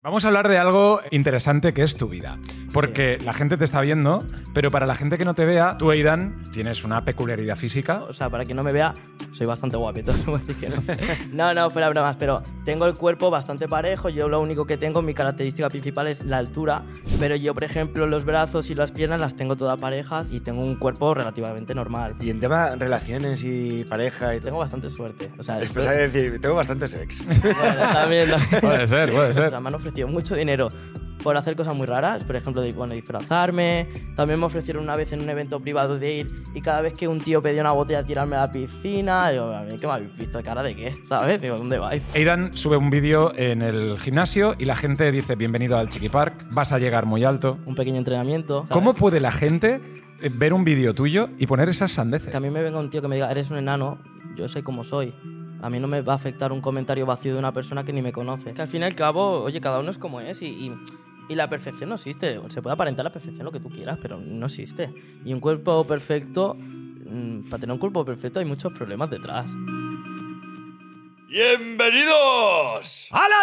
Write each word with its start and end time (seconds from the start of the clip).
Vamos 0.00 0.24
a 0.24 0.28
hablar 0.28 0.46
de 0.48 0.58
algo 0.58 1.00
interesante 1.10 1.74
que 1.74 1.82
es 1.82 1.96
tu 1.96 2.08
vida. 2.08 2.38
Porque 2.72 3.18
la 3.24 3.32
gente 3.32 3.56
te 3.56 3.64
está 3.64 3.80
viendo, 3.80 4.20
pero 4.54 4.70
para 4.70 4.86
la 4.86 4.94
gente 4.94 5.18
que 5.18 5.24
no 5.24 5.34
te 5.34 5.44
vea, 5.44 5.76
tú, 5.76 5.90
Aidan, 5.90 6.40
tienes 6.52 6.84
una 6.84 7.04
peculiaridad 7.04 7.56
física. 7.56 8.04
O 8.04 8.12
sea, 8.12 8.30
para 8.30 8.44
quien 8.44 8.56
no 8.56 8.62
me 8.62 8.72
vea, 8.72 8.92
soy 9.32 9.46
bastante 9.46 9.76
guapito. 9.76 10.12
no. 10.26 10.40
no, 11.32 11.54
no, 11.54 11.70
fuera 11.70 11.88
bromas, 11.90 12.16
pero 12.16 12.40
tengo 12.64 12.86
el 12.86 12.96
cuerpo 12.96 13.28
bastante 13.28 13.66
parejo. 13.66 14.08
Yo 14.08 14.28
lo 14.28 14.40
único 14.40 14.66
que 14.66 14.76
tengo, 14.76 15.02
mi 15.02 15.14
característica 15.14 15.68
principal 15.68 16.06
es 16.06 16.24
la 16.24 16.36
altura. 16.38 16.84
Pero 17.18 17.34
yo, 17.34 17.52
por 17.52 17.64
ejemplo, 17.64 18.06
los 18.06 18.24
brazos 18.24 18.70
y 18.70 18.76
las 18.76 18.92
piernas 18.92 19.20
las 19.20 19.34
tengo 19.34 19.56
todas 19.56 19.80
parejas 19.80 20.32
y 20.32 20.38
tengo 20.38 20.62
un 20.62 20.76
cuerpo 20.76 21.12
relativamente 21.14 21.74
normal. 21.74 22.14
Y 22.20 22.30
en 22.30 22.38
tema 22.38 22.76
relaciones 22.76 23.42
y 23.42 23.82
pareja 23.84 24.34
y 24.36 24.38
todo. 24.38 24.46
Tengo 24.46 24.58
bastante 24.58 24.90
suerte. 24.90 25.32
O 25.38 25.42
sea, 25.42 25.56
Después 25.58 25.86
que 25.86 25.92
decir, 25.92 26.40
tengo 26.40 26.54
bastante 26.54 26.86
sex. 26.86 27.26
bueno, 27.26 27.80
también, 27.92 28.30
Puede 28.60 28.86
ser, 28.86 29.10
puede 29.10 29.30
O 29.30 29.34
ser. 29.34 29.48
sea, 29.48 29.58
me 29.58 29.68
han 29.68 29.74
ofrecido 29.88 30.08
mucho 30.08 30.34
dinero 30.34 30.68
por 31.22 31.36
hacer 31.36 31.56
cosas 31.56 31.74
muy 31.74 31.86
raras, 31.86 32.24
por 32.24 32.36
ejemplo, 32.36 32.62
de 32.62 32.72
bueno, 32.72 32.94
disfrazarme. 32.94 33.88
También 34.14 34.38
me 34.38 34.46
ofrecieron 34.46 34.84
una 34.84 34.94
vez 34.94 35.12
en 35.12 35.20
un 35.20 35.28
evento 35.28 35.60
privado 35.60 35.96
de 35.96 36.18
ir 36.18 36.26
y 36.54 36.60
cada 36.60 36.80
vez 36.80 36.92
que 36.92 37.08
un 37.08 37.18
tío 37.18 37.42
pedía 37.42 37.60
una 37.60 37.72
botella 37.72 38.04
tirarme 38.04 38.36
a 38.36 38.40
la 38.40 38.52
piscina, 38.52 39.32
yo, 39.32 39.52
a 39.52 39.62
mí, 39.62 39.70
¿qué 39.80 39.86
me 39.86 39.92
habéis 39.94 40.16
visto? 40.16 40.40
¿Cara 40.42 40.62
de 40.62 40.74
qué? 40.74 40.94
¿Sabes? 41.04 41.40
Digo, 41.40 41.56
¿dónde 41.56 41.78
vais? 41.78 42.06
Aidan 42.14 42.56
sube 42.56 42.76
un 42.76 42.90
vídeo 42.90 43.32
en 43.36 43.62
el 43.62 43.98
gimnasio 43.98 44.54
y 44.58 44.64
la 44.64 44.76
gente 44.76 45.10
dice, 45.10 45.34
bienvenido 45.34 45.76
al 45.76 45.88
Chiqui 45.88 46.08
Park, 46.08 46.46
vas 46.52 46.72
a 46.72 46.78
llegar 46.78 47.06
muy 47.06 47.24
alto. 47.24 47.58
Un 47.66 47.74
pequeño 47.74 47.98
entrenamiento. 47.98 48.58
¿sabes? 48.60 48.70
¿Cómo 48.70 48.94
puede 48.94 49.18
la 49.20 49.32
gente 49.32 49.80
eh, 50.20 50.30
ver 50.32 50.52
un 50.52 50.64
vídeo 50.64 50.94
tuyo 50.94 51.30
y 51.36 51.46
poner 51.46 51.68
esas 51.68 51.90
sandeces? 51.92 52.30
Que 52.30 52.36
a 52.36 52.40
mí 52.40 52.50
me 52.50 52.62
venga 52.62 52.78
un 52.78 52.90
tío 52.90 53.02
que 53.02 53.08
me 53.08 53.16
diga, 53.16 53.30
eres 53.30 53.50
un 53.50 53.56
enano, 53.56 53.98
yo 54.36 54.48
soy 54.48 54.62
como 54.62 54.84
soy. 54.84 55.12
A 55.60 55.70
mí 55.70 55.80
no 55.80 55.88
me 55.88 56.02
va 56.02 56.12
a 56.12 56.16
afectar 56.16 56.52
un 56.52 56.60
comentario 56.60 57.04
vacío 57.06 57.32
de 57.32 57.38
una 57.38 57.52
persona 57.52 57.84
que 57.84 57.92
ni 57.92 58.02
me 58.02 58.12
conoce. 58.12 58.54
Que 58.54 58.62
al 58.62 58.68
fin 58.68 58.82
y 58.82 58.84
al 58.84 58.94
cabo, 58.94 59.42
oye, 59.42 59.60
cada 59.60 59.80
uno 59.80 59.90
es 59.90 59.98
como 59.98 60.20
es 60.20 60.40
y, 60.42 60.46
y, 60.46 60.72
y 61.28 61.34
la 61.34 61.48
perfección 61.48 61.88
no 61.88 61.96
existe. 61.96 62.40
Se 62.48 62.62
puede 62.62 62.74
aparentar 62.74 63.04
la 63.04 63.12
perfección 63.12 63.44
lo 63.44 63.52
que 63.52 63.60
tú 63.60 63.68
quieras, 63.68 63.98
pero 64.00 64.18
no 64.18 64.46
existe. 64.46 64.92
Y 65.24 65.32
un 65.32 65.40
cuerpo 65.40 65.84
perfecto, 65.86 66.54
mm, 66.54 67.48
para 67.50 67.60
tener 67.60 67.72
un 67.72 67.78
cuerpo 67.78 68.04
perfecto 68.04 68.38
hay 68.38 68.44
muchos 68.44 68.72
problemas 68.72 69.10
detrás. 69.10 69.52
¡Bienvenidos! 71.28 73.08
¡A 73.10 73.28
la 73.28 73.36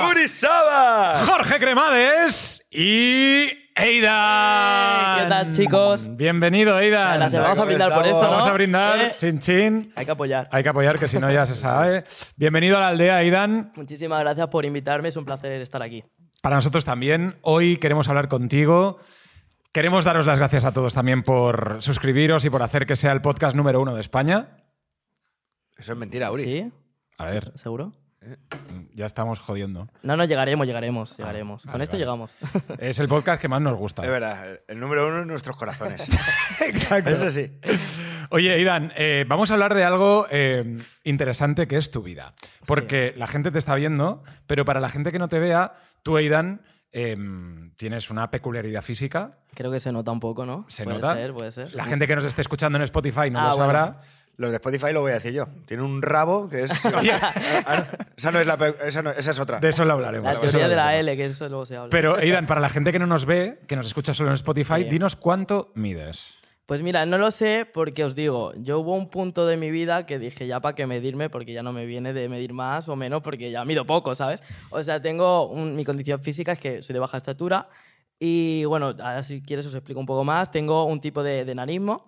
aldea! 0.00 0.10
¡Urizaba! 0.10 1.24
Jorge 1.24 1.60
Cremades 1.60 2.68
y 2.72 3.67
Aidan. 3.78 5.18
¿Qué 5.22 5.28
tal, 5.28 5.50
chicos? 5.50 6.16
Bienvenido, 6.16 6.76
Aidan. 6.76 7.18
Gracias, 7.18 7.40
vamos 7.40 7.58
a 7.58 7.60
¿cómo 7.62 7.66
brindar 7.68 7.94
por 7.94 8.06
esto, 8.06 8.22
¿no? 8.22 8.30
Vamos 8.30 8.46
a 8.48 8.52
brindar, 8.52 8.98
Eh, 9.00 9.10
chin 9.16 9.38
chin. 9.38 9.92
hay 9.94 10.04
que 10.04 10.10
apoyar. 10.10 10.48
Hay 10.50 10.64
que 10.64 10.68
apoyar, 10.68 10.98
que 10.98 11.06
si 11.06 11.20
no 11.20 11.30
ya 11.30 11.46
se 11.46 11.54
sabe. 11.54 12.02
Bienvenido 12.36 12.76
a 12.76 12.80
la 12.80 12.88
aldea, 12.88 13.16
Aidan. 13.18 13.72
Muchísimas 13.76 14.18
gracias 14.18 14.48
por 14.48 14.64
invitarme, 14.64 15.10
es 15.10 15.16
un 15.16 15.24
placer 15.24 15.52
estar 15.62 15.80
aquí. 15.80 16.02
Para 16.42 16.56
nosotros 16.56 16.84
también. 16.84 17.36
Hoy 17.42 17.76
queremos 17.76 18.08
hablar 18.08 18.26
contigo. 18.28 18.98
Queremos 19.72 20.04
daros 20.04 20.26
las 20.26 20.40
gracias 20.40 20.64
a 20.64 20.72
todos 20.72 20.92
también 20.94 21.22
por 21.22 21.76
suscribiros 21.80 22.44
y 22.44 22.50
por 22.50 22.62
hacer 22.64 22.84
que 22.84 22.96
sea 22.96 23.12
el 23.12 23.20
podcast 23.20 23.54
número 23.56 23.80
uno 23.80 23.94
de 23.94 24.00
España. 24.00 24.56
Eso 25.76 25.92
es 25.92 25.98
mentira, 25.98 26.32
Uri. 26.32 26.42
¿Sí? 26.42 26.72
A 27.18 27.26
ver, 27.26 27.52
¿Seguro? 27.54 27.92
Ya 28.98 29.06
estamos 29.06 29.38
jodiendo. 29.38 29.88
No, 30.02 30.16
no, 30.16 30.24
llegaremos, 30.24 30.66
llegaremos, 30.66 31.16
llegaremos. 31.16 31.64
vale, 31.64 31.72
Con 31.72 31.82
esto 31.82 31.92
vale. 31.92 32.04
llegamos. 32.04 32.34
Es 32.78 32.98
el 32.98 33.08
podcast 33.08 33.40
que 33.40 33.48
más 33.48 33.60
nos 33.62 33.76
gusta. 33.78 34.02
Es 34.02 34.10
verdad, 34.10 34.58
el 34.66 34.80
número 34.80 35.06
uno 35.08 35.22
en 35.22 35.28
nuestros 35.28 35.56
corazones. 35.56 36.06
Exacto. 36.60 37.10
Eso 37.10 37.30
sí. 37.30 37.50
Oye, 38.30 38.52
Aidan, 38.52 38.92
eh, 38.96 39.24
vamos 39.28 39.50
a 39.50 39.54
hablar 39.54 39.74
de 39.74 39.84
algo 39.84 40.26
eh, 40.30 40.76
interesante 41.04 41.66
que 41.68 41.76
es 41.76 41.90
tu 41.90 42.02
vida. 42.02 42.34
Porque 42.66 43.14
la 43.16 43.26
gente 43.28 43.50
te 43.50 43.58
está 43.58 43.74
viendo, 43.76 44.22
pero 44.46 44.64
para 44.64 44.80
la 44.80 44.90
gente 44.90 45.12
que 45.12 45.18
no 45.18 45.28
te 45.28 45.38
vea, 45.38 45.74
tú, 46.02 46.16
Aidan, 46.16 46.60
eh, 46.92 47.16
tienes 47.76 48.10
una 48.10 48.30
peculiaridad 48.30 48.82
física. 48.82 49.38
Creo 49.54 49.70
que 49.70 49.78
se 49.80 49.92
nota 49.92 50.10
un 50.10 50.20
poco, 50.20 50.44
¿no? 50.44 50.66
Se 50.68 50.82
puede 50.84 50.98
nota. 50.98 51.14
ser, 51.14 51.32
puede 51.32 51.52
ser. 51.52 51.72
La 51.74 51.84
gente 51.84 52.06
que 52.06 52.16
nos 52.16 52.24
esté 52.24 52.42
escuchando 52.42 52.76
en 52.78 52.82
Spotify 52.82 53.30
no 53.30 53.40
Ah, 53.40 53.46
lo 53.48 53.52
sabrá. 53.52 53.84
bueno. 53.86 54.00
Los 54.38 54.50
de 54.52 54.56
Spotify 54.56 54.92
lo 54.92 55.00
voy 55.02 55.10
a 55.10 55.14
decir 55.14 55.32
yo. 55.32 55.48
Tiene 55.66 55.82
un 55.82 56.00
rabo 56.00 56.48
que 56.48 56.62
es. 56.62 56.72
Ah, 57.66 57.84
esa 58.16 58.30
no 58.32 58.38
es 58.40 58.46
la. 58.46 58.54
Esa, 58.84 59.02
no- 59.02 59.10
esa 59.10 59.30
es 59.32 59.38
otra. 59.40 59.58
De 59.60 59.68
eso 59.68 59.84
lo 59.84 59.92
hablaremos. 59.94 60.32
La 60.32 60.40
teoría 60.40 60.68
de 60.68 60.76
la. 60.76 60.96
L, 60.96 61.16
que 61.16 61.26
eso 61.26 61.48
luego 61.48 61.66
se 61.66 61.76
habla. 61.76 61.90
Pero, 61.90 62.16
Aidan, 62.16 62.46
para 62.46 62.60
la 62.60 62.68
gente 62.68 62.92
que 62.92 62.98
no 62.98 63.06
nos 63.06 63.26
ve, 63.26 63.58
que 63.66 63.76
nos 63.76 63.86
escucha 63.86 64.14
solo 64.14 64.30
en 64.30 64.34
Spotify, 64.36 64.82
Sí. 64.82 64.84
dinos 64.84 65.16
cuánto 65.16 65.70
mides. 65.74 66.34
Pues 66.66 66.82
mira, 66.82 67.06
no 67.06 67.16
lo 67.18 67.30
sé 67.30 67.66
porque 67.72 68.04
os 68.04 68.14
digo, 68.14 68.52
yo 68.56 68.78
hubo 68.80 68.94
un 68.94 69.08
punto 69.08 69.46
de 69.46 69.56
mi 69.56 69.70
vida 69.70 70.04
que 70.06 70.18
dije 70.18 70.46
ya 70.46 70.60
para 70.60 70.74
qué 70.74 70.86
medirme, 70.86 71.30
porque 71.30 71.52
ya 71.54 71.62
no 71.62 71.72
me 71.72 71.86
viene 71.86 72.12
de 72.12 72.28
medir 72.28 72.52
más 72.52 72.88
o 72.90 72.94
menos, 72.96 73.22
porque 73.22 73.50
ya 73.50 73.64
mido 73.64 73.86
poco, 73.86 74.14
¿sabes? 74.14 74.42
O 74.70 74.82
sea, 74.84 75.00
tengo 75.00 75.48
un- 75.48 75.74
mi 75.74 75.84
condición 75.84 76.22
física 76.22 76.52
es 76.52 76.58
que 76.60 76.82
soy 76.82 76.92
de 76.92 77.00
baja 77.00 77.16
estatura 77.16 77.68
y 78.20 78.64
bueno, 78.66 78.88
ahora 78.88 79.22
si 79.24 79.40
quieres 79.42 79.64
os 79.66 79.74
explico 79.74 79.98
un 79.98 80.06
poco 80.06 80.24
más. 80.24 80.50
Tengo 80.50 80.84
un 80.84 81.00
tipo 81.00 81.22
de, 81.22 81.44
de 81.46 81.54
nanismo, 81.54 82.04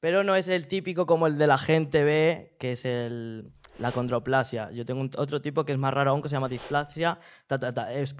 pero 0.00 0.24
no 0.24 0.34
es 0.36 0.48
el 0.48 0.66
típico 0.66 1.06
como 1.06 1.26
el 1.26 1.38
de 1.38 1.46
la 1.46 1.58
gente 1.58 2.02
ve, 2.04 2.56
que 2.58 2.72
es 2.72 2.84
el, 2.84 3.52
la 3.78 3.92
condroplasia. 3.92 4.70
Yo 4.72 4.84
tengo 4.84 5.00
un- 5.00 5.10
otro 5.16 5.40
tipo 5.40 5.64
que 5.64 5.72
es 5.72 5.78
más 5.78 5.92
raro 5.94 6.10
aún, 6.10 6.22
que 6.22 6.28
se 6.28 6.34
llama 6.36 6.48
displasia 6.48 7.18
ta, 7.46 7.58
ta, 7.58 7.72
ta, 7.72 7.92
es 7.92 8.12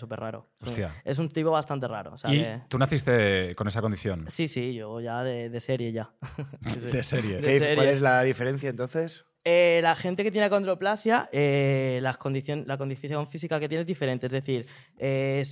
súper 0.00 0.20
raro. 0.20 0.48
Hostia. 0.62 0.94
Es 1.04 1.18
un 1.18 1.28
tipo 1.28 1.50
bastante 1.50 1.86
raro. 1.88 2.12
O 2.14 2.16
sea, 2.18 2.32
¿Y 2.34 2.62
tú 2.68 2.78
naciste 2.78 3.54
con 3.56 3.68
esa 3.68 3.80
condición? 3.80 4.24
Sí, 4.28 4.48
sí, 4.48 4.74
yo 4.74 5.00
ya 5.00 5.22
de, 5.22 5.48
de 5.50 5.60
serie 5.60 5.92
ya. 5.92 6.10
Sí, 6.66 6.80
sí. 6.80 6.86
De 6.90 7.02
serie. 7.02 7.36
¿Qué 7.38 7.46
dice- 7.46 7.58
serie. 7.60 7.74
¿Cuál 7.76 7.88
es 7.88 8.00
la 8.00 8.22
diferencia 8.22 8.68
entonces? 8.70 9.24
Eh, 9.48 9.78
la 9.80 9.94
gente 9.94 10.24
que 10.24 10.32
tiene 10.32 10.46
acondroplasia, 10.48 11.28
eh, 11.30 12.00
las 12.02 12.18
condicion- 12.18 12.64
la 12.66 12.76
condición 12.76 13.28
física 13.28 13.60
que 13.60 13.68
tiene 13.68 13.82
es 13.82 13.86
diferente, 13.86 14.26
es 14.26 14.32
decir, 14.32 14.66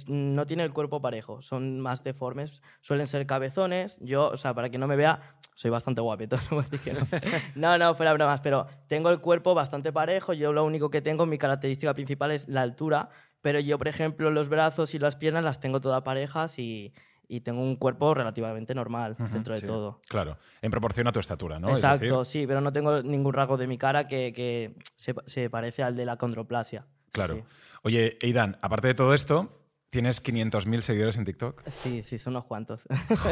no 0.09 0.47
tiene 0.49 0.65
el 0.65 0.73
cuerpo 0.73 1.01
parejo, 1.01 1.41
son 1.43 1.79
más 1.79 2.03
deformes, 2.03 2.61
suelen 2.81 3.07
ser 3.07 3.25
cabezones. 3.25 3.99
Yo, 4.01 4.27
o 4.31 4.37
sea, 4.37 4.53
para 4.53 4.69
que 4.69 4.79
no 4.79 4.89
me 4.89 4.97
vea, 4.97 5.37
soy 5.55 5.71
bastante 5.71 6.01
guapito. 6.01 6.37
No. 7.55 7.77
no, 7.77 7.79
no, 7.79 7.95
fuera 7.95 8.13
bromas, 8.15 8.41
pero 8.41 8.67
tengo 8.89 9.11
el 9.11 9.21
cuerpo 9.21 9.55
bastante 9.55 9.93
parejo. 9.93 10.33
Yo 10.33 10.53
lo 10.53 10.65
único 10.65 10.91
que 10.91 11.01
tengo, 11.01 11.25
mi 11.25 11.39
característica 11.39 11.95
principal 11.95 12.33
es 12.33 12.49
la 12.49 12.63
altura, 12.63 13.11
pero 13.43 13.61
yo, 13.61 13.79
por 13.79 13.87
ejemplo, 13.87 14.29
los 14.33 14.49
brazos 14.49 14.93
y 14.95 14.99
las 14.99 15.15
piernas 15.15 15.45
las 15.45 15.61
tengo 15.61 15.81
todas 15.81 16.03
parejas 16.03 16.59
y, 16.59 16.93
y 17.29 17.41
tengo 17.41 17.63
un 17.63 17.77
cuerpo 17.77 18.15
relativamente 18.15 18.75
normal 18.75 19.17
dentro 19.33 19.55
de 19.55 19.61
sí. 19.61 19.67
todo. 19.67 20.01
Claro, 20.09 20.39
en 20.63 20.71
proporción 20.71 21.07
a 21.09 21.13
tu 21.13 21.21
estatura, 21.21 21.59
¿no? 21.59 21.69
Es 21.69 21.77
Exacto, 21.77 22.21
decir, 22.21 22.41
sí, 22.43 22.47
pero 22.47 22.61
no 22.61 22.73
tengo 22.73 23.03
ningún 23.03 23.33
rasgo 23.33 23.57
de 23.57 23.67
mi 23.67 23.79
cara 23.79 24.07
que, 24.07 24.33
que 24.33 24.77
se, 24.97 25.15
se 25.27 25.51
parece 25.51 25.83
al 25.83 25.97
de 25.97 26.07
la 26.07 26.17
condroplasia. 26.17 26.87
Claro. 27.13 27.37
Sí. 27.37 27.43
Oye, 27.83 28.19
Aidan, 28.23 28.57
aparte 28.63 28.89
de 28.89 28.95
todo 28.95 29.15
esto, 29.15 29.65
tienes 29.91 30.25
500.000 30.25 30.81
seguidores 30.81 31.17
en 31.17 31.25
TikTok. 31.25 31.63
Sí, 31.69 32.03
sí, 32.03 32.19
son 32.19 32.33
unos 32.33 32.45
cuantos. 32.47 32.83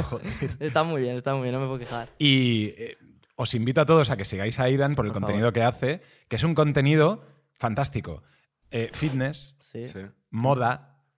está 0.61 0.85
muy 0.85 1.03
bien, 1.03 1.17
está 1.17 1.35
muy 1.35 1.43
bien, 1.43 1.55
no 1.55 1.61
me 1.61 1.67
puedo 1.67 1.79
quejar. 1.79 2.09
Y 2.19 2.75
eh, 2.77 2.99
os 3.35 3.55
invito 3.55 3.81
a 3.81 3.87
todos 3.87 4.11
a 4.11 4.17
que 4.17 4.25
sigáis 4.25 4.61
a 4.61 4.65
Aidan 4.65 4.95
por 4.95 5.05
el 5.05 5.13
Por 5.13 5.23
contenido 5.23 5.53
que 5.53 5.63
hace, 5.63 6.03
que 6.29 6.37
es 6.37 6.45
un 6.45 6.55
contenido 6.55 7.25
fantástico. 7.53 8.23
Eh, 8.71 8.91
fitness, 8.93 9.57
Sí, 9.59 9.87
sí. 9.87 10.01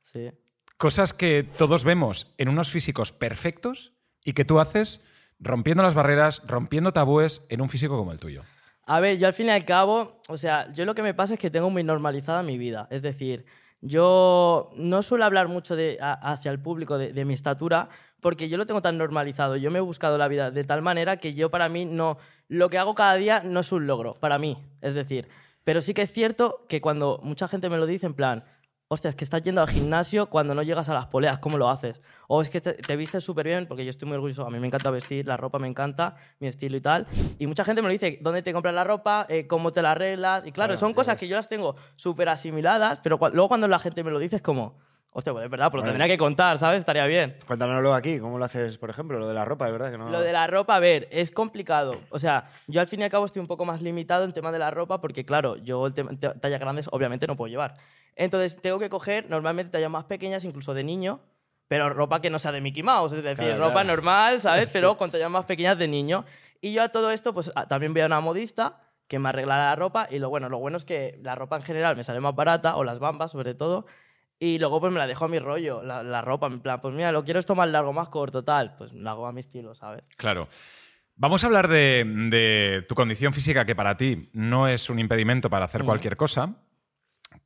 Sí. 0.03 0.31
Cosas 0.77 1.13
que 1.13 1.43
todos 1.43 1.85
vemos 1.85 2.35
en 2.39 2.49
unos 2.49 2.71
físicos 2.71 3.13
perfectos 3.13 3.93
y 4.25 4.33
que 4.33 4.45
tú 4.45 4.61
haces 4.61 5.03
rompiendo 5.39 5.83
las 5.83 5.95
barreras, 5.95 6.43
rompiendo 6.47 6.93
tabúes 6.93 7.47
en 7.49 7.61
un 7.61 7.69
físico 7.69 7.97
como 7.97 8.13
el 8.13 8.21
tuyo. 8.21 8.43
A 8.87 9.01
ver, 9.01 9.19
yo 9.19 9.27
al 9.27 9.33
fin 9.33 9.47
y 9.47 9.51
al 9.51 9.65
cabo, 9.65 10.21
o 10.29 10.37
sea, 10.37 10.73
yo 10.73 10.85
lo 10.85 10.95
que 10.95 11.03
me 11.03 11.15
pasa 11.15 11.35
es 11.35 11.41
que 11.41 11.51
tengo 11.51 11.71
muy 11.71 11.85
normalizada 11.85 12.43
mi 12.43 12.59
vida. 12.59 12.87
Es 12.91 13.03
decir, 13.03 13.47
yo 13.81 14.71
no 14.77 15.03
suelo 15.03 15.25
hablar 15.25 15.49
mucho 15.49 15.75
hacia 16.01 16.51
el 16.51 16.59
público 16.59 16.99
de 16.99 17.25
mi 17.25 17.35
estatura 17.35 17.89
porque 18.21 18.49
yo 18.49 18.57
lo 18.57 18.65
tengo 18.65 18.81
tan 18.81 18.97
normalizado. 18.97 19.57
Yo 19.57 19.71
me 19.71 19.79
he 19.79 19.83
buscado 19.83 20.17
la 20.17 20.29
vida 20.29 20.51
de 20.51 20.65
tal 20.65 20.81
manera 20.81 21.19
que 21.19 21.35
yo 21.35 21.51
para 21.51 21.69
mí 21.69 21.85
no... 21.85 22.17
Lo 22.49 22.71
que 22.71 22.79
hago 22.79 22.95
cada 22.95 23.17
día 23.17 23.43
no 23.45 23.61
es 23.61 23.73
un 23.73 23.87
logro, 23.87 24.15
para 24.15 24.39
mí. 24.39 24.57
Es 24.81 24.95
decir, 24.95 25.29
pero 25.63 25.83
sí 25.83 25.93
que 25.93 26.03
es 26.03 26.13
cierto 26.13 26.65
que 26.69 26.81
cuando 26.81 27.21
mucha 27.23 27.49
gente 27.49 27.69
me 27.69 27.77
lo 27.77 27.85
dice 27.85 28.07
en 28.07 28.15
plan, 28.15 28.45
hostia, 28.95 29.11
es 29.11 29.17
que 29.17 29.25
estás 29.25 29.43
yendo 29.43 29.61
al 29.61 29.69
gimnasio 29.69 30.31
cuando 30.31 30.55
no 30.55 30.63
llegas 30.63 30.89
a 30.89 30.95
las 30.95 31.07
poleas, 31.07 31.39
¿cómo 31.39 31.59
lo 31.59 31.69
haces? 31.69 32.01
O 32.29 32.41
es 32.43 32.49
que 32.49 32.61
te, 32.61 32.73
te 32.75 32.97
vistes 32.97 33.23
súper 33.23 33.47
bien, 33.47 33.67
porque 33.69 33.85
yo 33.85 33.91
estoy 33.91 34.09
muy 34.09 34.15
orgulloso, 34.17 34.47
a 34.47 34.51
mí 34.51 34.59
me 34.59 34.67
encanta 34.67 34.91
vestir, 34.91 35.27
la 35.27 35.37
ropa 35.37 35.59
me 35.59 35.69
encanta, 35.69 36.15
mi 36.41 36.49
estilo 36.49 36.77
y 36.77 36.81
tal. 36.81 37.07
Y 37.39 37.47
mucha 37.47 37.65
gente 37.65 37.83
me 37.83 37.89
lo 37.89 37.93
dice, 37.93 38.19
¿dónde 38.23 38.43
te 38.43 38.53
compras 38.53 38.75
la 38.75 38.85
ropa? 38.85 39.27
Eh, 39.29 39.47
¿Cómo 39.47 39.71
te 39.73 39.83
la 39.83 39.93
arreglas? 39.93 40.47
Y 40.47 40.53
claro, 40.53 40.69
Claro, 40.69 40.81
son 40.81 40.95
cosas 40.95 41.15
ves. 41.17 41.21
que 41.21 41.29
yo 41.29 41.37
las 41.37 41.49
tengo 41.49 41.75
súper 41.97 42.29
asimiladas, 42.31 43.01
pero 43.03 43.19
luego 43.33 43.49
cuando 43.49 43.69
la 43.69 43.79
gente 43.79 44.03
me 44.03 44.11
lo 44.11 44.19
dice 44.19 44.37
es 44.37 44.43
como, 44.43 44.77
hostia, 45.17 45.33
pues 45.33 45.45
es 45.45 45.51
verdad, 45.51 45.69
pero 45.71 45.79
lo 45.79 45.83
Vale. 45.83 45.93
tendría 45.93 46.13
que 46.13 46.19
contar, 46.19 46.59
¿sabes? 46.59 46.79
Estaría 46.79 47.07
bien. 47.07 47.37
Cuéntanoslo 47.47 47.95
aquí, 47.95 48.19
¿cómo 48.19 48.37
lo 48.37 48.45
haces, 48.45 48.77
por 48.79 48.91
ejemplo? 48.91 49.19
Lo 49.19 49.29
de 49.29 49.35
la 49.35 49.45
ropa, 49.45 49.65
de 49.67 49.73
verdad 49.73 49.91
que 49.93 49.97
no. 49.97 50.11
Lo 50.11 50.21
de 50.21 50.33
la 50.33 50.47
ropa, 50.49 50.75
a 50.75 50.81
ver, 50.81 51.09
es 51.13 51.31
complicado. 51.31 52.01
O 52.11 52.19
sea, 52.19 52.51
yo 52.67 52.81
al 52.81 52.89
fin 52.89 53.01
y 53.01 53.05
al 53.05 53.11
cabo 53.11 53.25
estoy 53.25 53.41
un 53.41 53.47
poco 53.47 53.65
más 53.65 53.81
limitado 53.81 54.25
en 54.25 54.33
tema 54.33 54.51
de 54.51 54.59
la 54.59 54.71
ropa 54.73 55.01
porque, 55.01 55.25
claro, 55.25 55.57
yo 55.57 55.91
tallas 55.93 56.61
grandes 56.61 56.89
obviamente 56.91 57.27
no 57.29 57.37
puedo 57.37 57.49
llevar. 57.49 57.77
Entonces 58.17 58.61
tengo 58.61 58.79
que 58.79 58.91
coger 58.91 59.31
normalmente 59.31 59.71
tallas 59.73 59.91
más 59.91 60.05
pequeñas, 60.05 60.45
incluso 60.45 60.75
de 60.75 60.83
niño, 60.85 61.21
pero 61.69 61.91
ropa 61.91 62.21
que 62.21 62.29
no 62.29 62.39
sea 62.41 62.53
de 62.53 62.61
Mickey 62.61 62.83
Mouse, 62.83 63.13
es 63.13 63.23
decir, 63.23 63.45
Claro, 63.47 63.59
ropa 63.61 63.73
claro. 63.83 63.89
normal, 63.89 64.43
¿sabes? 64.43 64.69
Pero 64.73 64.97
con 64.99 65.11
tallas 65.11 65.31
más 65.31 65.45
pequeñas 65.47 65.79
de 65.79 65.89
niño. 65.89 66.25
Y 66.61 66.73
yo 66.73 66.83
a 66.83 66.89
todo 66.89 67.11
esto, 67.11 67.33
pues 67.33 67.53
también 67.69 67.93
voy 67.95 68.03
a 68.03 68.07
una 68.07 68.21
modista 68.21 68.81
que 69.09 69.19
me 69.19 69.29
arreglara 69.29 69.65
la 69.71 69.77
ropa 69.77 70.07
y 70.11 70.19
lo 70.19 70.29
bueno, 70.31 70.49
lo 70.49 70.59
bueno 70.59 70.77
es 70.79 70.85
que 70.85 71.19
la 71.23 71.35
ropa 71.35 71.57
en 71.57 71.63
general 71.63 71.95
me 71.97 72.03
sale 72.03 72.21
más 72.21 72.35
barata, 72.35 72.77
o 72.77 72.85
las 72.85 72.99
bambas 72.99 73.33
sobre 73.33 73.55
todo, 73.55 73.87
y 74.39 74.59
luego 74.59 74.81
pues 74.81 74.93
me 74.93 74.99
la 74.99 75.07
dejo 75.07 75.25
a 75.25 75.29
mi 75.29 75.39
rollo, 75.39 75.83
la, 75.83 76.03
la 76.03 76.23
ropa, 76.23 76.47
en 76.47 76.61
plan, 76.61 76.81
pues 76.81 76.95
mira, 76.95 77.13
lo 77.13 77.25
quiero 77.25 77.41
esto 77.41 77.55
más 77.55 77.69
largo, 77.69 77.93
más 77.93 78.09
corto, 78.09 78.45
tal, 78.45 78.77
pues 78.77 78.93
la 78.93 79.13
hago 79.13 79.27
a 79.27 79.33
mi 79.33 79.41
estilo, 79.41 79.75
¿sabes? 79.75 80.05
Claro. 80.17 80.49
Vamos 81.17 81.45
a 81.45 81.47
hablar 81.47 81.69
de, 81.69 82.05
de 82.31 82.85
tu 82.89 82.95
condición 82.95 83.33
física, 83.33 83.65
que 83.65 83.77
para 83.77 83.97
ti 83.97 84.31
no 84.33 84.67
es 84.67 84.91
un 84.91 84.99
impedimento 84.99 85.49
para 85.49 85.65
hacer 85.65 85.85
cualquier 85.85 86.17
cosa, 86.17 86.57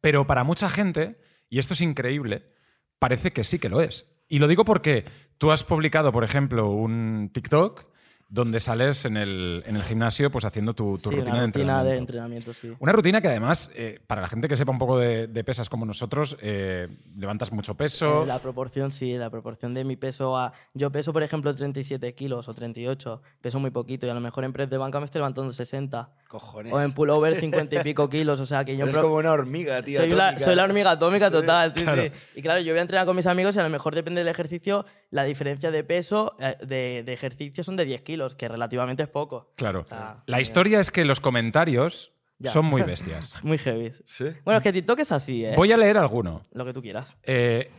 pero 0.00 0.26
para 0.26 0.42
mucha 0.42 0.70
gente, 0.70 1.20
y 1.50 1.58
esto 1.58 1.74
es 1.74 1.82
increíble, 1.82 2.54
parece 2.98 3.30
que 3.30 3.44
sí 3.44 3.58
que 3.58 3.68
lo 3.68 3.82
es. 3.82 4.06
Y 4.28 4.38
lo 4.38 4.48
digo 4.48 4.64
porque 4.64 5.04
tú 5.36 5.52
has 5.52 5.64
publicado, 5.64 6.12
por 6.12 6.24
ejemplo, 6.24 6.70
un 6.70 7.30
TikTok 7.32 7.86
donde 8.30 8.60
sales 8.60 9.06
en 9.06 9.16
el, 9.16 9.62
en 9.66 9.76
el 9.76 9.82
gimnasio 9.82 10.30
pues 10.30 10.44
haciendo 10.44 10.74
tu, 10.74 10.98
tu 10.98 11.08
Sí, 11.08 11.16
rutina, 11.16 11.32
una 11.32 11.40
de, 11.40 11.46
rutina 11.46 11.46
entrenamiento. 11.46 11.90
de 11.92 11.98
entrenamiento, 11.98 12.52
sí. 12.52 12.72
Una 12.78 12.92
rutina 12.92 13.20
que 13.22 13.28
además, 13.28 13.72
eh, 13.74 14.00
para 14.06 14.20
la 14.20 14.28
gente 14.28 14.48
que 14.48 14.56
sepa 14.56 14.70
un 14.70 14.78
poco 14.78 14.98
de, 14.98 15.28
de 15.28 15.44
pesas 15.44 15.70
como 15.70 15.86
nosotros, 15.86 16.36
eh, 16.42 16.88
levantas 17.16 17.52
mucho 17.52 17.74
peso. 17.74 18.24
Eh, 18.24 18.26
La 18.26 18.38
proporción, 18.38 18.92
sí, 18.92 19.14
la 19.16 19.30
proporción 19.30 19.72
de 19.72 19.82
mi 19.84 19.96
peso 19.96 20.36
a... 20.36 20.52
Yo 20.74 20.92
peso, 20.92 21.12
por 21.14 21.22
ejemplo, 21.22 21.54
37 21.54 22.14
kilos 22.14 22.48
o 22.48 22.54
38, 22.54 23.22
peso 23.40 23.58
muy 23.60 23.70
poquito 23.70 24.06
y 24.06 24.10
a 24.10 24.14
lo 24.14 24.20
mejor 24.20 24.44
en 24.44 24.52
press 24.52 24.68
de 24.68 24.76
banca 24.76 24.98
me 25.00 25.06
estoy 25.06 25.20
levantando 25.20 25.50
60. 25.52 26.10
Cojones. 26.28 26.72
O 26.72 26.82
en 26.82 26.92
pullover 26.92 27.34
50 27.40 27.76
y 27.80 27.82
pico 27.82 28.10
kilos, 28.10 28.40
o 28.40 28.46
sea 28.46 28.62
que 28.64 28.76
yo... 28.76 28.84
Eres 28.84 28.94
pro- 28.94 29.04
como 29.04 29.14
una 29.16 29.32
hormiga, 29.32 29.80
tío. 29.82 30.00
soy, 30.00 30.10
la, 30.10 30.38
soy 30.38 30.54
la 30.54 30.64
hormiga 30.64 30.90
atómica 30.90 31.30
total, 31.30 31.72
sí, 31.72 31.82
Claro. 31.82 32.02
sí. 32.02 32.10
Y 32.36 32.42
claro, 32.42 32.60
yo 32.60 32.74
voy 32.74 32.78
a 32.80 32.82
entrenar 32.82 33.06
con 33.06 33.16
mis 33.16 33.26
amigos 33.26 33.56
y 33.56 33.60
a 33.60 33.62
lo 33.62 33.70
mejor 33.70 33.94
depende 33.94 34.20
del 34.20 34.28
ejercicio, 34.28 34.84
la 35.10 35.24
diferencia 35.24 35.70
de 35.70 35.82
peso 35.82 36.36
eh, 36.38 36.56
de, 36.66 37.02
de 37.06 37.12
ejercicio 37.14 37.64
son 37.64 37.76
de 37.76 37.86
10 37.86 38.02
kilos, 38.02 38.17
que 38.36 38.48
relativamente 38.48 39.02
es 39.02 39.08
poco. 39.08 39.52
Claro. 39.56 39.80
O 39.80 39.86
sea, 39.86 40.22
La 40.26 40.40
historia 40.40 40.80
es 40.80 40.90
que 40.90 41.04
los 41.04 41.20
comentarios 41.20 42.12
Ya. 42.38 42.50
son 42.52 42.66
muy 42.66 42.82
bestias. 42.92 43.34
Muy 43.44 43.58
heavy. 43.58 43.92
¿Sí? 44.06 44.26
Bueno, 44.44 44.58
es 44.58 44.62
que 44.62 44.72
TikTok 44.72 44.98
es 45.00 45.12
así, 45.12 45.44
¿eh? 45.44 45.54
Voy 45.56 45.72
a 45.72 45.76
leer 45.76 45.98
alguno. 45.98 46.42
Lo 46.52 46.64
que 46.64 46.72
tú 46.72 46.80
quieras. 46.82 47.16
Eh, 47.22 47.70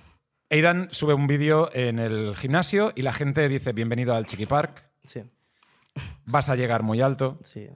Aidan 0.50 0.88
sube 0.92 1.14
un 1.14 1.28
vídeo 1.28 1.70
en 1.74 2.00
el 2.00 2.36
gimnasio 2.36 2.92
y 2.96 3.04
la 3.04 3.14
gente 3.14 3.48
dice 3.48 3.72
bienvenido 3.74 4.16
al 4.16 4.26
Chiqui 4.26 4.46
Park, 4.48 4.84
Sí, 5.04 5.24
vas 6.26 6.50
a 6.50 6.56
llegar 6.56 6.84
muy 6.84 7.02
alto, 7.02 7.38
sí. 7.44 7.68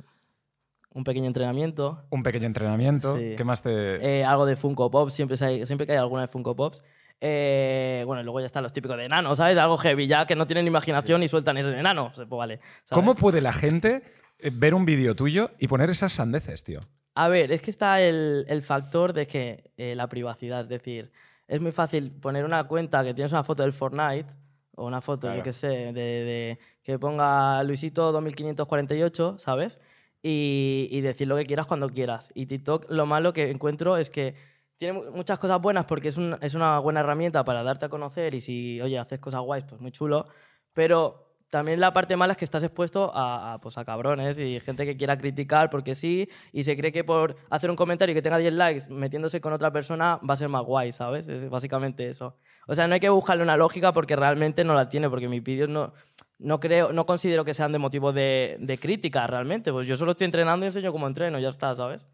Un 0.92 1.04
pequeño 1.04 1.26
entrenamiento. 1.26 2.06
un 2.12 2.22
pequeño 2.24 2.46
entrenamiento. 2.46 3.18
Sí. 3.18 3.34
¿Qué 3.36 3.44
más 3.44 3.62
te...? 3.64 4.20
Eh, 4.20 4.24
algo 4.24 4.46
de 4.46 4.56
Funko 4.56 4.92
Pop, 4.92 5.10
siempre, 5.10 5.38
hay- 5.46 5.66
siempre 5.66 5.86
que 5.88 5.94
hay 5.94 5.98
alguna 5.98 6.22
de 6.24 6.28
Funko 6.28 6.56
Pops. 6.56 6.84
Eh, 7.22 8.04
bueno, 8.06 8.22
y 8.22 8.26
luego 8.26 8.40
ya 8.42 8.46
están 8.48 8.64
los 8.64 8.74
típicos 8.74 8.98
de 8.98 9.06
enano, 9.06 9.36
¿sabes? 9.36 9.58
Algo 9.58 9.78
heavy, 9.78 10.08
ya 10.08 10.26
que 10.26 10.36
no 10.36 10.46
tienen 10.46 10.68
imaginación 10.68 11.24
y 11.24 11.28
sueltan 11.28 11.58
ese 11.58 11.70
enano. 11.78 12.12
Pues 12.14 12.28
vale. 12.28 12.58
¿sabes? 12.58 12.90
¿Cómo 12.92 13.16
puede 13.16 13.40
la 13.42 13.54
gente 13.54 14.04
eh, 14.40 14.52
ver 14.54 14.74
un 14.74 14.86
vídeo 14.86 15.16
tuyo 15.16 15.52
y 15.60 15.68
poner 15.68 15.90
esas 15.90 16.12
sandeces, 16.14 16.64
tío? 16.64 16.82
A 17.16 17.28
ver, 17.30 17.52
es 17.52 17.62
que 17.62 17.72
está 17.72 18.02
el, 18.02 18.46
el 18.50 18.62
factor 18.62 19.14
de 19.14 19.26
que 19.28 19.72
eh, 19.78 19.96
la 19.96 20.08
privacidad, 20.08 20.62
es 20.62 20.68
decir, 20.70 21.12
es 21.48 21.62
muy 21.62 21.72
fácil 21.72 22.12
poner 22.12 22.44
una 22.44 22.64
cuenta 22.66 23.04
que 23.04 23.14
tienes 23.14 23.32
una 23.32 23.44
foto 23.44 23.64
del 23.64 23.72
Fortnite 23.74 24.34
o 24.76 24.86
una 24.88 25.00
foto, 25.02 25.28
yo 25.28 25.34
Claro. 25.34 25.44
qué 25.44 25.54
sé, 25.54 25.68
de, 25.68 25.94
de- 25.94 26.60
que 26.82 26.98
ponga 27.00 27.62
Luisito 27.64 28.12
2548, 28.12 29.38
¿sabes? 29.38 29.80
Y, 30.24 30.88
y 30.92 31.02
decir 31.02 31.28
lo 31.28 31.36
que 31.38 31.46
quieras 31.46 31.68
cuando 31.68 31.88
quieras. 31.90 32.30
Y 32.34 32.48
TikTok 32.48 32.90
lo 32.90 33.06
malo 33.06 33.32
que 33.34 33.52
encuentro 33.52 33.98
es 33.98 34.10
que 34.10 34.36
tiene 34.84 35.00
mu- 35.00 35.12
muchas 35.16 35.40
cosas 35.40 35.62
buenas 35.62 35.86
porque 35.86 36.10
es, 36.10 36.18
un- 36.18 36.38
es 36.42 36.56
una 36.56 36.80
buena 36.80 37.00
herramienta 37.00 37.46
para 37.46 37.64
darte 37.64 37.86
a 37.86 37.90
conocer 37.90 38.36
y 38.36 38.42
si, 38.42 38.82
oye, 38.82 39.00
haces 39.00 39.20
cosas 39.20 39.40
guays, 39.42 39.64
pues 39.68 39.80
muy 39.80 39.92
chulo. 39.92 40.28
Pero 40.74 41.30
también 41.50 41.80
la 41.80 41.94
parte 41.94 42.18
mala 42.18 42.34
es 42.34 42.38
que 42.38 42.46
estás 42.46 42.64
expuesto 42.64 43.12
a, 43.16 43.54
a, 43.54 43.62
pues, 43.62 43.78
a 43.78 43.86
cabrones 43.86 44.40
y 44.40 44.60
gente 44.60 44.86
que 44.86 44.98
quiera 44.98 45.18
criticar 45.18 45.70
porque 45.70 45.94
sí 45.96 46.28
y 46.52 46.64
se 46.64 46.76
cree 46.76 46.92
que 46.92 47.04
por 47.04 47.36
hacer 47.50 47.70
un 47.70 47.76
comentario 47.76 48.14
que 48.16 48.22
tenga 48.22 48.38
10 48.40 48.54
likes 48.54 48.90
metiéndose 48.90 49.40
con 49.40 49.54
otra 49.54 49.72
persona 49.72 50.20
va 50.28 50.34
a 50.34 50.38
ser 50.38 50.50
más 50.50 50.64
guay, 50.64 50.92
¿sabes? 50.92 51.28
Es 51.30 51.48
básicamente 51.50 52.10
eso. 52.10 52.36
O 52.68 52.76
sea, 52.76 52.88
no 52.88 52.96
hay 52.96 53.00
que 53.00 53.10
buscarle 53.10 53.44
una 53.44 53.56
lógica 53.56 53.94
porque 53.94 54.16
realmente 54.18 54.64
no 54.66 54.74
la 54.74 54.90
tiene, 54.90 55.10
porque 55.10 55.30
mis 55.30 55.44
vídeos 55.44 55.70
no, 55.70 55.94
no, 56.40 56.60
creo, 56.60 56.92
no 56.92 57.06
considero 57.06 57.46
que 57.46 57.54
sean 57.54 57.72
de 57.72 57.78
motivo 57.78 58.12
de, 58.12 58.58
de 58.60 58.78
crítica 58.80 59.28
realmente. 59.28 59.72
Pues 59.72 59.86
yo 59.88 59.96
solo 59.96 60.12
estoy 60.12 60.26
entrenando 60.26 60.66
y 60.66 60.68
enseño 60.68 60.92
cómo 60.92 61.08
entreno, 61.08 61.40
ya 61.40 61.50
está, 61.50 61.74
¿sabes? 61.76 62.10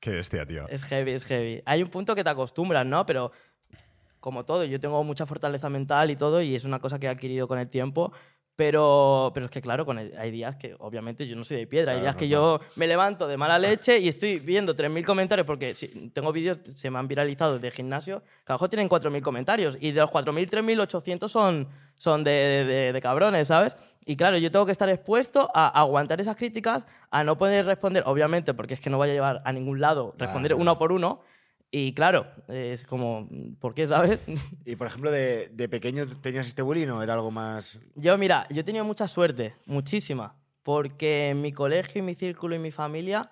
Qué 0.00 0.10
bestia, 0.10 0.46
tío. 0.46 0.68
Es 0.68 0.84
heavy, 0.84 1.12
es 1.12 1.24
heavy. 1.24 1.62
Hay 1.64 1.82
un 1.82 1.88
punto 1.88 2.14
que 2.14 2.22
te 2.22 2.30
acostumbras, 2.30 2.84
¿no? 2.86 3.04
Pero 3.06 3.32
como 4.20 4.44
todo, 4.44 4.64
yo 4.64 4.78
tengo 4.80 5.02
mucha 5.04 5.26
fortaleza 5.26 5.68
mental 5.68 6.10
y 6.10 6.16
todo, 6.16 6.40
y 6.42 6.54
es 6.54 6.64
una 6.64 6.78
cosa 6.80 6.98
que 6.98 7.06
he 7.06 7.10
adquirido 7.10 7.46
con 7.48 7.58
el 7.58 7.68
tiempo. 7.68 8.12
Pero, 8.56 9.32
pero 9.34 9.44
es 9.46 9.52
que, 9.52 9.60
claro, 9.60 9.84
con 9.84 9.98
el- 9.98 10.16
hay 10.16 10.30
días 10.30 10.56
que, 10.56 10.74
obviamente, 10.78 11.26
yo 11.26 11.36
no 11.36 11.44
soy 11.44 11.58
de 11.58 11.66
piedra. 11.66 11.92
hay 11.92 11.98
Claro, 11.98 12.04
días 12.04 12.16
que 12.16 12.26
normal. 12.34 12.60
yo 12.66 12.72
me 12.76 12.86
levanto 12.86 13.28
de 13.28 13.36
mala 13.36 13.58
leche 13.58 13.98
y 13.98 14.08
estoy 14.08 14.38
viendo 14.38 14.74
3.000 14.74 15.04
comentarios, 15.04 15.46
porque 15.46 15.74
si- 15.74 15.88
tengo 16.08 16.32
vídeos 16.32 16.56
que 16.58 16.70
se 16.70 16.90
me 16.90 16.98
han 16.98 17.06
viralizado 17.06 17.58
de 17.58 17.70
gimnasio, 17.70 18.20
que 18.22 18.28
a 18.46 18.52
lo 18.52 18.54
mejor 18.54 18.68
tienen 18.70 18.88
4.000 18.88 19.22
comentarios. 19.22 19.76
Y 19.78 19.92
de 19.92 20.00
los 20.00 20.10
4.000, 20.10 20.48
3.800 20.48 21.30
son, 21.30 21.68
son 21.98 22.24
de, 22.24 22.30
de- 22.66 22.92
de 22.94 23.00
cabrones, 23.02 23.46
¿sabes? 23.48 23.76
Y 24.08 24.16
claro, 24.16 24.38
yo 24.38 24.50
tengo 24.52 24.64
que 24.64 24.72
estar 24.72 24.88
expuesto 24.88 25.50
a 25.52 25.66
aguantar 25.80 26.20
esas 26.20 26.36
críticas, 26.36 26.86
a 27.10 27.24
no 27.24 27.36
poder 27.36 27.66
responder, 27.66 28.04
obviamente, 28.06 28.54
porque 28.54 28.74
es 28.74 28.80
que 28.80 28.88
no 28.88 28.98
vaya 28.98 29.12
a 29.12 29.14
llevar 29.16 29.42
a 29.44 29.52
ningún 29.52 29.80
lado 29.80 30.14
responder 30.16 30.50
Claro. 30.52 30.62
uno 30.62 30.78
por 30.78 30.92
uno. 30.92 31.20
Y 31.72 31.92
claro, 31.92 32.28
es 32.48 32.84
como, 32.86 33.28
¿por 33.58 33.74
qué, 33.74 33.86
sabes? 33.86 34.22
Y 34.64 34.74
por 34.76 34.86
ejemplo, 34.88 35.10
de, 35.10 35.48
de 35.48 35.68
pequeño 35.68 36.06
tenías 36.20 36.46
este 36.46 36.62
bullying 36.62 36.88
o 36.88 37.02
era 37.02 37.14
algo 37.14 37.30
más. 37.30 37.78
Yo, 37.96 38.16
mira, 38.18 38.46
yo 38.50 38.60
he 38.60 38.64
tenido 38.64 38.84
mucha 38.84 39.06
suerte, 39.08 39.54
muchísima, 39.66 40.34
porque 40.62 41.30
en 41.30 41.40
mi 41.40 41.52
colegio 41.52 42.00
y 42.00 42.02
mi 42.02 42.14
círculo 42.16 42.54
y 42.56 42.58
mi 42.58 42.70
familia 42.72 43.30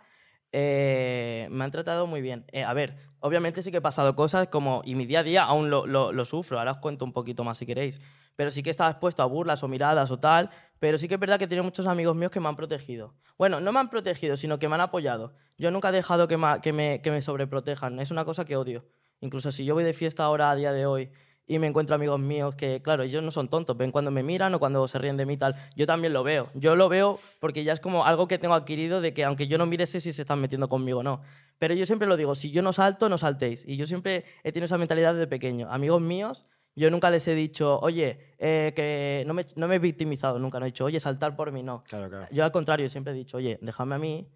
eh, 0.53 1.49
me 1.51 1.65
han 1.65 1.71
tratado 1.73 2.07
muy 2.07 2.21
bien. 2.21 2.45
Eh, 2.53 2.63
a 2.63 2.73
ver, 2.73 2.97
obviamente 3.21 3.63
sí 3.63 3.71
que 3.73 3.79
he 3.79 3.81
pasado 3.83 4.15
cosas 4.15 4.47
como, 4.49 4.83
y 4.85 4.95
mi 4.95 5.07
día 5.07 5.21
a 5.21 5.23
día 5.25 5.43
aún 5.45 5.71
lo, 5.71 5.87
lo- 5.87 6.13
lo 6.13 6.25
sufro, 6.25 6.59
ahora 6.59 6.73
os 6.73 6.79
cuento 6.79 7.05
un 7.05 7.13
poquito 7.13 7.43
más 7.43 7.59
si 7.59 7.67
queréis, 7.67 8.01
pero 8.37 8.53
sí 8.53 8.63
que 8.63 8.71
estaba 8.71 8.91
expuesto 8.91 9.23
a 9.23 9.27
burlas 9.27 9.63
o 9.65 9.69
miradas 9.69 10.11
o 10.13 10.19
tal, 10.21 10.51
pero 10.79 10.99
sí 10.99 11.09
que 11.09 11.15
es 11.15 11.21
verdad 11.21 11.39
que 11.39 11.45
he 11.53 11.63
muchos 11.63 11.87
amigos 11.87 12.15
míos 12.17 12.31
que 12.31 12.41
me 12.41 12.49
han 12.49 12.57
protegido. 12.57 13.15
Bueno, 13.39 13.61
no 13.61 13.73
me 13.73 13.81
han 13.81 13.91
protegido, 13.91 14.37
sino 14.37 14.59
que 14.59 14.69
me 14.69 14.75
han 14.75 14.81
apoyado. 14.81 15.35
Yo 15.59 15.71
nunca 15.71 15.89
he 15.89 15.93
dejado 15.93 16.29
que, 16.29 16.37
ma- 16.37 16.61
que 16.61 16.73
me, 16.73 17.01
que 17.03 17.11
me 17.11 17.23
sobreprotejan, 17.23 18.01
es 18.01 18.11
una 18.11 18.25
cosa 18.25 18.45
que 18.45 18.57
odio. 18.57 18.85
Incluso 19.21 19.51
si 19.53 19.65
yo 19.65 19.75
voy 19.75 19.85
de 19.85 19.95
fiesta 19.95 20.25
ahora 20.25 20.51
a 20.51 20.57
día 20.57 20.73
de 20.73 20.87
hoy 20.87 21.11
y 21.47 21.59
me 21.59 21.67
encuentro 21.67 21.95
amigos 21.95 22.19
míos 22.21 22.55
que, 22.55 22.81
claro, 22.83 23.03
ellos 23.03 23.23
no 23.23 23.31
son 23.31 23.49
tontos, 23.49 23.77
ven 23.77 23.91
cuando 23.93 24.11
me 24.11 24.23
miran 24.23 24.55
o 24.55 24.59
cuando 24.59 24.87
se 24.89 24.99
ríen 24.99 25.17
de 25.17 25.27
mí 25.27 25.37
tal. 25.37 25.55
Yo 25.77 25.87
también 25.87 26.13
lo 26.13 26.23
veo. 26.25 26.51
Yo 26.55 26.75
lo 26.75 26.89
veo 26.89 27.19
porque 27.41 27.65
ya 27.65 27.73
es 27.73 27.81
como 27.81 28.05
algo 28.07 28.29
que 28.29 28.39
tengo 28.39 28.55
adquirido 28.55 29.01
de 29.01 29.13
que 29.15 29.25
aunque 29.25 29.47
yo 29.47 29.59
no 29.59 29.67
mire 29.67 29.87
sé 29.87 30.01
si 30.01 30.13
se 30.13 30.23
están 30.23 30.41
metiendo 30.41 30.69
conmigo 30.69 31.01
o 31.01 31.03
no. 31.03 31.21
Pero 31.59 31.75
yo 31.75 31.87
siempre 31.87 32.09
lo 32.09 32.17
digo, 32.17 32.35
si 32.35 32.51
yo 32.51 32.63
no 32.63 32.73
salto, 32.73 33.09
no 33.09 33.19
saltéis. 33.19 33.65
Y 33.67 33.77
yo 33.77 33.87
siempre 33.87 34.25
he 34.43 34.53
tenido 34.53 34.65
esa 34.67 34.79
mentalidad 34.79 35.13
desde 35.15 35.27
pequeño. 35.27 35.71
Amigos 35.71 36.01
míos, 36.01 36.47
yo 36.77 36.91
nunca 36.91 37.11
les 37.11 37.27
he 37.29 37.35
dicho, 37.35 37.79
oye, 37.81 38.35
eh, 38.39 38.73
que 38.75 39.25
no 39.27 39.35
me, 39.35 39.47
no 39.57 39.69
me 39.69 39.77
he 39.77 39.79
victimizado, 39.79 40.39
nunca. 40.39 40.59
No 40.59 40.67
he 40.67 40.69
dicho, 40.69 40.85
oye, 40.85 40.99
saltar 41.01 41.37
por 41.37 41.53
mí, 41.53 41.63
no. 41.63 41.83
Claro, 41.85 42.09
claro. 42.11 42.27
Yo 42.31 42.45
al 42.45 42.51
contrario, 42.53 42.89
siempre 42.89 43.13
he 43.13 43.17
dicho, 43.17 43.37
oye, 43.37 43.59
déjame 43.63 43.95
a 43.95 43.99
mí, 43.99 44.29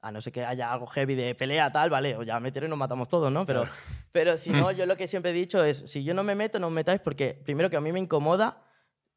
a 0.00 0.12
no 0.12 0.20
ser 0.20 0.32
que 0.32 0.44
haya 0.44 0.72
algo 0.72 0.86
heavy 0.86 1.14
de 1.14 1.34
pelea, 1.34 1.70
tal, 1.72 1.90
vale, 1.90 2.16
o 2.16 2.22
ya 2.22 2.38
meter 2.40 2.64
y 2.64 2.68
nos 2.68 2.78
matamos 2.78 3.08
todos, 3.08 3.32
¿no? 3.32 3.44
Pero, 3.46 3.66
pero 4.12 4.36
si 4.38 4.50
no, 4.50 4.70
yo 4.72 4.86
lo 4.86 4.96
que 4.96 5.08
siempre 5.08 5.30
he 5.32 5.34
dicho 5.34 5.64
es, 5.64 5.78
si 5.90 6.04
yo 6.04 6.14
no 6.14 6.22
me 6.22 6.34
meto, 6.34 6.58
no 6.58 6.66
os 6.68 6.72
metáis, 6.72 7.00
porque 7.00 7.34
primero 7.44 7.68
que 7.70 7.76
a 7.76 7.80
mí 7.80 7.90
me 7.92 7.98
incomoda 8.00 8.64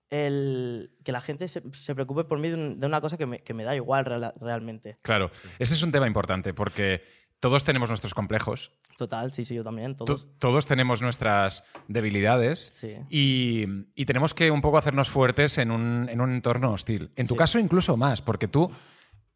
el 0.09 0.91
que 1.05 1.11
la 1.11 1.21
gente 1.21 1.47
se, 1.47 1.61
se 1.73 1.95
preocupe 1.95 2.23
por 2.25 2.37
mí 2.37 2.49
de, 2.49 2.55
un- 2.55 2.79
de 2.79 2.85
una 2.87 2.99
cosa 2.99 3.17
que 3.17 3.25
me, 3.25 3.39
que 3.39 3.53
me 3.53 3.63
da 3.63 3.75
igual 3.75 4.05
reala- 4.05 4.33
realmente. 4.41 4.97
Claro, 5.01 5.31
ese 5.57 5.73
es 5.73 5.83
un 5.83 5.91
tema 5.91 6.05
importante 6.07 6.53
porque 6.53 7.01
todos 7.41 7.65
tenemos 7.65 7.89
nuestros 7.89 8.13
complejos, 8.13 8.71
Total, 8.97 9.33
sí, 9.33 9.43
sí, 9.43 9.55
yo 9.55 9.63
también, 9.63 9.95
to- 9.97 10.05
todos. 10.05 10.27
todos 10.39 10.65
tenemos 10.65 11.01
nuestras 11.01 11.65
debilidades 11.89 12.59
Sí. 12.59 12.95
y, 13.09 13.65
y 13.95 14.05
tenemos 14.05 14.33
que 14.33 14.49
un 14.51 14.61
poco 14.61 14.77
hacernos 14.77 15.09
fuertes 15.09 15.57
en 15.57 15.71
un, 15.71 16.07
en 16.09 16.21
un 16.21 16.31
entorno 16.31 16.71
hostil. 16.71 17.11
En 17.17 17.27
tu 17.27 17.33
Sí. 17.33 17.37
caso 17.39 17.59
incluso 17.59 17.97
más, 17.97 18.21
porque 18.21 18.47
tú 18.47 18.71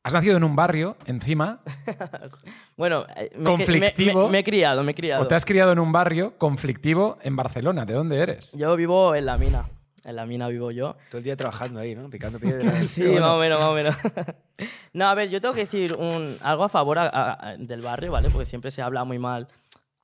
has 0.03 0.13
nacido 0.13 0.37
en 0.37 0.43
un 0.43 0.55
barrio, 0.55 0.97
encima, 1.07 1.61
Bueno, 2.77 3.05
eh, 3.15 3.31
me, 3.37 3.43
Conflictivo. 3.43 4.19
Me, 4.21 4.25
me- 4.25 4.31
me 4.33 4.39
he 4.39 4.43
criado, 4.43 4.83
me 4.83 4.91
he 4.91 4.95
criado. 4.95 5.23
o 5.23 5.27
te 5.27 5.35
has 5.35 5.45
criado 5.45 5.71
en 5.71 5.79
un 5.79 5.91
barrio 5.91 6.37
conflictivo 6.37 7.17
en 7.23 7.35
Barcelona. 7.35 7.85
¿De 7.85 7.93
dónde 7.93 8.19
eres? 8.19 8.51
Yo 8.53 8.75
vivo 8.75 9.15
en 9.15 9.25
la 9.25 9.37
mina, 9.37 9.65
en 10.05 10.15
la 10.15 10.25
mina 10.25 10.47
vivo 10.47 10.71
yo. 10.71 10.95
Todo 11.09 11.17
el 11.19 11.23
día 11.23 11.35
trabajando 11.35 11.79
ahí, 11.79 11.95
¿no? 11.95 12.09
Picando 12.09 12.39
piedras. 12.39 12.87
Sí, 12.87 13.03
más 13.03 13.31
o 13.31 13.39
menos, 13.39 13.59
más 13.59 13.69
o 13.69 13.73
menos. 13.73 13.95
no, 14.93 15.07
a 15.07 15.15
ver, 15.15 15.29
yo 15.29 15.41
tengo 15.41 15.53
que 15.53 15.61
decir 15.61 15.95
un, 15.95 16.37
algo 16.41 16.63
a 16.63 16.69
favor 16.69 16.99
a- 16.99 17.09
a- 17.51 17.55
del 17.57 17.81
barrio, 17.81 18.11
¿vale? 18.11 18.29
Porque 18.29 18.45
siempre 18.45 18.71
se 18.71 18.81
habla 18.81 19.03
muy 19.03 19.19
mal. 19.19 19.47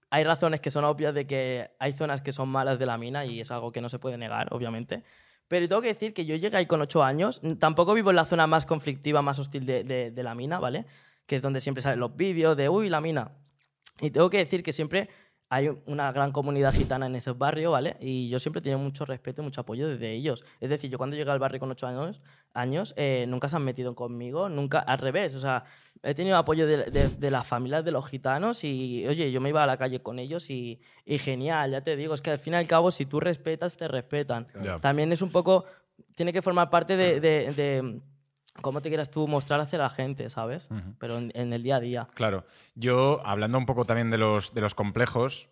Hay 0.10 0.24
razones 0.25 0.60
que 0.60 0.72
son 0.72 0.84
obvias 0.84 1.13
de 1.13 1.25
que 1.25 1.72
hay 1.79 1.93
zonas 1.93 2.22
que 2.22 2.34
son 2.34 2.50
malas 2.50 2.79
de 2.79 2.86
la 2.86 2.98
mina 2.98 3.24
y 3.25 3.39
es 3.39 3.50
algo 3.51 3.72
que 3.72 3.79
no 3.79 3.88
se 3.89 3.98
puede 4.00 4.17
negar, 4.17 4.53
obviamente. 4.53 5.03
Pero 5.48 5.67
tengo 5.67 5.81
que 5.81 5.88
decir 5.89 6.13
que 6.13 6.25
yo 6.25 6.36
llegué 6.36 6.58
ahí 6.58 6.65
con 6.65 6.81
ocho 6.81 7.03
años. 7.03 7.41
Tampoco 7.60 7.93
vivo 7.93 8.10
en 8.10 8.15
la 8.17 8.25
zona 8.25 8.48
más 8.48 8.65
conflictiva, 8.65 9.22
más 9.22 9.39
hostil 9.39 9.65
de, 9.65 9.84
de- 9.84 10.12
de 10.12 10.24
la 10.24 10.36
mina, 10.36 10.60
¿vale? 10.60 10.86
Que 11.25 11.38
es 11.38 11.41
donde 11.41 11.62
siempre 11.62 11.81
salen 11.81 12.00
los 12.00 12.15
vídeos 12.15 12.58
de, 12.58 12.67
uy, 12.70 12.89
la 12.89 13.00
mina. 13.01 13.31
Y 14.01 14.10
tengo 14.12 14.29
que 14.29 14.38
decir 14.39 14.63
que 14.63 14.74
siempre 14.74 15.10
hay 15.53 15.70
una 15.86 16.13
gran 16.13 16.31
comunidad 16.31 16.74
gitana 16.74 17.08
en 17.08 17.15
ese 17.15 17.31
barrio, 17.34 17.72
¿vale? 17.72 17.98
Y 18.00 18.29
yo 18.29 18.39
siempre 18.39 18.60
he 18.60 18.63
tenido 18.63 18.79
mucho 18.79 19.03
respeto 19.03 19.41
y 19.41 19.43
mucho 19.43 19.60
apoyo 19.60 19.86
desde 19.89 20.12
ellos. 20.13 20.46
Es 20.62 20.70
decir, 20.70 20.89
yo 20.89 20.98
cuando 20.98 21.17
llegué 21.17 21.29
al 21.29 21.39
barrio 21.39 21.60
con 21.60 21.70
ocho 21.70 21.88
años, 21.88 22.22
años 22.53 22.93
eh, 22.96 23.25
nunca 23.27 23.50
se 23.50 23.58
han 23.58 23.65
metido 23.65 23.93
conmigo, 23.93 24.48
nunca, 24.48 24.79
al 24.79 24.98
revés, 25.00 25.36
o 25.36 25.41
sea, 25.41 25.65
he 26.03 26.13
tenido 26.15 26.38
apoyo 26.38 26.65
de, 26.67 26.77
de- 26.89 27.10
de 27.10 27.31
las 27.31 27.46
familias 27.46 27.84
de 27.84 27.91
los 27.91 28.08
gitanos 28.08 28.63
y, 28.63 29.05
oye, 29.08 29.29
yo 29.31 29.41
me 29.41 29.50
iba 29.50 29.62
a 29.62 29.67
la 29.67 29.75
calle 29.75 30.01
con 30.01 30.20
ellos 30.20 30.50
y, 30.50 30.79
y 31.05 31.17
genial, 31.20 31.72
ya 31.72 31.81
te 31.81 31.98
digo, 31.98 32.13
es 32.13 32.22
que 32.22 32.31
al 32.31 32.39
fin 32.39 32.53
y 32.53 32.55
al 32.55 32.67
cabo, 32.67 32.89
si 32.89 33.05
tú 33.05 33.20
respetas, 33.20 33.75
te 33.75 33.89
respetan. 33.89 34.48
Ya. 34.63 34.79
También 34.79 35.12
es 35.12 35.22
un 35.22 35.31
poco, 35.31 35.65
tiene 36.15 36.31
que 36.31 36.41
formar 36.41 36.70
parte 36.70 36.96
de- 36.96 37.20
de 37.20 38.01
cómo 38.62 38.81
te 38.81 38.89
quieras 38.89 39.10
tú 39.12 39.27
mostrar 39.27 39.60
hacia 39.60 39.79
la 39.79 39.89
gente, 39.89 40.29
¿sabes? 40.29 40.70
Pero 41.00 41.17
en, 41.17 41.31
en 41.36 41.53
el 41.53 41.63
día 41.63 41.77
a 41.77 41.79
día. 41.79 42.08
Claro. 42.13 42.46
Yo, 42.75 43.22
hablando 43.25 43.58
un 43.58 43.65
poco 43.65 43.86
también 43.86 44.10
de 44.12 44.17
los, 44.17 44.53
de 44.53 44.62
los 44.62 44.75
complejos, 44.75 45.50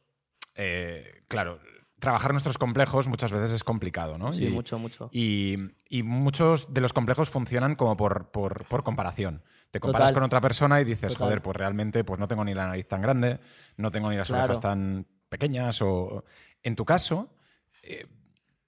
eh, 0.55 1.23
claro, 1.27 1.59
trabajar 1.99 2.31
nuestros 2.31 2.57
complejos 2.57 3.07
muchas 3.07 3.31
veces 3.31 3.51
es 3.51 3.63
complicado, 3.63 4.17
¿no? 4.17 4.33
Sí, 4.33 4.45
Y- 4.45 4.49
mucho, 4.49 4.79
mucho. 4.79 5.09
Y, 5.11 5.57
y 5.89 6.03
muchos 6.03 6.73
de 6.73 6.81
los 6.81 6.93
complejos 6.93 7.29
funcionan 7.29 7.75
como 7.75 7.95
por, 7.97 8.31
por- 8.31 8.65
por 8.65 8.83
comparación. 8.83 9.43
Te 9.71 9.79
comparas 9.79 10.09
Total. 10.09 10.13
con 10.15 10.23
otra 10.23 10.41
persona 10.41 10.81
y 10.81 10.83
dices, 10.85 11.13
Total. 11.13 11.27
joder, 11.27 11.41
pues 11.41 11.55
realmente 11.57 12.03
pues 12.03 12.19
no 12.19 12.27
tengo 12.27 12.43
ni 12.43 12.53
la 12.53 12.67
nariz 12.67 12.87
tan 12.87 13.01
grande, 13.01 13.39
no 13.77 13.91
tengo 13.91 14.09
ni 14.09 14.17
las 14.17 14.27
Claro. 14.27 14.43
orejas 14.43 14.59
tan 14.59 15.05
pequeñas. 15.29 15.81
O... 15.81 16.23
En 16.63 16.75
tu 16.75 16.85
caso, 16.85 17.35
eh, 17.83 18.07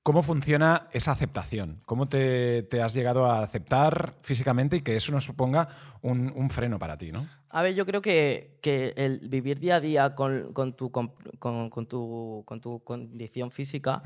¿cómo 0.03 0.23
funciona 0.23 0.87
esa 0.91 1.11
aceptación? 1.11 1.81
¿Cómo 1.85 2.07
te, 2.07 2.63
te 2.63 2.81
has 2.81 2.93
llegado 2.93 3.25
a 3.25 3.43
aceptar 3.43 4.13
físicamente 4.21 4.77
y 4.77 4.81
que 4.81 4.95
eso 4.95 5.11
no 5.11 5.21
suponga 5.21 5.67
un, 6.01 6.31
un 6.35 6.49
freno 6.49 6.79
para 6.79 6.97
ti, 6.97 7.11
¿no? 7.11 7.25
A 7.49 7.61
ver, 7.61 7.75
yo 7.75 7.85
creo 7.85 8.01
que, 8.01 8.57
que 8.61 8.93
el 8.95 9.19
vivir 9.27 9.59
día 9.59 9.75
a 9.75 9.79
día 9.81 10.15
con, 10.15 10.53
con 10.53 10.73
tu, 10.73 10.89
con, 10.91 11.09
con- 11.39 11.85
tu, 11.87 12.43
con 12.45 12.61
tu 12.61 12.81
condición 12.83 13.51
física 13.51 14.01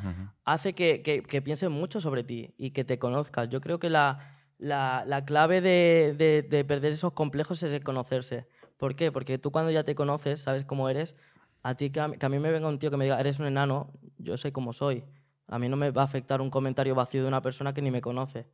hace 0.46 0.74
que, 0.74 1.02
que, 1.04 1.22
que 1.22 1.42
pienses 1.44 1.70
mucho 1.70 2.02
sobre 2.02 2.24
ti 2.24 2.54
y 2.58 2.72
que 2.72 2.84
te 2.84 2.98
conozcas. 2.98 3.48
Yo 3.50 3.62
creo 3.62 3.78
que 3.80 3.90
la, 3.92 4.18
la, 4.58 5.04
la 5.06 5.26
clave 5.26 5.62
de, 5.62 6.16
de- 6.18 6.42
de 6.42 6.66
perder 6.66 6.92
esos 6.94 7.14
complejos 7.14 7.62
es 7.62 7.72
el 7.72 7.84
conocerse. 7.84 8.48
¿Por 8.78 8.96
qué? 8.96 9.12
Porque 9.12 9.38
tú 9.38 9.52
cuando 9.52 9.70
ya 9.72 9.84
te 9.84 9.94
conoces, 9.96 10.42
sabes 10.42 10.66
cómo 10.66 10.90
eres, 10.90 11.16
a 11.62 11.76
ti 11.76 11.92
que 11.92 12.00
a, 12.00 12.08
mí- 12.08 12.18
que 12.18 12.26
a 12.26 12.30
mí 12.30 12.40
me 12.40 12.50
venga 12.52 12.68
un 12.68 12.80
tío 12.80 12.90
que 12.90 12.98
me 12.98 13.06
diga, 13.06 13.20
eres 13.20 13.40
un 13.40 13.46
enano, 13.46 13.92
yo 14.18 14.38
sé 14.38 14.52
cómo 14.52 14.74
soy. 14.74 15.04
A 15.48 15.60
mí 15.60 15.70
no 15.70 15.78
me 15.78 15.92
va 15.92 16.02
a 16.02 16.06
afectar 16.06 16.42
un 16.42 16.50
comentario 16.50 16.96
vacío 16.96 17.22
de 17.22 17.28
una 17.28 17.42
persona 17.42 17.74
que 17.74 17.82
ni 17.82 17.92
me 17.92 18.02
conoce. 18.02 18.48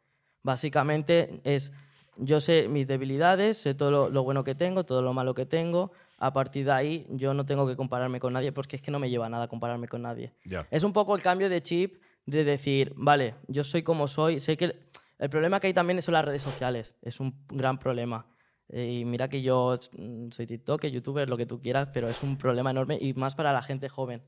Básicamente 0.44 1.42
es, 1.44 1.72
yo 2.18 2.42
sé 2.42 2.68
mis 2.68 2.88
debilidades, 2.88 3.58
sé 3.58 3.74
todo 3.74 3.92
lo, 3.92 4.10
lo 4.10 4.24
bueno 4.24 4.44
que 4.44 4.56
tengo, 4.56 4.84
todo 4.86 5.02
lo 5.02 5.14
malo 5.14 5.34
que 5.34 5.46
tengo. 5.46 5.92
A 6.18 6.34
partir 6.34 6.66
de 6.66 6.72
ahí 6.72 7.08
yo 7.10 7.34
no 7.34 7.46
tengo 7.46 7.68
que 7.68 7.76
compararme 7.76 8.20
con 8.20 8.34
nadie 8.34 8.52
porque 8.52 8.76
es 8.76 8.82
que 8.82 8.92
no 8.92 9.00
me 9.00 9.10
lleva 9.10 9.28
a 9.28 9.30
nada 9.30 9.48
compararme 9.48 9.88
con 9.88 10.02
nadie. 10.02 10.34
Ya. 10.46 10.68
Es 10.70 10.84
un 10.84 10.94
poco 10.94 11.16
el 11.16 11.22
cambio 11.22 11.50
de 11.50 11.62
chip 11.62 12.02
de 12.26 12.44
decir, 12.44 12.94
vale, 12.96 13.36
yo 13.48 13.64
soy 13.64 13.84
como 13.84 14.08
soy. 14.08 14.40
Sé 14.40 14.58
que 14.58 14.66
el, 14.66 14.76
el 15.20 15.30
problema 15.30 15.60
que 15.60 15.68
hay 15.68 15.74
también 15.74 16.02
son 16.02 16.14
las 16.14 16.26
redes 16.26 16.42
sociales. 16.42 16.96
Es 17.02 17.20
un 17.20 17.46
gran 17.50 17.80
problema. 17.80 18.26
Eh, 18.70 19.00
Y 19.00 19.06
mira 19.06 19.28
que 19.30 19.42
yo 19.42 19.78
mm, 19.98 20.30
soy 20.32 20.48
TikTok, 20.48 20.86
youtuber, 20.86 21.30
lo 21.30 21.38
que 21.38 21.46
tú 21.46 21.60
quieras, 21.60 21.90
pero 21.94 22.08
es 22.08 22.24
un 22.24 22.38
problema 22.38 22.72
enorme 22.72 22.98
y 23.00 23.14
más 23.14 23.36
para 23.36 23.54
la 23.54 23.62
gente 23.62 23.90
joven. 23.90 24.24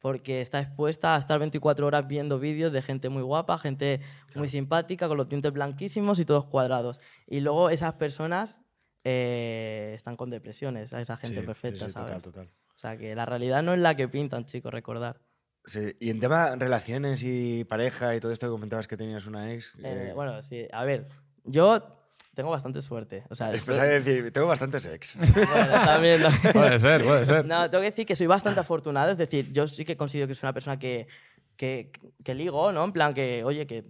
Porque 0.00 0.40
está 0.40 0.60
expuesta 0.60 1.16
a 1.16 1.18
estar 1.18 1.38
24 1.38 1.86
horas 1.86 2.06
viendo 2.06 2.38
vídeos 2.38 2.72
de 2.72 2.82
gente 2.82 3.08
muy 3.08 3.22
guapa, 3.22 3.58
gente 3.58 4.00
muy 4.34 4.48
simpática, 4.48 5.08
con 5.08 5.16
los 5.16 5.28
dientes 5.28 5.52
blanquísimos 5.52 6.18
y 6.20 6.24
todos 6.24 6.44
cuadrados. 6.44 7.00
Y 7.26 7.40
luego 7.40 7.68
esas 7.70 7.94
personas 7.94 8.60
eh, 9.04 9.92
están 9.94 10.16
con 10.16 10.30
depresiones, 10.30 10.94
a 10.94 11.00
esa 11.00 11.16
gente 11.16 11.40
Sí, 11.40 11.46
perfecta, 11.46 11.86
sí, 11.86 11.92
¿sabes? 11.92 12.22
Total, 12.22 12.46
total. 12.46 12.50
O 12.74 12.78
sea, 12.78 12.96
que 12.96 13.14
la 13.14 13.26
realidad 13.26 13.62
no 13.62 13.74
es 13.74 13.80
la 13.80 13.96
que 13.96 14.06
pintan, 14.06 14.44
chicos, 14.44 14.72
recordar. 14.72 15.20
Sí, 15.64 15.96
Y 16.00 16.10
en 16.10 16.20
tema 16.20 16.54
relaciones 16.56 17.22
y 17.24 17.64
pareja 17.64 18.14
y 18.14 18.20
todo 18.20 18.32
esto 18.32 18.46
que 18.46 18.52
comentabas 18.52 18.86
que 18.86 18.96
tenías 18.96 19.26
una 19.26 19.52
ex. 19.52 19.74
Eh, 19.76 20.10
eh, 20.10 20.12
bueno, 20.14 20.40
sí, 20.42 20.66
a 20.72 20.84
ver, 20.84 21.08
yo 21.44 21.97
tengo 22.38 22.50
bastante 22.50 22.80
suerte. 22.82 23.24
O 23.30 23.34
sea, 23.34 23.48
Después 23.50 23.76
hay 23.78 23.88
que 23.88 23.94
decir, 24.12 24.32
tengo 24.32 24.46
bastantes 24.46 24.86
ex. 24.86 25.16
bueno, 25.34 25.72
también, 25.84 26.22
¿no? 26.22 26.28
Puede 26.52 26.78
ser, 26.78 27.02
puede 27.02 27.26
ser. 27.26 27.44
No, 27.44 27.68
tengo 27.68 27.82
que 27.82 27.90
decir 27.90 28.06
que 28.06 28.14
soy 28.14 28.28
bastante 28.28 28.60
afortunado. 28.60 29.10
Es 29.10 29.18
decir, 29.18 29.52
yo 29.52 29.66
sí 29.66 29.84
que 29.84 29.96
considero 29.96 30.28
que 30.28 30.36
soy 30.36 30.46
una 30.46 30.52
persona 30.52 30.78
que, 30.78 31.08
que, 31.56 31.90
que 32.22 32.34
ligo, 32.36 32.70
¿no? 32.70 32.84
En 32.84 32.92
plan 32.92 33.12
que, 33.12 33.42
oye, 33.42 33.66
que 33.66 33.84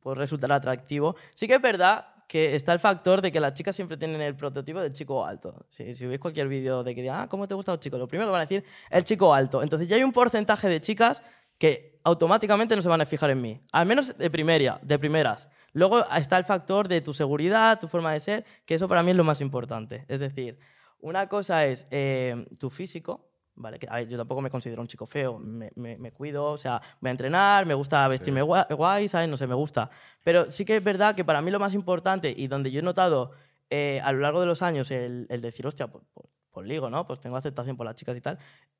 puedo 0.00 0.14
resultar 0.14 0.50
atractivo. 0.50 1.14
Sí 1.34 1.46
que 1.46 1.56
es 1.56 1.60
verdad 1.60 2.06
que 2.26 2.54
está 2.54 2.72
el 2.72 2.78
factor 2.78 3.20
de 3.20 3.30
que 3.30 3.38
las 3.38 3.52
chicas 3.52 3.76
siempre 3.76 3.98
tienen 3.98 4.22
el 4.22 4.34
prototipo 4.34 4.80
del 4.80 4.92
chico 4.92 5.26
alto. 5.26 5.66
Si, 5.68 5.94
si 5.94 6.06
veis 6.06 6.20
cualquier 6.20 6.48
vídeo 6.48 6.82
de 6.82 6.94
que 6.94 7.02
digan, 7.02 7.20
ah, 7.20 7.28
¿cómo 7.28 7.46
te 7.46 7.54
gustan 7.54 7.74
los 7.74 7.80
chicos? 7.80 8.00
Lo 8.00 8.08
primero 8.08 8.28
que 8.28 8.32
van 8.32 8.40
a 8.40 8.46
decir, 8.46 8.64
el 8.88 9.04
chico 9.04 9.34
alto. 9.34 9.62
Entonces 9.62 9.88
ya 9.88 9.96
hay 9.96 10.04
un 10.04 10.12
porcentaje 10.12 10.70
de 10.70 10.80
chicas 10.80 11.22
que 11.58 12.00
automáticamente 12.02 12.74
no 12.74 12.80
se 12.80 12.88
van 12.88 13.02
a 13.02 13.04
fijar 13.04 13.28
en 13.28 13.42
mí. 13.42 13.60
Al 13.72 13.84
menos 13.84 14.16
de, 14.16 14.30
primera, 14.30 14.80
de 14.82 14.98
primeras. 14.98 15.50
Luego 15.72 16.04
está 16.14 16.36
el 16.38 16.44
factor 16.44 16.88
de 16.88 17.00
tu 17.00 17.12
seguridad, 17.12 17.78
tu 17.78 17.88
forma 17.88 18.12
de 18.12 18.20
ser, 18.20 18.44
que 18.66 18.74
eso 18.74 18.88
para 18.88 19.02
mí 19.02 19.10
es 19.10 19.16
lo 19.16 19.24
más 19.24 19.40
importante. 19.40 20.04
Es 20.08 20.20
decir, 20.20 20.58
una 21.00 21.28
cosa 21.28 21.64
es 21.66 21.86
eh, 21.90 22.46
tu 22.58 22.70
físico, 22.70 23.30
¿vale? 23.54 23.78
Que, 23.78 23.86
a 23.90 23.96
ver, 23.96 24.08
yo 24.08 24.16
tampoco 24.18 24.40
me 24.40 24.50
considero 24.50 24.80
un 24.82 24.88
chico 24.88 25.06
feo, 25.06 25.38
me, 25.38 25.70
me- 25.76 25.96
me 25.98 26.12
cuido, 26.12 26.44
o 26.46 26.58
sea, 26.58 26.80
voy 27.00 27.08
a 27.08 27.10
entrenar, 27.12 27.66
me 27.66 27.74
gusta 27.74 28.06
vestirme 28.08 28.42
gua- 28.42 28.66
guay, 28.74 29.08
¿sabes? 29.08 29.28
No 29.28 29.36
sé, 29.36 29.46
me 29.46 29.54
gusta. 29.54 29.90
Pero 30.24 30.50
sí 30.50 30.64
que 30.64 30.76
es 30.76 30.84
verdad 30.84 31.14
que 31.14 31.24
para 31.24 31.40
mí 31.42 31.50
lo 31.50 31.58
más 31.60 31.74
importante 31.74 32.34
y 32.36 32.48
donde 32.48 32.70
yo 32.70 32.80
he 32.80 32.82
notado 32.82 33.32
eh, 33.70 34.00
a 34.02 34.12
lo 34.12 34.18
largo 34.20 34.40
de 34.40 34.46
los 34.46 34.62
años 34.62 34.90
el, 34.90 35.26
el 35.30 35.40
decir, 35.40 35.66
hostia, 35.66 35.86
pues, 35.88 36.04
pues, 36.12 36.26
pues 36.50 36.66
ligo, 36.66 36.90
¿no? 36.90 37.06
Pues 37.06 37.20
tengo 37.20 37.36
aceptación 37.36 37.76
por 37.76 37.86
las 37.86 37.94
chicas 37.94 38.16
y 38.16 38.20
tal, 38.20 38.38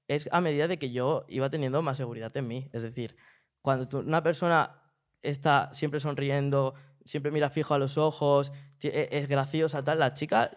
es 0.08 0.28
a 0.32 0.40
medida 0.40 0.66
de 0.66 0.78
que 0.78 0.90
yo 0.90 1.24
iba 1.28 1.48
teniendo 1.50 1.80
más 1.82 1.96
seguridad 1.96 2.36
en 2.36 2.48
mí. 2.48 2.68
Es 2.72 2.82
decir, 2.82 3.16
cuando 3.62 3.86
tú- 3.86 3.98
una 4.00 4.22
persona 4.22 4.79
está 5.22 5.72
siempre 5.72 6.00
sonriendo, 6.00 6.74
siempre 7.04 7.30
mira 7.32 7.50
fijo 7.50 7.74
a 7.74 7.78
los 7.78 7.98
ojos, 7.98 8.52
e- 8.82 9.08
es 9.12 9.28
graciosa, 9.28 9.82
tal, 9.84 9.98
la 9.98 10.14
chica 10.14 10.50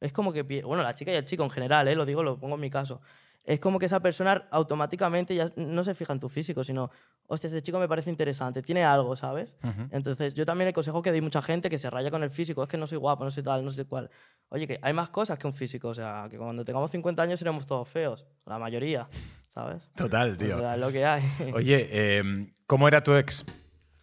es 0.00 0.12
como 0.12 0.32
que, 0.32 0.42
bueno, 0.62 0.82
la 0.82 0.94
chica 0.94 1.12
y 1.12 1.16
el 1.16 1.24
chico 1.24 1.44
en 1.44 1.50
general, 1.50 1.86
¿eh? 1.88 1.94
lo 1.94 2.04
digo, 2.06 2.22
lo 2.22 2.38
pongo 2.38 2.54
en 2.54 2.60
mi 2.60 2.70
caso, 2.70 3.00
es 3.44 3.58
como 3.60 3.78
que 3.78 3.86
esa 3.86 4.00
persona 4.00 4.46
automáticamente 4.50 5.34
ya 5.34 5.50
no 5.56 5.82
se 5.84 5.94
fija 5.94 6.12
en 6.12 6.20
tu 6.20 6.28
físico, 6.28 6.62
sino, 6.62 6.90
hostia, 7.26 7.48
este 7.48 7.62
chico 7.62 7.78
me 7.78 7.88
parece 7.88 8.10
interesante, 8.10 8.62
tiene 8.62 8.84
algo, 8.84 9.16
¿sabes? 9.16 9.56
Entonces, 9.90 10.34
yo 10.34 10.44
también 10.44 10.66
le 10.66 10.72
consejo 10.72 11.00
que 11.02 11.10
hay 11.10 11.20
mucha 11.20 11.40
gente 11.40 11.70
que 11.70 11.78
se 11.78 11.88
raya 11.90 12.10
con 12.10 12.22
el 12.22 12.30
físico, 12.30 12.62
es 12.62 12.68
que 12.68 12.76
no 12.76 12.86
soy 12.86 12.98
guapo, 12.98 13.24
no 13.24 13.30
soy 13.30 13.42
tal, 13.42 13.64
no 13.64 13.70
sé 13.70 13.86
cuál. 13.86 14.10
Oye, 14.50 14.66
que 14.66 14.78
hay 14.82 14.92
más 14.92 15.08
cosas 15.10 15.38
que 15.38 15.46
un 15.46 15.54
físico, 15.54 15.88
o 15.88 15.94
sea, 15.94 16.26
que 16.30 16.36
cuando 16.36 16.64
tengamos 16.64 16.90
50 16.90 17.22
años 17.22 17.38
seremos 17.38 17.66
todos 17.66 17.88
feos, 17.88 18.26
la 18.46 18.58
mayoría, 18.58 19.08
¿sabes? 19.48 19.88
Total, 19.96 20.36
tío. 20.36 20.56
O 20.56 20.60
sea, 20.60 20.74
es 20.74 20.80
lo 20.80 20.92
que 20.92 21.04
hay. 21.06 21.22
Oye, 21.54 21.88
eh, 21.90 22.22
¿cómo 22.66 22.88
era 22.88 23.02
tu 23.02 23.14
ex? 23.14 23.44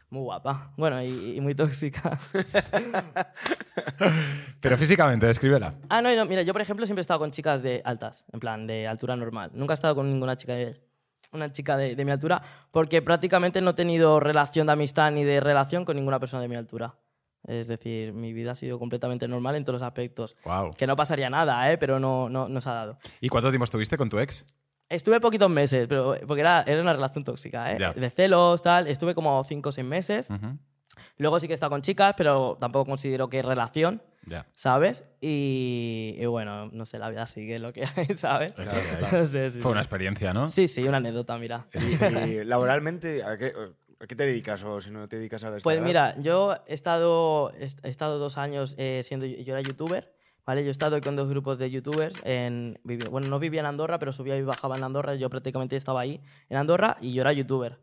Muy 0.09 0.21
guapa. 0.21 0.71
Bueno, 0.77 1.01
y, 1.03 1.35
y 1.37 1.41
muy 1.41 1.53
tóxica. 1.53 2.17
Pero 4.61 4.77
físicamente, 4.77 5.25
descríbela. 5.25 5.75
ah, 5.89 6.01
no, 6.01 6.13
no, 6.15 6.25
mira, 6.25 6.41
yo 6.43 6.53
por 6.53 6.61
ejemplo 6.61 6.85
siempre 6.85 7.01
he 7.01 7.01
estado 7.01 7.19
con 7.19 7.31
chicas 7.31 7.61
de 7.61 7.81
altas, 7.83 8.25
en 8.31 8.39
plan, 8.39 8.67
de 8.67 8.87
altura 8.87 9.15
normal. 9.15 9.51
Nunca 9.53 9.73
he 9.73 9.75
estado 9.75 9.95
con 9.95 10.09
ninguna 10.09 10.37
chica 10.37 10.53
de, 10.53 10.79
una 11.31 11.51
chica 11.51 11.77
de, 11.77 11.95
de 11.95 12.05
mi 12.05 12.11
altura, 12.11 12.41
porque 12.71 13.01
prácticamente 13.01 13.61
no 13.61 13.71
he 13.71 13.73
tenido 13.73 14.19
relación 14.19 14.67
de 14.67 14.73
amistad 14.73 15.11
ni 15.11 15.23
de 15.23 15.39
relación 15.39 15.83
con 15.83 15.95
ninguna 15.97 16.19
persona 16.19 16.41
de 16.41 16.47
mi 16.47 16.55
altura. 16.55 16.95
Es 17.45 17.67
decir, 17.67 18.13
mi 18.13 18.33
vida 18.33 18.51
ha 18.51 18.55
sido 18.55 18.79
completamente 18.79 19.27
normal 19.27 19.55
en 19.55 19.63
todos 19.63 19.79
los 19.79 19.87
aspectos. 19.87 20.35
Wow. 20.43 20.71
Que 20.71 20.87
no 20.87 20.95
pasaría 20.95 21.29
nada, 21.29 21.71
¿eh? 21.71 21.77
pero 21.77 21.99
no, 21.99 22.29
no, 22.29 22.49
no 22.49 22.61
se 22.61 22.69
ha 22.69 22.73
dado. 22.73 22.97
¿Y 23.21 23.29
cuánto 23.29 23.49
tiempo 23.49 23.63
estuviste 23.63 23.97
con 23.97 24.09
tu 24.09 24.19
ex? 24.19 24.45
Estuve 24.89 25.19
poquitos 25.19 25.49
meses, 25.49 25.85
pero 25.87 26.15
porque 26.27 26.41
era, 26.41 26.63
era 26.65 26.81
una 26.81 26.93
relación 26.93 27.23
tóxica, 27.23 27.73
¿eh? 27.73 27.77
Ya. 27.79 27.93
De 27.93 28.09
celos, 28.09 28.61
tal. 28.61 28.87
Estuve 28.87 29.13
como 29.13 29.43
cinco 29.43 29.69
o 29.69 29.71
seis 29.71 29.85
meses. 29.85 30.29
Ujú. 30.29 30.57
Luego 31.17 31.39
sí 31.39 31.47
que 31.47 31.53
he 31.53 31.55
estado 31.55 31.71
con 31.71 31.81
chicas, 31.81 32.13
pero 32.17 32.57
tampoco 32.59 32.85
considero 32.89 33.29
que 33.29 33.41
relación. 33.41 34.01
Ya. 34.29 34.45
¿sabes? 34.53 35.05
Y, 35.21 36.15
y 36.17 36.25
bueno, 36.25 36.69
no 36.73 36.85
sé, 36.85 36.99
la 36.99 37.09
vida 37.09 37.25
sigue 37.27 37.59
lo 37.59 37.71
que 37.71 37.85
hay, 37.85 38.07
¿sabes? 38.17 38.53
Es. 38.57 38.67
No 39.13 39.25
sé, 39.25 39.49
sí, 39.51 39.59
Fue 39.61 39.69
sí. 39.69 39.71
una 39.71 39.79
experiencia, 39.79 40.33
¿no? 40.33 40.49
Sí, 40.49 40.67
sí, 40.67 40.83
una 40.83 40.97
anécdota, 40.97 41.37
mira. 41.37 41.65
Y 42.27 42.43
laboralmente, 42.43 43.23
¿a 43.23 43.37
qué, 43.37 43.53
a 44.01 44.05
qué 44.05 44.15
te 44.15 44.25
dedicas? 44.25 44.63
O 44.63 44.81
si 44.81 44.91
no 44.91 45.07
te 45.07 45.15
dedicas 45.17 45.45
a 45.45 45.51
la 45.51 45.59
Pues 45.59 45.79
mira, 45.81 46.13
yo 46.19 46.55
he 46.67 46.73
estado, 46.73 47.53
he 47.57 47.67
he 47.83 47.89
estado 47.89 48.19
dos 48.19 48.37
años 48.37 48.75
eh, 48.77 49.01
siendo, 49.05 49.25
yo 49.25 49.53
era 49.53 49.61
youtuber, 49.61 50.13
¿vale? 50.47 50.63
Yo 50.63 50.69
he 50.69 50.71
estado 50.71 50.99
con 51.01 51.17
dos 51.17 51.27
grupos 51.27 51.59
de 51.59 51.69
youtubers, 51.69 52.15
en, 52.23 52.79
bueno, 53.11 53.27
no 53.27 53.37
vivía 53.37 53.59
en 53.59 53.65
Andorra, 53.65 53.99
pero 53.99 54.13
subía 54.13 54.37
y 54.37 54.41
bajaba 54.41 54.77
en 54.77 54.83
Andorra, 54.85 55.13
yo 55.15 55.29
prácticamente 55.29 55.75
estaba 55.75 55.99
ahí 55.99 56.21
en 56.49 56.57
Andorra 56.57 56.97
y 57.01 57.13
yo 57.13 57.21
era 57.21 57.33
youtuber. 57.33 57.77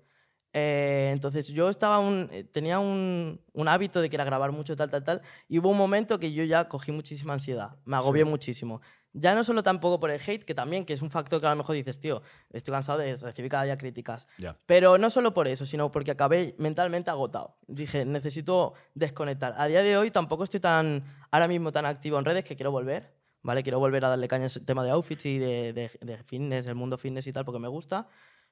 Eh, 0.55 1.11
entonces 1.13 1.49
yo 1.49 1.69
estaba 1.69 1.99
un, 1.99 2.29
eh, 2.33 2.45
tenía 2.45 2.79
un, 2.79 3.41
un 3.53 3.69
hábito 3.69 4.01
de 4.01 4.09
que 4.09 4.17
era 4.17 4.25
grabar 4.25 4.53
mucho, 4.53 4.77
tal, 4.77 4.89
tal, 4.89 5.05
tal, 5.05 5.23
y 5.47 5.59
hubo 5.59 5.69
un 5.69 5.77
momento 5.77 6.19
que 6.19 6.33
yo 6.33 6.43
ya 6.45 6.67
cogí 6.69 6.91
muchísima 6.91 7.35
ansiedad, 7.35 7.77
me 7.85 7.97
agobié 7.97 8.25
muchísimo. 8.25 8.81
Ya 9.17 9.35
no 9.35 9.45
solo 9.45 9.63
tampoco 9.63 10.01
por 10.01 10.11
el 10.11 10.21
hate, 10.21 10.45
que 10.45 10.55
también, 10.55 10.85
que 10.85 10.93
es 10.93 11.01
un 11.01 11.09
factor 11.09 11.41
que 11.41 11.47
a 11.47 11.51
lo 11.51 11.57
mejor 11.57 11.77
dices, 11.77 12.01
tío, 12.01 12.21
estoy 12.53 12.73
cansado 12.73 12.99
de 12.99 13.17
recibir 13.17 13.51
cada 13.51 13.63
día 13.63 13.77
críticas. 13.77 14.27
Ya. 14.39 14.57
Pero 14.67 14.99
no 14.99 15.09
solo 15.09 15.33
por 15.33 15.47
eso, 15.47 15.65
sino 15.65 15.91
porque 15.93 16.11
acabé 16.11 16.57
mentalmente 16.59 17.11
agotado. 17.11 17.57
Dije, 17.69 18.05
necesito 18.05 18.75
desconectar. 18.95 19.55
A 19.57 19.67
día 19.67 19.83
de 19.83 19.97
hoy 19.97 20.11
tampoco 20.11 20.43
estoy 20.43 20.59
tan, 20.59 21.05
ahora 21.31 21.47
mismo 21.47 21.71
tan 21.71 21.87
activo 21.87 22.19
en 22.19 22.25
redes 22.25 22.45
que 22.45 22.57
quiero 22.57 22.73
volver, 22.73 23.15
¿vale? 23.43 23.63
Quiero 23.63 23.79
volver 23.79 24.05
a 24.05 24.09
darle 24.09 24.27
caña 24.27 24.47
al 24.47 24.65
tema 24.65 24.83
de 24.83 24.91
outfits 24.91 25.27
y 25.27 25.39
de, 25.39 25.73
de, 25.73 25.91
de 26.01 26.23
fitness, 26.25 26.67
el 26.67 26.75
mundo 26.75 26.99
fitness 26.99 27.27
y 27.29 27.33
tal, 27.33 27.45
porque 27.45 27.61
me 27.61 27.69
gusta, 27.69 28.09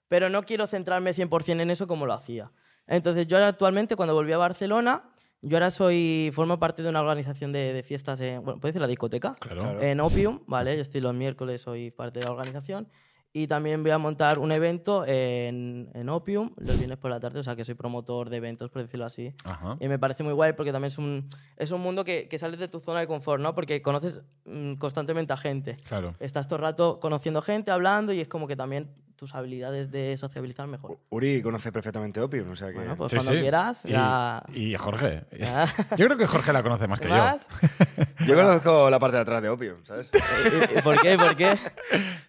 pero 0.06 0.30
no 0.30 0.44
quiero 0.44 0.68
centrarme 0.68 1.12
100% 1.12 1.60
en 1.60 1.70
eso 1.70 1.88
como 1.88 2.06
lo 2.06 2.12
hacía. 2.12 2.52
Entonces, 2.86 3.26
yo 3.26 3.44
actualmente, 3.44 3.96
cuando 3.96 4.14
volví 4.14 4.32
a 4.32 4.38
Barcelona, 4.38 5.10
yo 5.42 5.56
ahora 5.56 5.72
soy, 5.72 6.30
formo 6.32 6.58
parte 6.58 6.82
de 6.82 6.88
una 6.88 7.00
organización 7.00 7.52
de, 7.52 7.72
de 7.72 7.82
fiestas, 7.82 8.20
en, 8.20 8.44
bueno, 8.44 8.60
¿puedes 8.60 8.74
decir 8.74 8.80
la 8.80 8.86
discoteca? 8.86 9.34
Claro. 9.40 9.80
En 9.82 10.00
Opium, 10.00 10.40
¿vale? 10.46 10.76
Yo 10.76 10.82
estoy 10.82 11.00
los 11.00 11.14
miércoles, 11.14 11.60
soy 11.60 11.90
parte 11.90 12.20
de 12.20 12.26
la 12.26 12.32
organización. 12.32 12.88
Y 13.34 13.46
también 13.46 13.82
voy 13.82 13.92
a 13.92 13.98
montar 13.98 14.38
un 14.38 14.52
evento 14.52 15.06
en, 15.06 15.90
en 15.94 16.08
Opium 16.10 16.52
los 16.58 16.76
viernes 16.76 16.98
por 16.98 17.10
la 17.10 17.18
tarde, 17.18 17.40
o 17.40 17.42
sea 17.42 17.56
que 17.56 17.64
soy 17.64 17.74
promotor 17.74 18.28
de 18.28 18.36
eventos, 18.36 18.68
por 18.68 18.82
decirlo 18.82 19.06
así. 19.06 19.32
Ajá. 19.44 19.78
Y 19.80 19.88
me 19.88 19.98
parece 19.98 20.22
muy 20.22 20.34
guay 20.34 20.52
porque 20.52 20.70
también 20.70 20.88
es 20.88 20.98
un, 20.98 21.26
es 21.56 21.70
un 21.70 21.80
mundo 21.80 22.04
que, 22.04 22.28
que 22.28 22.38
sales 22.38 22.60
de 22.60 22.68
tu 22.68 22.78
zona 22.78 23.00
de 23.00 23.06
confort, 23.06 23.42
¿no? 23.42 23.54
Porque 23.54 23.80
conoces 23.80 24.20
mm, 24.44 24.74
constantemente 24.74 25.32
a 25.32 25.38
gente. 25.38 25.76
Claro. 25.88 26.14
Estás 26.20 26.46
todo 26.46 26.56
el 26.56 26.62
rato 26.62 27.00
conociendo 27.00 27.40
gente, 27.40 27.70
hablando 27.70 28.12
y 28.12 28.20
es 28.20 28.28
como 28.28 28.46
que 28.46 28.54
también 28.54 28.90
tus 29.16 29.34
habilidades 29.34 29.90
de 29.90 30.16
sociabilizar 30.16 30.66
mejor. 30.66 30.98
Uri 31.10 31.42
conoce 31.42 31.70
perfectamente 31.72 32.20
Opium, 32.20 32.50
o 32.50 32.56
sea 32.56 32.68
que... 32.68 32.74
Bueno, 32.74 32.96
pues 32.96 33.10
Sí, 33.12 33.16
cuando 33.18 33.32
sí. 33.34 33.40
quieras, 33.40 33.84
Y- 33.84 33.90
ya... 33.90 34.42
Y, 34.52 34.74
Jorge. 34.76 35.24
Ya. 35.38 35.66
Yo 35.96 36.06
creo 36.06 36.16
que 36.16 36.26
Jorge 36.26 36.52
la 36.52 36.62
conoce 36.62 36.88
más 36.88 37.00
que 37.00 37.08
yo. 37.08 37.14
¿Más? 37.14 37.46
Yo 38.26 38.34
conozco 38.34 38.90
la 38.90 38.98
parte 38.98 39.16
de 39.16 39.22
atrás 39.22 39.42
de 39.42 39.48
Opium, 39.48 39.84
¿sabes? 39.84 40.10
¿Y- 40.74 40.78
y 40.78 40.82
¿Por 40.82 41.00
qué? 41.00 41.16
¿Por 41.18 41.36
qué? 41.36 41.58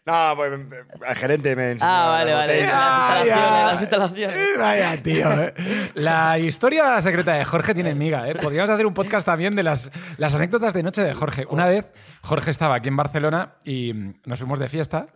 no, 0.06 0.34
pues 0.36 0.52
eh, 0.54 0.84
el 1.10 1.16
gerente 1.16 1.56
me 1.56 1.72
enseñó 1.72 1.92
Ah, 1.92 2.08
vale, 2.10 2.34
vale. 2.34 2.62
Las 2.62 2.62
instalaciones, 2.62 3.38
Vaya. 3.38 3.66
las 3.72 3.82
instalaciones. 3.82 4.58
Vaya, 4.58 5.04
tío. 5.04 5.32
eh. 5.44 5.54
La 5.96 6.40
historia 6.40 7.02
secreta 7.02 7.34
de 7.34 7.46
Jorge 7.46 7.74
tiene 7.74 7.96
miga. 7.96 8.28
¿eh? 8.30 8.36
Podríamos 8.36 8.70
hacer 8.70 8.86
un 8.86 8.94
podcast 8.94 9.26
también 9.26 9.56
de 9.56 9.64
las, 9.64 9.92
las 10.18 10.34
anécdotas 10.36 10.74
de 10.74 10.84
noche 10.84 11.04
de 11.04 11.14
Jorge. 11.14 11.46
Una 11.50 11.68
vez, 11.68 11.92
Jorge 12.22 12.52
estaba 12.52 12.76
aquí 12.76 12.90
en 12.90 12.98
Barcelona 12.98 13.54
y 13.64 13.94
mm, 13.94 14.14
nos 14.26 14.40
fuimos 14.40 14.60
de 14.60 14.70
fiesta. 14.70 15.08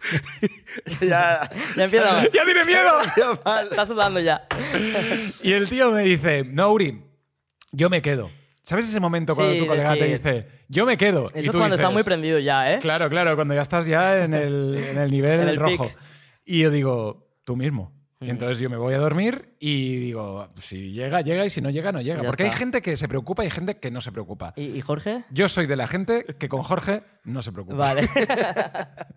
ya, 1.00 1.50
Ya 1.76 1.84
empieza. 1.84 2.22
¡Ya 2.32 2.44
tiene 2.44 2.64
miedo! 2.64 3.00
Está, 3.32 3.62
está 3.62 3.86
sudando 3.86 4.20
ya. 4.20 4.46
Y 5.42 5.52
el 5.52 5.68
tío 5.68 5.90
me 5.90 6.02
dice, 6.02 6.44
no, 6.44 6.72
Uri, 6.72 7.02
yo 7.72 7.90
me 7.90 8.02
quedo. 8.02 8.30
¿Sabes 8.62 8.88
ese 8.88 8.98
momento 8.98 9.34
cuando 9.34 9.52
Sí, 9.54 9.60
tu 9.60 9.66
colega 9.66 9.94
te 9.94 10.04
dice, 10.04 10.48
yo 10.68 10.86
me 10.86 10.96
quedo? 10.96 11.24
Eso 11.28 11.38
y 11.38 11.40
es 11.40 11.50
cuando 11.50 11.76
está 11.76 11.84
dices, 11.84 11.92
muy 11.94 12.02
prendido 12.02 12.38
ya, 12.40 12.72
¿eh? 12.74 12.78
Claro, 12.80 13.08
claro, 13.08 13.36
cuando 13.36 13.54
ya 13.54 13.62
estás 13.62 13.86
ya 13.86 14.24
en 14.24 14.34
el, 14.34 14.74
en 14.76 14.98
el 14.98 15.10
nivel 15.10 15.40
En 15.42 15.48
el 15.48 15.56
rojo. 15.56 15.84
pic. 15.88 15.96
Y 16.44 16.60
yo 16.60 16.70
digo, 16.70 17.28
tú 17.44 17.56
mismo. 17.56 17.92
Y 18.18 18.30
entonces 18.30 18.58
yo 18.58 18.70
me 18.70 18.78
voy 18.78 18.94
a 18.94 18.98
dormir 18.98 19.54
y 19.60 19.96
digo, 19.96 20.48
si 20.56 20.92
llega, 20.92 21.20
llega 21.20 21.44
y 21.44 21.50
si 21.50 21.60
no 21.60 21.68
llega, 21.68 21.92
no 21.92 22.00
llega. 22.00 22.22
Ya 22.22 22.26
Porque 22.28 22.44
hay 22.44 22.50
gente 22.50 22.80
que 22.80 22.96
se 22.96 23.08
preocupa 23.08 23.42
y 23.42 23.46
hay 23.46 23.50
gente 23.50 23.76
que 23.76 23.90
no 23.90 24.00
se 24.00 24.10
preocupa. 24.10 24.54
¿Y, 24.56 24.64
y 24.68 24.80
Jorge? 24.80 25.24
Yo 25.30 25.50
soy 25.50 25.66
de 25.66 25.76
la 25.76 25.86
gente 25.86 26.24
que 26.38 26.48
con 26.48 26.62
Jorge 26.62 27.02
no 27.24 27.42
se 27.42 27.52
preocupa. 27.52 27.76
Vale. 27.76 28.08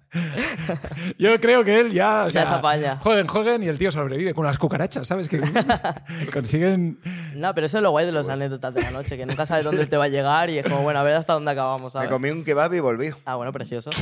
Yo 1.17 1.39
creo 1.39 1.63
que 1.63 1.79
él 1.79 1.91
ya. 1.91 2.23
O 2.25 2.29
Ya 2.29 2.31
sea, 2.31 2.45
se 2.47 2.53
apaña. 2.55 2.97
Jueguen, 2.97 3.27
jueguen 3.27 3.63
y 3.63 3.67
el 3.67 3.77
tío 3.77 3.91
sobrevive 3.91 4.33
con 4.33 4.45
las 4.45 4.57
cucarachas, 4.57 5.07
¿sabes? 5.07 5.29
Que 5.29 5.39
consiguen. 6.33 6.99
No, 7.35 7.53
pero 7.55 7.67
eso 7.67 7.77
es 7.77 7.83
lo 7.83 7.91
guay 7.91 8.05
de 8.05 8.11
los 8.11 8.27
anécdotas 8.27 8.73
de 8.73 8.81
la 8.81 8.91
noche, 8.91 9.15
que 9.15 9.25
nunca 9.25 9.45
sabes 9.45 9.63
dónde 9.63 9.87
te 9.87 9.95
va 9.95 10.05
a 10.05 10.09
llegar 10.09 10.49
y 10.49 10.57
es 10.57 10.65
como, 10.65 10.81
bueno, 10.81 10.99
a 10.99 11.03
ver 11.03 11.15
hasta 11.15 11.33
dónde 11.33 11.51
acabamos, 11.51 11.95
me 11.95 12.09
comí 12.09 12.31
un 12.31 12.43
kebab 12.43 12.73
y 12.73 12.79
volví. 12.79 13.11
Ah, 13.25 13.35
bueno, 13.35 13.53
precioso. 13.53 13.91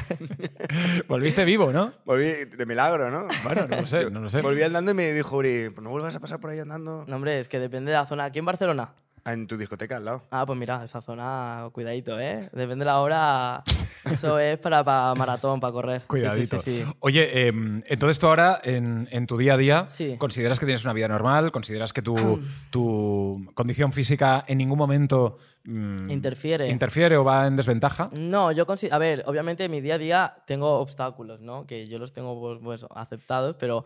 Volviste 1.08 1.44
vivo, 1.44 1.72
¿no? 1.72 1.92
Volví 2.04 2.24
de 2.24 2.66
milagro, 2.66 3.10
¿no? 3.10 3.28
Bueno, 3.44 3.66
no 3.68 3.76
lo 3.76 3.86
sé, 3.86 4.10
no 4.10 4.20
lo 4.20 4.30
sé. 4.30 4.40
Volví 4.40 4.62
andando 4.62 4.90
y 4.90 4.94
me 4.94 5.12
dijo 5.12 5.36
Uri, 5.36 5.70
pues 5.70 5.82
no 5.82 5.90
vuelvas 5.90 6.14
a 6.16 6.20
pasar 6.20 6.40
por 6.40 6.50
ahí 6.50 6.58
andando 6.58 7.04
No, 7.06 7.16
hombre, 7.16 7.38
es 7.38 7.48
que 7.48 7.58
depende 7.58 7.90
de 7.90 7.98
la 7.98 8.06
zona. 8.06 8.24
¿Aquí 8.24 8.38
en 8.38 8.44
Barcelona? 8.44 8.94
Ah, 9.24 9.34
en 9.34 9.46
tu 9.46 9.56
discoteca 9.56 9.98
al 9.98 10.04
lado. 10.04 10.22
Ah, 10.32 10.44
pues 10.44 10.58
mira, 10.58 10.82
esa 10.82 11.00
zona, 11.00 11.68
cuidadito, 11.72 12.18
¿eh? 12.18 12.50
Depende 12.52 12.78
de 12.78 12.86
la 12.86 12.98
hora, 13.00 13.62
eso 14.10 14.38
es 14.38 14.58
para, 14.58 14.82
para 14.82 15.14
maratón, 15.14 15.60
para 15.60 15.72
correr. 15.72 16.00
Sí, 16.00 16.02
sí, 16.02 16.08
Cuidadito. 16.08 16.58
Sí, 16.58 16.76
sí, 16.78 16.92
Oye, 16.98 17.48
eh, 17.48 17.52
entonces 17.86 18.18
tú 18.18 18.26
ahora, 18.26 18.60
en, 18.64 19.08
en 19.12 19.26
tu 19.28 19.36
día 19.36 19.54
a 19.54 19.56
día. 19.56 19.88
¿consideras 20.18 20.58
que 20.58 20.66
tienes 20.66 20.82
una 20.84 20.92
vida 20.92 21.06
normal? 21.06 21.52
¿Consideras 21.52 21.92
que 21.92 22.02
tu, 22.02 22.16
tu 22.70 23.48
condición 23.54 23.92
física 23.92 24.44
en 24.48 24.58
ningún 24.58 24.76
momento 24.78 25.38
mm, 25.64 26.10
Interfiere. 26.10 26.68
interfiere 26.68 27.16
o 27.16 27.22
va 27.22 27.46
en 27.46 27.54
desventaja? 27.54 28.08
No, 28.18 28.50
yo 28.50 28.66
considero. 28.66 28.96
A 28.96 28.98
ver, 28.98 29.22
obviamente 29.26 29.64
en 29.64 29.70
mi 29.70 29.80
día 29.80 29.94
a 29.94 29.98
día 29.98 30.32
tengo 30.46 30.80
obstáculos, 30.80 31.40
¿no? 31.40 31.64
Que 31.66 31.86
yo 31.86 32.00
los 32.00 32.12
tengo 32.12 32.40
pues, 32.40 32.58
pues, 32.60 32.86
aceptados, 32.96 33.54
pero 33.56 33.84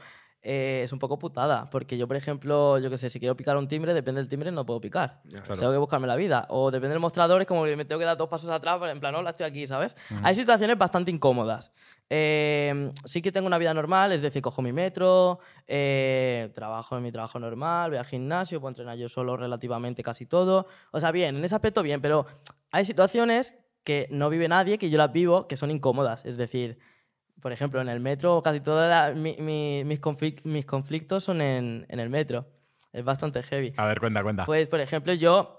eh, 0.49 0.83
es 0.85 0.93
un 0.93 1.01
poco 1.01 1.19
putada. 1.19 1.69
Porque 1.71 1.99
yo, 1.99 2.07
por 2.07 2.17
ejemplo, 2.17 2.79
yo 2.79 2.89
qué 2.89 2.97
sé, 2.97 3.11
si 3.11 3.19
quiero 3.19 3.37
picar 3.37 3.57
un 3.57 3.67
timbre, 3.67 3.93
depende 3.95 4.21
del 4.21 4.29
timbre, 4.29 4.53
no 4.53 4.65
puedo 4.65 4.81
picar. 4.81 5.21
Tengo 5.29 5.73
que 5.73 5.79
buscarme 5.79 6.07
la 6.07 6.15
vida. 6.15 6.47
O 6.51 6.71
depende 6.71 6.91
del 6.91 7.01
mostrador, 7.01 7.41
es 7.41 7.49
como 7.49 7.65
que 7.65 7.75
me 7.75 7.85
tengo 7.85 7.99
que 7.99 8.05
dar 8.05 8.17
dos 8.17 8.29
pasos 8.29 8.49
atrás, 8.51 8.81
en 8.85 9.01
plan, 9.01 9.13
hola, 9.17 9.31
estoy 9.31 9.45
aquí, 9.47 9.67
¿sabes? 9.67 9.97
Hay 10.23 10.37
situaciones 10.37 10.79
bastante 10.79 11.11
incómodas. 11.11 11.73
Eh, 12.09 12.93
sí 13.05 13.21
que 13.23 13.33
tengo 13.33 13.49
una 13.49 13.59
vida 13.59 13.75
normal, 13.75 14.13
es 14.13 14.23
decir, 14.23 14.41
cojo 14.41 14.63
mi 14.63 14.73
metro, 14.73 15.41
eh, 15.67 16.53
trabajo 16.55 16.97
en 16.97 17.03
mi 17.03 17.11
trabajo 17.11 17.41
normal, 17.41 17.91
voy 17.91 17.99
al 17.99 18.07
gimnasio, 18.07 18.61
puedo 18.61 18.71
entrenar 18.71 18.97
yo 18.97 19.09
solo 19.09 19.37
relativamente 19.37 20.05
casi 20.05 20.27
todo. 20.27 20.69
O 20.93 21.01
sea, 21.01 21.11
bien, 21.11 21.37
en 21.37 21.45
ese 21.45 21.57
aspecto 21.57 21.83
bien, 21.83 22.01
pero 22.01 22.25
hay 22.71 22.85
situaciones 22.85 23.59
que 23.83 24.07
no 24.13 24.31
vive 24.31 24.47
nadie, 24.47 24.79
que 24.79 24.91
yo 24.91 24.99
las 24.99 25.13
vivo, 25.13 25.49
que 25.49 25.57
son 25.57 25.73
incómodas. 25.73 26.25
Es 26.25 26.37
decir, 26.37 26.79
por 27.41 27.53
ejemplo, 27.53 27.81
en 27.81 27.89
el 27.89 28.01
metro, 28.01 28.41
casi 28.43 28.61
todos 28.61 29.15
mis, 29.17 29.37
conflic- 30.01 30.43
mis 30.45 30.67
conflictos 30.67 31.25
son 31.25 31.41
en, 31.43 31.87
en 31.89 32.01
el 32.01 32.09
metro. 32.11 32.47
Es 32.93 33.05
bastante 33.05 33.43
heavy. 33.43 33.75
A 33.77 33.85
ver, 33.85 34.01
cuenta, 34.01 34.23
cuenta. 34.23 34.45
Pues, 34.47 34.69
por 34.69 34.81
ejemplo, 34.81 35.13
yo 35.13 35.59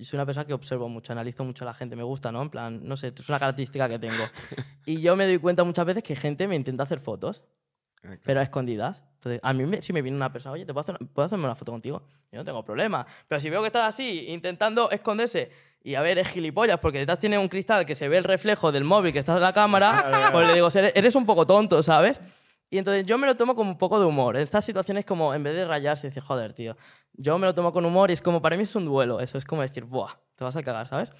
soy 0.00 0.16
una 0.16 0.24
persona 0.24 0.46
que 0.46 0.54
observo 0.54 0.88
mucho, 0.88 1.12
analizo 1.12 1.44
mucho 1.44 1.64
a 1.64 1.66
la 1.66 1.74
gente, 1.74 1.94
me 1.94 2.02
gusta, 2.02 2.32
¿no? 2.32 2.40
En 2.40 2.48
plan, 2.48 2.80
no 2.82 2.96
sé, 2.96 3.08
es 3.08 3.28
una 3.28 3.38
característica 3.38 3.88
que 3.88 3.98
tengo. 3.98 4.24
Y 4.86 5.02
yo 5.02 5.14
me 5.14 5.26
doy 5.26 5.36
cuenta 5.38 5.62
muchas 5.62 5.84
veces 5.84 6.02
que 6.02 6.16
gente 6.16 6.48
me 6.48 6.56
intenta 6.56 6.84
hacer 6.84 7.00
fotos, 7.00 7.44
pero 8.24 8.40
a 8.40 8.42
escondidas. 8.42 9.04
Entonces, 9.16 9.40
a 9.42 9.52
mí 9.52 9.66
me- 9.66 9.82
si 9.82 9.92
me 9.92 10.00
viene 10.00 10.16
una 10.16 10.32
persona, 10.32 10.54
oye, 10.54 10.64
¿te 10.64 10.72
puedo, 10.72 10.80
hacer, 10.90 11.06
¿puedo 11.12 11.26
hacerme 11.26 11.44
una 11.44 11.54
foto 11.54 11.70
contigo? 11.70 12.02
Yo 12.32 12.38
no 12.38 12.44
tengo 12.46 12.64
problema. 12.64 13.06
Pero 13.28 13.40
si 13.42 13.50
veo 13.50 13.60
que 13.60 13.66
estás 13.66 13.86
así, 13.94 14.24
intentando 14.30 14.90
esconderse, 14.90 15.50
y 15.82 15.94
a 15.94 16.00
ver, 16.02 16.18
es 16.18 16.28
gilipollas, 16.28 16.78
porque 16.80 16.98
detrás 16.98 17.18
tiene 17.18 17.38
un 17.38 17.48
cristal 17.48 17.86
que 17.86 17.94
se 17.94 18.08
ve 18.08 18.16
el 18.18 18.24
reflejo 18.24 18.70
del 18.72 18.84
móvil 18.84 19.12
que 19.12 19.18
está 19.20 19.34
en 19.36 19.40
la 19.42 19.52
cámara, 19.52 19.92
pues 20.32 20.46
le 20.46 20.54
digo, 20.54 20.68
"Eres- 20.68 21.14
un 21.14 21.26
poco 21.26 21.46
tonto, 21.46 21.82
¿sabes? 21.82 22.20
Y 22.72 22.78
entonces 22.78 23.04
yo 23.04 23.18
me 23.18 23.26
lo 23.26 23.36
tomo 23.36 23.54
con 23.56 23.66
un 23.66 23.76
poco 23.78 23.98
de 23.98 24.06
humor. 24.06 24.36
En 24.36 24.42
estas 24.42 24.64
situaciones 24.64 25.04
como 25.04 25.34
en 25.34 25.42
vez 25.42 25.54
de 25.56 25.64
rayarse 25.66 26.06
y 26.06 26.10
decir, 26.10 26.22
joder, 26.22 26.52
tío, 26.52 26.76
yo 27.14 27.36
me 27.38 27.46
lo 27.46 27.54
tomo 27.54 27.72
con 27.72 27.84
humor 27.84 28.10
y 28.10 28.12
es 28.12 28.20
como, 28.20 28.40
para 28.40 28.56
mí 28.56 28.62
es 28.62 28.74
un 28.76 28.84
duelo. 28.84 29.18
Eso 29.20 29.38
es 29.38 29.44
como 29.44 29.62
decir, 29.62 29.84
buah, 29.84 30.12
te 30.36 30.44
vas 30.44 30.54
a 30.56 30.62
cagar, 30.62 30.86
¿sabes? 30.86 31.12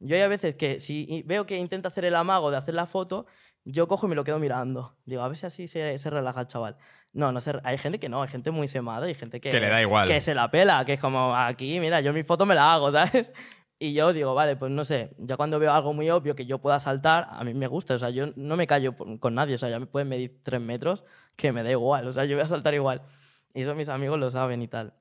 Yo 0.00 0.16
hay 0.16 0.22
a 0.22 0.28
veces 0.28 0.56
que 0.56 0.80
si 0.80 1.22
veo 1.24 1.46
que 1.46 1.56
intenta 1.58 1.88
hacer 1.88 2.04
el 2.06 2.16
amago 2.16 2.50
de 2.50 2.56
hacer 2.56 2.74
la 2.74 2.86
foto, 2.86 3.26
yo 3.64 3.86
cojo 3.86 4.06
y 4.06 4.10
me 4.10 4.16
lo 4.16 4.24
quedo 4.24 4.38
mirando. 4.40 4.96
Digo, 5.04 5.22
a 5.22 5.28
ver 5.28 5.36
si 5.36 5.46
así 5.46 5.68
se, 5.68 5.96
se 5.98 6.10
relaja 6.10 6.40
el 6.40 6.46
chaval. 6.48 6.76
No, 7.12 7.30
no 7.32 7.40
sé, 7.40 7.52
hay 7.62 7.78
gente 7.78 8.00
que 8.00 8.08
no, 8.08 8.22
hay 8.22 8.28
gente 8.28 8.50
muy 8.50 8.66
semada 8.66 9.08
y 9.08 9.14
gente 9.14 9.40
que, 9.40 9.50
Que 9.50 9.60
le 9.60 9.68
da 9.68 9.80
igual. 9.80 10.08
Que 10.08 10.20
se 10.20 10.34
la 10.34 10.50
pela, 10.50 10.84
que 10.84 10.94
es 10.94 11.00
como, 11.00 11.36
aquí, 11.36 11.78
mira, 11.78 12.00
yo 12.00 12.12
mi 12.12 12.24
foto 12.24 12.44
me 12.46 12.54
la 12.56 12.74
hago, 12.74 12.90
¿sabes? 12.90 13.32
Y 13.78 13.92
yo 13.92 14.12
digo, 14.12 14.34
vale, 14.34 14.56
pues 14.56 14.72
no 14.72 14.84
sé, 14.84 15.14
ya 15.18 15.36
cuando 15.36 15.58
veo 15.58 15.72
algo 15.72 15.92
muy 15.92 16.08
obvio 16.08 16.34
que 16.34 16.46
yo 16.46 16.58
pueda 16.58 16.78
saltar, 16.78 17.28
a 17.30 17.44
mí 17.44 17.52
me 17.52 17.66
gusta, 17.66 17.94
o 17.94 17.98
sea, 17.98 18.08
yo 18.08 18.28
no 18.34 18.56
me 18.56 18.66
callo 18.66 18.96
con 19.20 19.34
nadie, 19.34 19.56
o 19.56 19.58
sea, 19.58 19.68
ya 19.68 19.78
me 19.78 19.86
pueden 19.86 20.08
medir 20.08 20.40
tres 20.42 20.62
metros, 20.62 21.04
que 21.36 21.52
me 21.52 21.62
da 21.62 21.70
igual, 21.70 22.08
o 22.08 22.12
sea, 22.12 22.24
yo 22.24 22.36
voy 22.36 22.44
a 22.44 22.48
saltar 22.48 22.72
igual. 22.72 23.02
Y 23.52 23.62
eso 23.62 23.74
mis 23.74 23.90
amigos 23.90 24.18
lo 24.18 24.30
saben 24.30 24.62
y 24.62 24.68
tal. 24.68 24.94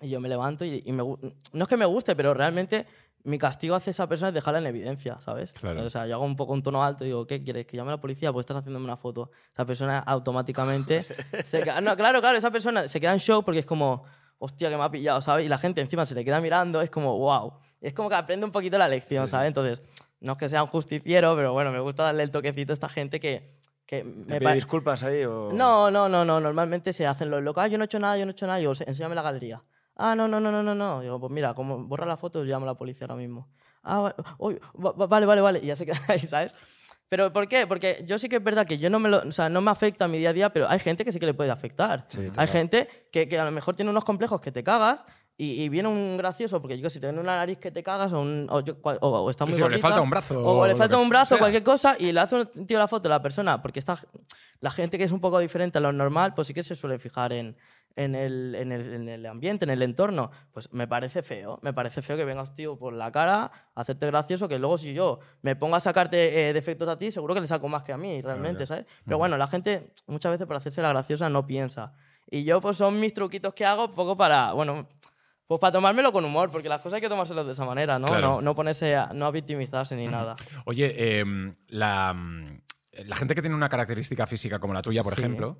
Y 0.00 0.08
yo 0.08 0.20
me 0.20 0.28
levanto 0.28 0.64
y, 0.64 0.82
y 0.84 0.92
me, 0.92 1.02
no 1.02 1.62
es 1.62 1.68
que 1.68 1.76
me 1.76 1.84
guste, 1.84 2.16
pero 2.16 2.32
realmente 2.32 2.86
mi 3.22 3.38
castigo 3.38 3.74
hacia 3.74 3.90
esa 3.90 4.08
persona 4.08 4.28
es 4.28 4.34
dejarla 4.34 4.60
en 4.60 4.66
evidencia, 4.66 5.20
¿sabes? 5.20 5.52
Claro. 5.52 5.84
O 5.84 5.90
sea, 5.90 6.06
yo 6.06 6.14
hago 6.14 6.24
un 6.24 6.36
poco 6.36 6.52
un 6.52 6.62
tono 6.62 6.82
alto 6.82 7.04
y 7.04 7.08
digo, 7.08 7.26
¿qué 7.26 7.42
quieres? 7.42 7.66
¿Que 7.66 7.76
llame 7.76 7.90
a 7.90 7.96
la 7.96 8.00
policía? 8.00 8.32
Pues 8.32 8.44
estás 8.44 8.58
haciéndome 8.58 8.84
una 8.84 8.96
foto. 8.96 9.30
Esa 9.52 9.66
persona 9.66 9.98
automáticamente 9.98 11.04
se 11.44 11.62
queda... 11.62 11.80
No, 11.80 11.96
claro, 11.96 12.20
claro, 12.20 12.38
esa 12.38 12.50
persona 12.50 12.88
se 12.88 13.00
queda 13.00 13.12
en 13.12 13.18
shock 13.18 13.44
porque 13.44 13.60
es 13.60 13.66
como, 13.66 14.04
hostia, 14.42 14.70
que 14.70 14.76
me 14.76 14.82
ha 14.82 14.90
pillado, 14.90 15.20
¿sabes? 15.20 15.44
Y 15.46 15.48
la 15.48 15.58
gente 15.58 15.80
encima 15.80 16.04
se 16.04 16.14
le 16.14 16.24
queda 16.24 16.40
mirando, 16.40 16.80
es 16.80 16.90
como, 16.90 17.16
wow. 17.18 17.52
Es 17.80 17.94
como 17.94 18.08
que 18.08 18.14
aprende 18.16 18.44
un 18.44 18.50
poquito 18.52 18.76
la 18.78 18.88
lección, 18.88 19.28
¿sabes? 19.28 19.48
Entonces, 19.48 19.82
no 20.20 20.32
es 20.32 20.38
que 20.38 20.48
sea 20.48 20.62
un 20.62 20.68
justiciero, 20.68 21.36
pero 21.36 21.52
bueno, 21.52 21.70
me 21.70 21.80
gusta 21.80 22.02
darle 22.04 22.22
el 22.24 22.30
toquecito 22.30 22.72
a 22.72 22.74
esta 22.74 22.88
gente 22.88 23.20
que... 23.20 23.58
que 23.86 23.98
¿Te 24.00 24.04
me 24.04 24.24
pide 24.38 24.38
pa- 24.50 24.54
disculpas 24.54 25.02
ahí 25.04 25.24
o...? 25.24 25.50
no, 25.52 25.90
no, 25.90 26.08
no, 26.08 26.24
no. 26.24 26.40
Normalmente 26.40 26.92
se 26.92 27.06
hacen 27.06 27.30
los 27.30 27.42
locos. 27.42 27.62
Ah, 27.64 27.68
yo 27.68 27.78
no 27.78 27.84
he 27.84 27.86
hecho 27.86 27.98
nada, 27.98 28.16
yo 28.16 28.24
no 28.24 28.30
he 28.30 28.32
hecho 28.32 28.46
nada. 28.46 28.60
"Se- 28.74 28.88
enséñame 28.88 29.14
la 29.14 29.22
galería. 29.22 29.62
Ah, 29.96 30.14
no, 30.14 30.26
no, 30.28 30.40
no, 30.40 30.50
no, 30.50 30.62
no, 30.62 30.74
no. 30.74 31.00
Digo, 31.00 31.20
pues 31.20 31.32
mira, 31.32 31.52
como 31.54 31.84
borra 31.84 32.06
la 32.06 32.16
foto, 32.16 32.42
llamo 32.44 32.64
a 32.64 32.68
la 32.68 32.74
policía 32.74 33.06
ahora 33.06 33.16
mismo. 33.16 33.48
Ah, 33.82 34.00
va- 34.00 34.14
uy, 34.38 34.58
va- 34.82 34.92
va- 34.92 35.06
vale, 35.06 35.26
vale, 35.26 35.40
vale. 35.42 35.58
Y 35.62 35.66
ya 35.66 35.76
se 35.76 35.84
queda 35.86 35.98
ahí, 36.08 36.20
¿sabes? 36.20 36.54
Pero 37.10 37.32
¿por 37.32 37.48
qué? 37.48 37.66
Porque 37.66 38.04
yo 38.06 38.20
sí 38.20 38.28
que 38.28 38.36
es 38.36 38.44
verdad 38.44 38.64
que 38.64 38.78
yo 38.78 38.88
no 38.88 39.00
me 39.00 39.08
lo, 39.08 39.18
o 39.18 39.32
sea, 39.32 39.48
no 39.48 39.60
me 39.60 39.72
afecta 39.72 40.04
a 40.04 40.08
mi 40.08 40.18
día 40.18 40.30
a 40.30 40.32
día, 40.32 40.52
pero 40.52 40.70
hay 40.70 40.78
gente 40.78 41.04
que 41.04 41.10
sí 41.10 41.18
que 41.18 41.26
le 41.26 41.34
puede 41.34 41.50
afectar. 41.50 42.06
hay 42.36 42.46
gente 42.46 42.88
que, 43.10 43.28
que 43.28 43.36
a 43.36 43.44
lo 43.44 43.50
mejor 43.50 43.74
tiene 43.74 43.90
unos 43.90 44.04
complejos 44.04 44.40
que 44.40 44.52
te 44.52 44.62
cagas 44.62 45.04
y, 45.42 45.62
y 45.62 45.68
viene 45.68 45.88
un 45.88 46.16
gracioso, 46.16 46.60
porque 46.60 46.76
yo 46.76 46.82
que 46.82 46.90
si 46.90 47.00
tiene 47.00 47.18
una 47.18 47.36
nariz 47.36 47.58
que 47.58 47.70
te 47.70 47.82
cagas 47.82 48.12
o, 48.12 48.20
un- 48.20 48.46
o, 48.50 48.60
yo- 48.60 48.76
o- 48.82 48.90
o 48.92 49.30
está 49.30 49.44
muy 49.44 49.54
sí, 49.54 49.62
o 49.62 49.68
le 49.68 49.78
falta 49.78 50.00
un 50.00 50.10
brazo, 50.10 50.38
O, 50.44 50.66
le 50.66 50.76
falta 50.76 50.96
un 50.98 51.08
brazo, 51.08 51.28
sea. 51.30 51.38
cualquier 51.38 51.62
cosa, 51.62 51.96
y 51.98 52.12
le 52.12 52.20
hace 52.20 52.36
un 52.36 52.66
tío 52.66 52.78
la 52.78 52.88
foto 52.88 53.08
a 53.08 53.10
la 53.10 53.22
persona, 53.22 53.62
porque 53.62 53.78
está, 53.78 53.98
la 54.60 54.70
gente 54.70 54.98
que 54.98 55.04
es 55.04 55.12
un 55.12 55.20
poco 55.20 55.38
diferente 55.38 55.78
a 55.78 55.80
lo 55.80 55.92
normal, 55.92 56.34
pues 56.34 56.46
sí 56.48 56.54
que 56.54 56.62
se 56.62 56.74
suele 56.76 56.98
fijar 56.98 57.32
en, 57.32 57.56
en, 57.96 58.14
el, 58.14 58.54
en, 58.54 58.70
el, 58.72 58.92
en 58.92 59.08
el 59.08 59.24
ambiente, 59.26 59.64
en 59.64 59.70
el 59.70 59.82
entorno. 59.82 60.30
Pues 60.52 60.70
me 60.72 60.86
parece 60.86 61.22
feo, 61.22 61.58
me 61.62 61.72
parece 61.72 62.02
feo 62.02 62.16
que 62.16 62.24
venga 62.24 62.42
un 62.42 62.54
tío 62.54 62.76
por 62.78 62.92
la 62.92 63.10
cara 63.10 63.50
a 63.74 63.80
hacerte 63.80 64.06
gracioso, 64.06 64.46
que 64.48 64.58
luego 64.58 64.76
si 64.78 64.92
yo 64.92 65.18
me 65.42 65.56
pongo 65.56 65.76
a 65.76 65.80
sacarte 65.80 66.50
eh, 66.50 66.52
defectos 66.52 66.88
a 66.88 66.98
ti, 66.98 67.10
seguro 67.10 67.34
que 67.34 67.40
le 67.40 67.46
saco 67.46 67.66
más 67.68 67.82
que 67.82 67.92
a 67.92 67.96
mí, 67.96 68.20
realmente, 68.20 68.66
¿sabes? 68.66 68.84
Pero 69.04 69.16
bueno, 69.16 69.38
la 69.38 69.48
gente 69.48 69.92
muchas 70.06 70.32
veces 70.32 70.46
por 70.46 70.56
hacerse 70.56 70.82
la 70.82 70.90
graciosa 70.90 71.28
no 71.30 71.46
piensa. 71.46 71.94
Y 72.30 72.44
yo, 72.44 72.60
pues 72.60 72.76
son 72.76 73.00
mis 73.00 73.12
truquitos 73.14 73.54
que 73.54 73.64
hago 73.66 73.90
poco 73.90 74.16
para, 74.16 74.52
bueno, 74.52 74.86
pues 75.50 75.58
para 75.58 75.72
tomármelo 75.72 76.12
con 76.12 76.24
humor, 76.24 76.48
porque 76.52 76.68
las 76.68 76.80
cosas 76.80 76.94
hay 76.98 77.00
que 77.00 77.08
tomárselas 77.08 77.44
de 77.44 77.50
esa 77.50 77.64
manera, 77.64 77.98
¿no? 77.98 78.06
Claro. 78.06 78.20
No, 78.36 78.40
no 78.40 78.54
ponerse 78.54 78.94
a, 78.94 79.10
no 79.12 79.26
a 79.26 79.32
victimizarse 79.32 79.96
ni 79.96 80.06
nada. 80.06 80.36
Oye, 80.64 80.94
eh, 80.96 81.24
la, 81.66 82.14
mm, 82.14 82.44
la 83.06 83.16
gente 83.16 83.34
que 83.34 83.40
tiene 83.42 83.56
una 83.56 83.68
característica 83.68 84.28
física 84.28 84.60
como 84.60 84.74
la 84.74 84.80
tuya, 84.80 85.02
por 85.02 85.16
Sí. 85.16 85.20
ejemplo, 85.22 85.58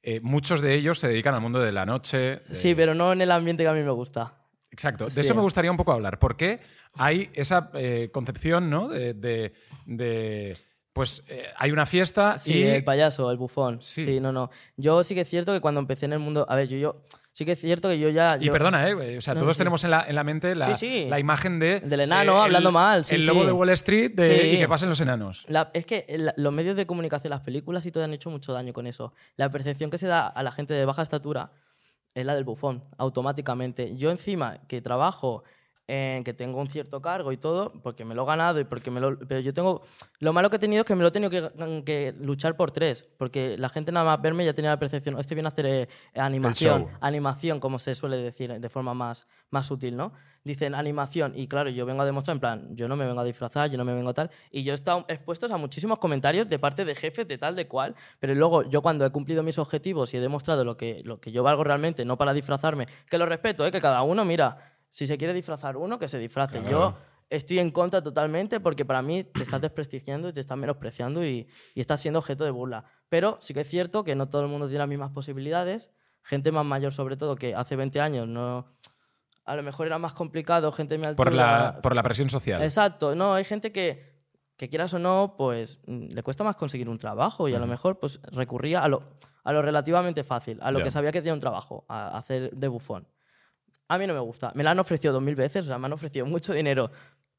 eh, 0.00 0.20
muchos 0.22 0.60
de 0.60 0.74
ellos 0.76 1.00
se 1.00 1.08
dedican 1.08 1.34
al 1.34 1.40
mundo 1.40 1.58
de 1.58 1.72
la 1.72 1.84
noche. 1.84 2.18
de- 2.18 2.40
Sí, 2.54 2.76
pero 2.76 2.94
no 2.94 3.12
en 3.12 3.20
el 3.20 3.32
ambiente 3.32 3.64
que 3.64 3.68
a 3.68 3.72
mí 3.72 3.82
me 3.82 3.90
gusta. 3.90 4.34
Exacto. 4.70 5.06
De 5.06 5.10
Sí. 5.10 5.20
eso 5.22 5.34
me 5.34 5.42
gustaría 5.42 5.72
un 5.72 5.76
poco 5.76 5.90
hablar. 5.92 6.20
¿Por 6.20 6.36
qué 6.36 6.60
hay 6.94 7.28
esa 7.34 7.68
eh, 7.74 8.10
concepción, 8.12 8.70
¿no? 8.70 8.86
De, 8.90 9.12
de- 9.12 9.52
de, 9.86 10.56
pues 10.92 11.24
eh, 11.26 11.46
hay 11.56 11.72
una 11.72 11.84
fiesta 11.86 12.38
Sí, 12.38 12.58
y 12.58 12.62
el 12.62 12.84
payaso, 12.84 13.28
el 13.32 13.38
bufón. 13.38 13.82
Sí. 13.82 14.04
Sí. 14.04 14.20
no, 14.20 14.30
no. 14.30 14.50
Yo 14.76 15.02
sí 15.02 15.16
que 15.16 15.22
es 15.22 15.28
cierto 15.28 15.52
que 15.52 15.60
cuando 15.60 15.80
empecé 15.80 16.06
en 16.06 16.12
el 16.12 16.20
mundo. 16.20 16.46
A 16.48 16.54
ver, 16.54 16.68
yo, 16.68 16.76
yo 16.78 17.02
sí 17.32 17.44
que 17.44 17.52
es 17.52 17.60
cierto 17.60 17.88
que 17.88 17.98
yo 17.98 18.08
ya. 18.10 18.36
Y 18.40 18.44
yo- 18.46 18.52
perdona, 18.52 18.88
¿eh? 18.88 19.16
O 19.18 19.20
sea, 19.20 19.34
No, 19.34 19.40
todos 19.40 19.56
sí. 19.56 19.58
tenemos 19.58 19.82
en 19.84 19.90
la, 19.90 20.04
en 20.06 20.14
la 20.14 20.22
mente 20.24 20.54
la, 20.54 20.74
Sí, 20.76 20.86
sí. 20.86 21.06
la 21.08 21.18
imagen 21.18 21.58
de. 21.58 21.80
Del 21.80 22.00
enano 22.00 22.36
el- 22.36 22.42
hablando 22.42 22.70
mal, 22.72 23.04
el 23.08 23.26
lobo 23.26 23.44
de 23.44 23.52
Wall 23.52 23.70
Street 23.70 24.12
de, 24.14 24.52
y 24.52 24.58
que 24.58 24.68
pasen 24.68 24.88
los 24.88 25.00
enanos. 25.00 25.44
La- 25.48 25.70
es 25.74 25.86
que 25.86 26.06
los 26.36 26.52
medios 26.52 26.76
de 26.76 26.86
comunicación, 26.86 27.30
las 27.30 27.40
películas 27.40 27.84
y 27.86 27.90
todo 27.92 28.04
han 28.04 28.12
hecho 28.12 28.30
mucho 28.30 28.52
daño 28.52 28.72
con 28.72 28.86
eso. 28.86 29.12
La 29.36 29.50
percepción 29.50 29.90
que 29.90 29.98
se 29.98 30.06
da 30.06 30.26
a 30.28 30.42
la 30.42 30.52
gente 30.52 30.74
de 30.74 30.84
baja 30.84 31.02
estatura 31.02 31.50
es 32.14 32.26
la 32.26 32.34
del 32.34 32.44
bufón, 32.44 32.84
automáticamente. 32.98 33.96
Yo 33.96 34.10
encima 34.10 34.58
que 34.68 34.82
trabajo, 34.82 35.44
en 35.88 36.22
que 36.24 36.32
tengo 36.32 36.60
un 36.60 36.68
cierto 36.68 37.02
cargo 37.02 37.32
y 37.32 37.36
todo, 37.36 37.72
porque 37.82 38.04
me 38.04 38.14
lo 38.14 38.22
he 38.22 38.26
ganado 38.26 38.60
y 38.60 38.64
porque 38.64 38.90
me 38.90 39.00
lo... 39.00 39.18
Pero 39.18 39.40
yo 39.40 39.52
tengo... 39.52 39.82
Lo 40.20 40.32
malo 40.32 40.48
que 40.48 40.56
he 40.56 40.58
tenido 40.58 40.82
es 40.82 40.86
que 40.86 40.94
me 40.94 41.02
lo 41.02 41.08
he 41.08 41.10
tenido 41.10 41.30
que, 41.30 41.50
que 41.84 42.14
luchar 42.20 42.56
por 42.56 42.70
tres, 42.70 43.08
porque 43.18 43.56
la 43.58 43.68
gente 43.68 43.90
nada 43.90 44.06
más 44.06 44.22
verme 44.22 44.44
ya 44.44 44.54
tenía 44.54 44.70
la 44.70 44.78
percepción, 44.78 45.18
este 45.18 45.34
viene 45.34 45.48
a 45.48 45.50
hacer 45.50 45.66
eh, 45.66 45.88
animación, 46.14 46.88
animación, 47.00 47.58
como 47.58 47.78
se 47.78 47.94
suele 47.94 48.18
decir 48.18 48.52
de 48.60 48.68
forma 48.68 48.94
más, 48.94 49.26
más 49.50 49.66
sutil, 49.66 49.96
¿no? 49.96 50.12
Dicen 50.44 50.74
animación 50.74 51.32
y 51.36 51.46
claro, 51.46 51.70
yo 51.70 51.86
vengo 51.86 52.02
a 52.02 52.04
demostrar 52.04 52.36
en 52.36 52.40
plan, 52.40 52.76
yo 52.76 52.88
no 52.88 52.96
me 52.96 53.06
vengo 53.06 53.20
a 53.20 53.24
disfrazar, 53.24 53.70
yo 53.70 53.78
no 53.78 53.84
me 53.84 53.94
vengo 53.94 54.10
a 54.10 54.14
tal, 54.14 54.30
y 54.50 54.62
yo 54.62 54.72
he 54.72 54.74
estado 54.74 55.04
expuesto 55.08 55.52
a 55.52 55.56
muchísimos 55.56 55.98
comentarios 55.98 56.48
de 56.48 56.58
parte 56.58 56.84
de 56.84 56.94
jefes 56.94 57.26
de 57.26 57.38
tal, 57.38 57.56
de 57.56 57.66
cual, 57.66 57.94
pero 58.20 58.34
luego 58.34 58.62
yo 58.62 58.82
cuando 58.82 59.04
he 59.04 59.10
cumplido 59.10 59.42
mis 59.42 59.58
objetivos 59.58 60.14
y 60.14 60.18
he 60.18 60.20
demostrado 60.20 60.64
lo 60.64 60.76
que, 60.76 61.02
lo 61.04 61.20
que 61.20 61.32
yo 61.32 61.42
valgo 61.42 61.64
realmente, 61.64 62.04
no 62.04 62.16
para 62.16 62.32
disfrazarme, 62.32 62.86
que 63.08 63.18
lo 63.18 63.26
respeto, 63.26 63.66
¿eh? 63.66 63.70
que 63.70 63.80
cada 63.80 64.02
uno, 64.02 64.24
mira, 64.24 64.72
si 64.92 65.06
se 65.06 65.16
quiere 65.16 65.32
disfrazar 65.32 65.78
uno, 65.78 65.98
que 65.98 66.06
se 66.06 66.18
disfrace. 66.18 66.60
Yo 66.68 66.94
estoy 67.30 67.58
en 67.60 67.70
contra 67.70 68.02
totalmente 68.02 68.60
porque 68.60 68.84
para 68.84 69.00
mí 69.00 69.24
te 69.24 69.42
estás 69.42 69.58
desprestigiando 69.58 70.28
y 70.28 70.34
te 70.34 70.40
estás 70.40 70.58
menospreciando 70.58 71.24
y, 71.24 71.48
y 71.74 71.80
estás 71.80 71.98
siendo 72.02 72.18
objeto 72.18 72.44
de 72.44 72.50
burla. 72.50 72.84
Pero 73.08 73.38
sí 73.40 73.54
que 73.54 73.62
es 73.62 73.68
cierto 73.68 74.04
que 74.04 74.14
no 74.14 74.28
todo 74.28 74.42
el 74.42 74.48
mundo 74.48 74.66
tiene 74.66 74.80
las 74.80 74.88
mismas 74.88 75.10
posibilidades. 75.10 75.90
Gente 76.20 76.52
más 76.52 76.66
mayor, 76.66 76.92
sobre 76.92 77.16
todo, 77.16 77.36
que 77.36 77.54
hace 77.54 77.74
20 77.74 78.02
años 78.02 78.28
no. 78.28 78.66
A 79.46 79.56
lo 79.56 79.62
mejor 79.62 79.86
era 79.86 79.98
más 79.98 80.12
complicado, 80.12 80.70
gente 80.72 80.96
altura. 80.96 81.14
Por 81.16 81.32
la, 81.32 81.80
por 81.82 81.96
la 81.96 82.02
presión 82.02 82.28
social. 82.28 82.62
Exacto, 82.62 83.14
no, 83.14 83.32
hay 83.32 83.44
gente 83.44 83.72
que, 83.72 84.26
que 84.58 84.68
quieras 84.68 84.92
o 84.92 84.98
no, 84.98 85.36
pues 85.38 85.80
mm, 85.86 86.08
le 86.14 86.22
cuesta 86.22 86.44
más 86.44 86.56
conseguir 86.56 86.90
un 86.90 86.98
trabajo 86.98 87.48
y 87.48 87.54
a 87.54 87.58
lo 87.58 87.66
mejor 87.66 87.98
pues 87.98 88.20
recurría 88.24 88.84
a 88.84 88.88
lo, 88.88 89.14
a 89.42 89.52
lo 89.54 89.62
relativamente 89.62 90.22
fácil, 90.22 90.58
a 90.60 90.70
lo 90.70 90.82
que 90.82 90.90
sabía 90.90 91.12
que 91.12 91.22
tenía 91.22 91.32
un 91.32 91.40
trabajo, 91.40 91.86
a 91.88 92.18
hacer 92.18 92.50
de 92.50 92.68
bufón. 92.68 93.08
A 93.88 93.98
mí 93.98 94.06
no 94.06 94.14
me 94.14 94.20
gusta. 94.20 94.52
Me 94.54 94.62
la 94.62 94.70
han 94.70 94.78
ofrecido 94.78 95.12
dos 95.12 95.22
mil 95.22 95.34
veces, 95.34 95.64
o 95.66 95.68
sea, 95.68 95.78
me 95.78 95.86
han 95.86 95.92
ofrecido 95.92 96.26
mucho 96.26 96.52
dinero 96.52 96.90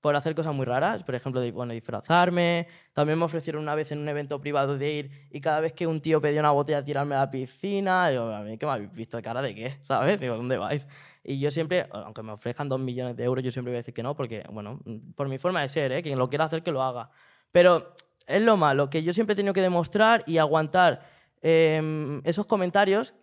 por 0.04 0.18
hacer 0.18 0.36
cosas 0.36 0.54
muy 0.54 0.66
raras, 0.66 1.02
por 1.02 1.16
ejemplo, 1.16 1.40
de, 1.40 1.54
bueno, 1.54 1.72
disfrazarme. 1.72 2.68
También 2.92 3.18
me 3.18 3.24
ofrecieron 3.24 3.64
una 3.64 3.74
vez 3.74 3.90
en 3.94 4.00
un 4.00 4.10
evento 4.10 4.42
privado 4.42 4.78
de 4.78 4.92
ir 4.92 5.12
y 5.32 5.40
cada 5.40 5.62
vez 5.62 5.72
que 5.72 5.88
un 5.88 6.02
tío 6.02 6.20
pedía 6.20 6.42
una 6.42 6.52
botella 6.52 6.84
tirarme 6.84 7.16
a 7.16 7.20
la 7.20 7.32
piscina, 7.32 8.12
yo, 8.12 8.36
a 8.36 8.42
mí, 8.42 8.58
¿qué 8.58 8.66
me 8.66 8.74
habéis 8.74 8.92
visto 8.92 9.16
de 9.16 9.24
cara 9.24 9.42
de 9.42 9.56
qué? 9.56 9.78
¿Sabes? 9.82 10.20
Digo, 10.20 10.36
¿dónde 10.36 10.58
vais? 10.58 10.90
Y 11.24 11.40
yo 11.40 11.50
siempre, 11.52 11.88
aunque 11.90 12.22
me 12.22 12.34
ofrezcan 12.34 12.68
dos 12.68 12.82
millones 12.82 13.16
de 13.16 13.24
euros, 13.24 13.46
yo 13.46 13.50
siempre 13.50 13.72
voy 13.72 13.78
a 13.78 13.80
decir 13.80 13.94
que 13.94 14.04
no, 14.04 14.14
porque, 14.14 14.44
bueno, 14.52 14.82
por 15.16 15.30
mi 15.30 15.38
forma 15.38 15.62
de 15.62 15.70
ser, 15.70 15.94
¿eh? 15.94 16.04
quien 16.04 16.20
lo 16.20 16.28
quiera 16.28 16.44
hacer, 16.46 16.64
que 16.64 16.74
lo 16.74 16.84
haga. 16.84 17.10
Pero 17.54 17.96
es 18.28 18.42
lo 18.42 18.58
malo, 18.58 18.90
que 18.90 19.04
yo 19.04 19.14
siempre 19.14 19.34
he 19.34 19.36
tenido 19.38 19.54
que 19.54 19.62
demostrar 19.62 20.26
y 20.28 20.38
aguantar 20.38 21.00
em, 21.42 22.20
esos 22.26 22.46
comentarios 22.46 23.14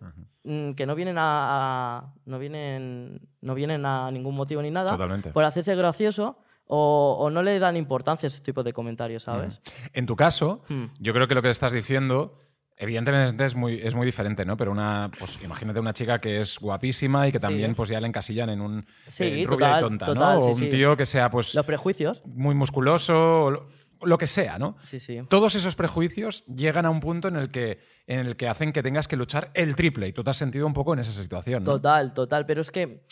que 0.43 0.85
no 0.87 0.95
vienen 0.95 1.17
a, 1.19 1.97
a- 1.99 2.13
no 2.25 2.39
vienen 2.39 3.29
no 3.41 3.53
vienen 3.55 3.85
a 3.85 4.09
ningún 4.11 4.35
motivo 4.35 4.61
ni 4.61 4.71
nada 4.71 4.91
Totalmente. 4.91 5.29
por 5.31 5.43
hacerse 5.43 5.75
gracioso 5.75 6.39
o, 6.65 7.17
o 7.19 7.29
no 7.29 7.43
le 7.43 7.59
dan 7.59 7.75
importancia 7.77 8.25
a 8.27 8.29
ese 8.29 8.41
tipo 8.41 8.63
de 8.63 8.73
comentarios 8.73 9.23
sabes 9.23 9.61
En 9.93 10.05
tu 10.05 10.15
caso, 10.15 10.63
Hmm. 10.67 10.85
yo 10.99 11.13
creo 11.13 11.27
que 11.27 11.35
lo 11.35 11.41
que 11.43 11.49
estás 11.51 11.73
diciendo, 11.73 12.33
evidentemente 12.77 13.45
es 13.45 13.55
muy, 13.55 13.79
es 13.83 13.93
muy 13.93 14.05
diferente, 14.05 14.43
¿no? 14.45 14.57
Pero 14.57 14.71
una, 14.71 15.11
pues 15.19 15.37
imagínate 15.43 15.79
una 15.79 15.93
chica 15.93 16.19
que 16.19 16.41
es 16.41 16.57
guapísima 16.59 17.27
y 17.27 17.31
que 17.31 17.37
Sí. 17.39 17.43
también 17.43 17.75
pues 17.75 17.89
ya 17.89 17.99
la 18.01 18.07
encasillan 18.07 18.49
en 18.49 18.61
un 18.61 18.83
Sí, 19.07 19.41
en 19.41 19.47
rubia 19.47 19.67
total, 19.67 19.77
y 19.77 19.81
tonta, 19.83 20.05
total, 20.07 20.39
¿no? 20.39 20.41
sí, 20.41 20.49
o 20.61 20.63
un 20.65 20.69
tío 20.69 20.97
que 20.97 21.05
sea 21.05 21.29
pues 21.29 21.53
los 21.53 21.65
prejuicios 21.65 22.23
muy 22.25 22.55
musculoso, 22.55 23.45
o 23.45 23.65
lo, 24.03 24.17
que 24.17 24.27
sea, 24.27 24.59
¿no? 24.59 24.75
sí 24.83 24.99
sí 24.99 25.19
Todos 25.29 25.55
esos 25.55 25.75
prejuicios 25.75 26.45
llegan 26.45 26.85
a 26.85 26.89
un 26.89 26.99
punto 26.99 27.27
en 27.27 27.35
el 27.35 27.51
que 27.51 27.79
en 28.07 28.19
el 28.19 28.35
que 28.35 28.47
hacen 28.47 28.73
que 28.73 28.83
tengas 28.83 29.07
que 29.07 29.15
luchar 29.15 29.51
el 29.53 29.75
triple 29.75 30.07
y 30.07 30.13
tú 30.13 30.23
te 30.23 30.29
has 30.29 30.37
sentido 30.37 30.67
un 30.67 30.73
poco 30.73 30.93
en 30.93 30.99
esa 30.99 31.11
situación, 31.11 31.63
¿no? 31.63 31.73
Total, 31.73 32.13
total. 32.13 32.45
Pero 32.45 32.61
es 32.61 32.71
que 32.71 33.03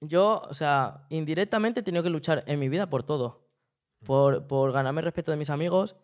yo, 0.00 0.42
o 0.48 0.54
sea, 0.54 1.06
indirectamente 1.10 1.80
he 1.80 1.82
tenido 1.82 2.02
que 2.02 2.10
luchar 2.10 2.44
en 2.46 2.58
mi 2.58 2.68
vida 2.68 2.88
por 2.88 3.02
todo. 3.02 3.46
Por, 4.04 4.46
por 4.46 4.72
ganarme 4.72 5.00
el 5.00 5.04
respeto 5.06 5.30
de 5.30 5.36
mis 5.36 5.50
amigos, 5.50 5.96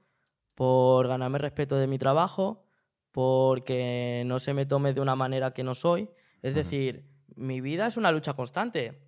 por 0.54 1.08
ganarme 1.08 1.38
el 1.38 1.42
respeto 1.42 1.76
de 1.76 1.86
mi 1.86 1.98
trabajo, 1.98 2.64
porque 3.12 4.24
no 4.26 4.38
se 4.38 4.54
me 4.54 4.66
tome 4.66 4.92
de 4.92 5.00
una 5.00 5.14
manera 5.14 5.52
que 5.52 5.62
no 5.62 5.74
soy. 5.74 6.08
Es 6.40 6.54
decir, 6.54 7.04
mi 7.36 7.60
vida 7.60 7.86
es 7.86 7.96
una 7.96 8.10
lucha 8.10 8.34
constante. 8.34 8.98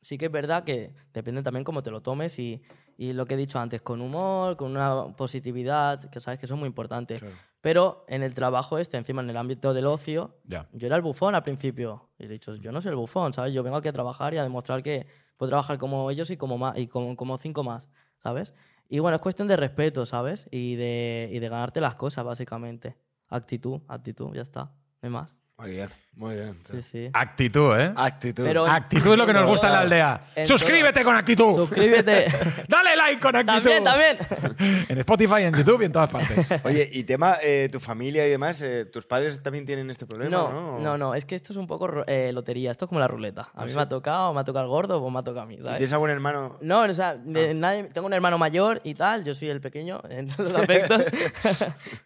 Sí 0.00 0.18
que 0.18 0.26
es 0.26 0.32
verdad 0.32 0.64
que 0.64 0.94
depende 1.12 1.42
también 1.42 1.64
cómo 1.64 1.82
te 1.82 1.90
lo 1.90 2.02
tomes 2.02 2.38
y, 2.38 2.62
y 2.96 3.12
lo 3.12 3.26
que 3.26 3.34
he 3.34 3.36
dicho 3.36 3.58
antes, 3.58 3.82
con 3.82 4.00
humor, 4.00 4.56
con 4.56 4.70
una 4.70 5.14
positividad, 5.16 6.00
que 6.10 6.20
sabes 6.20 6.38
que 6.38 6.46
eso 6.46 6.54
es 6.54 6.60
muy 6.60 6.66
importante. 6.68 7.20
Pero 7.60 8.04
en 8.08 8.22
el 8.22 8.34
trabajo 8.34 8.78
este, 8.78 8.96
encima 8.96 9.22
en 9.22 9.30
el 9.30 9.36
ámbito 9.36 9.72
del 9.72 9.86
ocio, 9.86 10.36
Ya. 10.44 10.68
yo 10.72 10.86
era 10.86 10.96
el 10.96 11.02
bufón 11.02 11.34
al 11.34 11.42
principio. 11.42 12.08
Y 12.18 12.24
he 12.24 12.28
dicho, 12.28 12.54
yo 12.56 12.72
no 12.72 12.80
soy 12.80 12.90
el 12.90 12.96
bufón, 12.96 13.32
¿sabes? 13.32 13.54
Yo 13.54 13.62
vengo 13.62 13.76
aquí 13.76 13.88
a 13.88 13.92
trabajar 13.92 14.34
y 14.34 14.38
a 14.38 14.42
demostrar 14.42 14.82
que 14.82 15.06
puedo 15.36 15.50
trabajar 15.50 15.78
como 15.78 16.10
ellos 16.10 16.30
y 16.30 16.36
como, 16.36 16.58
más, 16.58 16.76
y 16.78 16.86
como, 16.88 17.16
como 17.16 17.38
cinco 17.38 17.62
más, 17.62 17.88
¿sabes? 18.18 18.52
Y 18.88 18.98
bueno, 18.98 19.14
es 19.16 19.22
cuestión 19.22 19.48
de 19.48 19.56
respeto, 19.56 20.04
¿sabes? 20.06 20.48
Y 20.50 20.74
de, 20.74 21.30
y 21.32 21.38
de 21.38 21.48
ganarte 21.48 21.80
las 21.80 21.94
cosas, 21.94 22.24
básicamente. 22.24 22.96
Actitud, 23.28 23.80
actitud, 23.88 24.34
ya 24.34 24.42
está. 24.42 24.64
No 24.64 24.72
hay 25.02 25.10
más. 25.10 25.34
Muy 25.56 25.70
bien, 25.70 25.88
muy 26.14 26.34
bien. 26.34 26.58
Sí, 26.70 26.82
sí. 26.82 27.10
Actitud, 27.12 27.74
¿eh? 27.78 27.92
Actitud. 27.96 28.44
Pero- 28.44 28.66
Actitud 28.66 29.12
es 29.12 29.18
lo 29.18 29.26
que 29.26 29.32
nos 29.32 29.46
gusta 29.48 29.68
en 29.68 29.72
la 29.72 29.78
aldea. 29.80 30.20
En 30.36 30.46
¡Suscríbete 30.46 31.02
con 31.02 31.16
actitud! 31.16 31.54
Suscríbete. 31.56 32.26
¡Dale 32.68 32.96
like 32.96 33.20
con 33.20 33.34
actitud! 33.34 33.70
también, 33.82 33.84
también. 33.84 34.86
En 34.88 34.98
Spotify, 34.98 35.42
en 35.44 35.54
YouTube 35.54 35.82
y 35.82 35.84
en 35.86 35.92
todas 35.92 36.10
partes. 36.10 36.46
Oye, 36.64 36.88
y 36.92 37.04
tema, 37.04 37.36
eh, 37.42 37.68
tu 37.72 37.80
familia 37.80 38.26
y 38.26 38.30
demás, 38.30 38.60
eh, 38.62 38.84
¿tus 38.84 39.06
padres 39.06 39.42
también 39.42 39.64
tienen 39.64 39.88
este 39.90 40.04
problema? 40.06 40.30
No, 40.30 40.50
No, 40.52 40.78
no, 40.78 40.98
no, 40.98 41.14
es 41.14 41.24
que 41.24 41.34
esto 41.34 41.52
es 41.52 41.56
un 41.56 41.66
poco 41.66 41.88
eh, 42.06 42.30
lotería. 42.32 42.70
Esto 42.70 42.84
es 42.84 42.88
como 42.90 43.00
la 43.00 43.08
ruleta. 43.08 43.48
A 43.54 43.64
mí 43.64 43.72
me 43.74 43.80
ha 43.80 43.88
tocado, 43.88 44.32
me 44.34 44.40
ha 44.40 44.44
tocado 44.44 44.64
el 44.66 44.70
gordo, 44.70 45.00
pues 45.00 45.12
me 45.12 45.18
ha 45.18 45.22
tocado 45.22 45.42
a 45.42 45.46
mí, 45.46 45.54
¿Y 45.54 45.62
¿sabes? 45.62 45.78
¿Tienes 45.78 45.92
algún 45.94 46.10
hermano? 46.10 46.58
No, 46.60 46.82
o 46.82 46.92
sea, 46.92 47.16
de 47.16 47.54
nadie- 47.54 47.88
tengo 47.92 48.06
un 48.06 48.12
hermano 48.12 48.36
mayor 48.38 48.80
y 48.84 48.94
tal, 48.94 49.24
yo 49.24 49.34
soy 49.34 49.48
el 49.48 49.60
pequeño 49.60 50.00
en 50.10 50.28
todos 50.28 50.52
los 50.52 50.60
aspectos, 50.60 51.02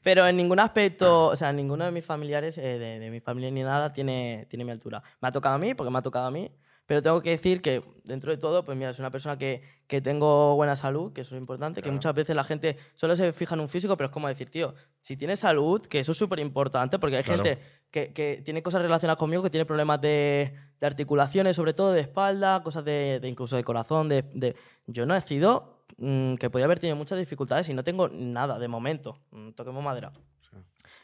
pero 0.02 0.26
en 0.26 0.36
ningún 0.36 0.60
aspecto, 0.60 1.26
o 1.26 1.36
sea, 1.36 1.52
ninguno 1.52 1.84
de 1.84 1.90
mis 1.90 2.04
familiares, 2.04 2.56
eh, 2.58 2.78
de, 2.78 2.98
de 3.00 3.10
mi 3.10 3.20
familia 3.20 3.50
ni 3.50 3.62
nada, 3.62 3.92
tiene, 3.96 4.46
tiene 4.48 4.64
mi 4.64 4.70
altura. 4.70 5.02
Me 5.20 5.26
ha 5.26 5.32
tocado 5.32 5.56
a 5.56 5.58
mí, 5.58 5.74
porque 5.74 5.90
me 5.90 5.98
ha 5.98 6.02
tocado 6.02 6.26
a 6.26 6.30
mí, 6.30 6.48
pero 6.86 7.02
tengo 7.02 7.20
que 7.20 7.30
decir 7.30 7.60
que 7.60 7.82
dentro 8.04 8.30
de 8.30 8.36
todo, 8.36 8.64
pues 8.64 8.78
mira, 8.78 8.92
soy 8.92 9.02
una 9.02 9.10
persona 9.10 9.36
que, 9.36 9.60
que 9.88 10.00
tengo 10.00 10.54
buena 10.54 10.76
salud, 10.76 11.12
que 11.12 11.22
eso 11.22 11.34
es 11.34 11.40
importante, 11.40 11.82
que 11.82 11.90
muchas 11.90 12.14
veces 12.14 12.36
la 12.36 12.44
gente 12.44 12.76
solo 12.94 13.16
se 13.16 13.32
fija 13.32 13.56
en 13.56 13.60
un 13.62 13.68
físico, 13.68 13.96
pero 13.96 14.06
es 14.06 14.12
como 14.12 14.28
decir, 14.28 14.48
tío, 14.50 14.72
si 15.00 15.16
tienes 15.16 15.40
salud, 15.40 15.82
que 15.82 15.98
eso 15.98 16.12
es 16.12 16.18
súper 16.18 16.38
importante, 16.38 17.00
porque 17.00 17.16
hay 17.16 17.24
Claro. 17.24 17.42
gente 17.42 17.60
que, 17.90 18.12
que 18.12 18.40
tiene 18.44 18.62
cosas 18.62 18.82
relacionadas 18.82 19.18
conmigo, 19.18 19.42
que 19.42 19.50
tiene 19.50 19.64
problemas 19.66 20.00
de, 20.00 20.52
de 20.80 20.86
articulaciones, 20.86 21.56
sobre 21.56 21.74
todo 21.74 21.90
de 21.90 22.02
espalda, 22.02 22.62
cosas 22.62 22.84
de, 22.84 23.18
de 23.18 23.28
incluso 23.28 23.56
de 23.56 23.64
corazón. 23.64 24.08
De, 24.08 24.22
de- 24.34 24.54
Yo 24.86 25.06
no 25.06 25.16
he 25.16 25.20
sido 25.22 25.82
mm, 25.96 26.34
que 26.36 26.50
podía 26.50 26.66
haber 26.66 26.78
tenido 26.78 26.94
muchas 26.94 27.18
dificultades 27.18 27.68
y 27.68 27.74
no 27.74 27.82
tengo 27.82 28.06
nada 28.08 28.60
de 28.60 28.68
momento. 28.68 29.18
Mm, 29.32 29.50
Toquemos 29.52 29.82
madera. 29.82 30.12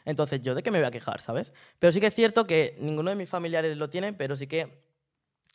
Entonces, 0.05 0.41
¿yo 0.41 0.55
de 0.55 0.63
qué 0.63 0.71
me 0.71 0.79
voy 0.79 0.87
a 0.87 0.91
quejar, 0.91 1.21
sabes? 1.21 1.53
Pero 1.79 1.91
sí 1.91 1.99
que 1.99 2.07
es 2.07 2.15
cierto 2.15 2.45
que 2.45 2.75
ninguno 2.79 3.09
de 3.09 3.15
mis 3.15 3.29
familiares 3.29 3.77
lo 3.77 3.89
tiene, 3.89 4.13
pero 4.13 4.35
sí 4.35 4.47
que 4.47 4.83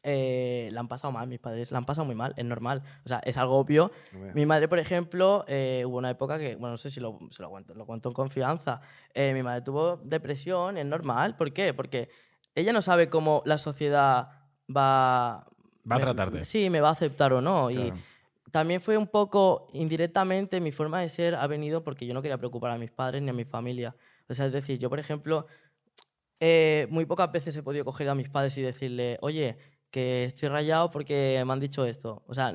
eh, 0.04 0.68
la 0.72 0.80
han 0.80 0.88
pasado 0.88 1.12
mal, 1.12 1.26
mis 1.26 1.40
padres 1.40 1.72
la 1.72 1.78
han 1.78 1.84
pasado 1.84 2.04
muy 2.04 2.14
mal, 2.14 2.32
es 2.36 2.44
normal. 2.44 2.82
O 3.04 3.08
sea, 3.08 3.18
es 3.24 3.36
algo 3.36 3.56
obvio. 3.58 3.90
Mi 4.34 4.46
madre, 4.46 4.68
por 4.68 4.78
ejemplo, 4.78 5.44
eh, 5.48 5.82
hubo 5.86 5.98
una 5.98 6.10
época 6.10 6.38
que, 6.38 6.54
bueno, 6.54 6.72
no 6.72 6.78
sé 6.78 6.90
si 6.90 7.00
lo, 7.00 7.18
se 7.30 7.42
lo, 7.42 7.50
cuento, 7.50 7.74
lo 7.74 7.84
cuento 7.84 8.08
en 8.08 8.14
confianza. 8.14 8.80
Eh, 9.12 9.34
mi 9.34 9.42
madre 9.42 9.62
tuvo 9.62 9.96
depresión, 10.04 10.76
es 10.76 10.86
normal. 10.86 11.36
¿Por 11.36 11.52
qué? 11.52 11.74
Porque 11.74 12.08
ella 12.54 12.72
no 12.72 12.80
sabe 12.80 13.08
cómo 13.08 13.42
la 13.44 13.58
sociedad 13.58 14.28
va... 14.74 15.46
Va 15.90 15.96
a 15.96 15.98
me- 15.98 16.00
tratarte. 16.00 16.44
Sí, 16.44 16.70
me 16.70 16.80
va 16.80 16.90
a 16.90 16.92
aceptar 16.92 17.32
o 17.32 17.40
no. 17.40 17.68
Claro. 17.68 17.96
Y 17.96 18.50
también 18.50 18.80
fue 18.80 18.96
un 18.96 19.08
poco 19.08 19.68
indirectamente 19.72 20.60
mi 20.60 20.72
forma 20.72 21.00
de 21.00 21.08
ser 21.08 21.34
ha 21.34 21.46
venido 21.46 21.82
porque 21.82 22.06
yo 22.06 22.14
no 22.14 22.22
quería 22.22 22.38
preocupar 22.38 22.70
a 22.70 22.78
mis 22.78 22.90
padres 22.90 23.20
ni 23.22 23.30
a 23.30 23.32
mi 23.32 23.44
familia. 23.44 23.94
O 24.28 24.34
sea, 24.34 24.46
es 24.46 24.52
decir, 24.52 24.78
yo, 24.78 24.90
por 24.90 24.98
ejemplo, 25.00 25.46
eh, 26.40 26.86
muy 26.90 27.06
pocas 27.06 27.30
veces 27.32 27.56
he 27.56 27.62
podido 27.62 27.84
coger 27.84 28.08
a 28.08 28.14
mis 28.14 28.28
padres 28.28 28.56
y 28.58 28.62
decirle, 28.62 29.18
oye, 29.22 29.58
que 29.90 30.24
estoy 30.24 30.48
rayado 30.48 30.90
porque 30.90 31.42
me 31.46 31.52
han 31.52 31.60
dicho 31.60 31.84
esto. 31.84 32.22
O 32.26 32.34
sea, 32.34 32.52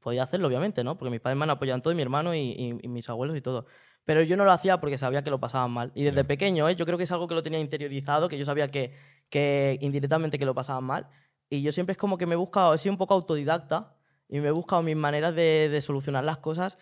podía 0.00 0.22
hacerlo, 0.22 0.48
obviamente, 0.48 0.84
¿no? 0.84 0.96
Porque 0.96 1.10
mis 1.10 1.20
padres 1.20 1.36
me 1.36 1.44
han 1.44 1.50
apoyado 1.50 1.76
en 1.76 1.82
todo, 1.82 1.92
y 1.92 1.96
mi 1.96 2.02
hermano 2.02 2.34
y, 2.34 2.38
y- 2.40 2.78
y 2.82 2.88
mis 2.88 3.08
abuelos 3.08 3.36
y 3.36 3.40
todo. 3.40 3.66
Pero 4.04 4.22
yo 4.22 4.36
no 4.36 4.44
lo 4.44 4.52
hacía 4.52 4.78
porque 4.80 4.98
sabía 4.98 5.22
que 5.22 5.30
lo 5.30 5.40
pasaban 5.40 5.70
mal. 5.72 5.90
Y 5.94 6.04
desde 6.04 6.24
pequeño, 6.24 6.68
¿eh? 6.68 6.76
yo 6.76 6.86
creo 6.86 6.96
que 6.96 7.04
es 7.04 7.12
algo 7.12 7.26
que 7.28 7.34
lo 7.34 7.42
tenía 7.42 7.58
interiorizado, 7.60 8.28
que 8.28 8.38
yo 8.38 8.44
sabía 8.46 8.68
que, 8.68 8.92
que 9.28 9.78
indirectamente 9.80 10.38
que 10.38 10.44
lo 10.46 10.54
pasaban 10.54 10.84
mal. 10.84 11.08
Y 11.50 11.62
yo 11.62 11.72
siempre 11.72 11.92
es 11.92 11.98
como 11.98 12.16
que 12.18 12.26
me 12.26 12.34
he 12.34 12.36
buscado, 12.36 12.72
he 12.74 12.78
sido 12.78 12.92
un 12.92 12.98
poco 12.98 13.14
autodidacta 13.14 13.96
y 14.28 14.38
me 14.40 14.48
he 14.48 14.50
buscado 14.52 14.82
mis 14.82 14.96
maneras 14.96 15.34
de, 15.34 15.68
de 15.70 15.80
solucionar 15.80 16.24
las 16.24 16.38
cosas 16.38 16.78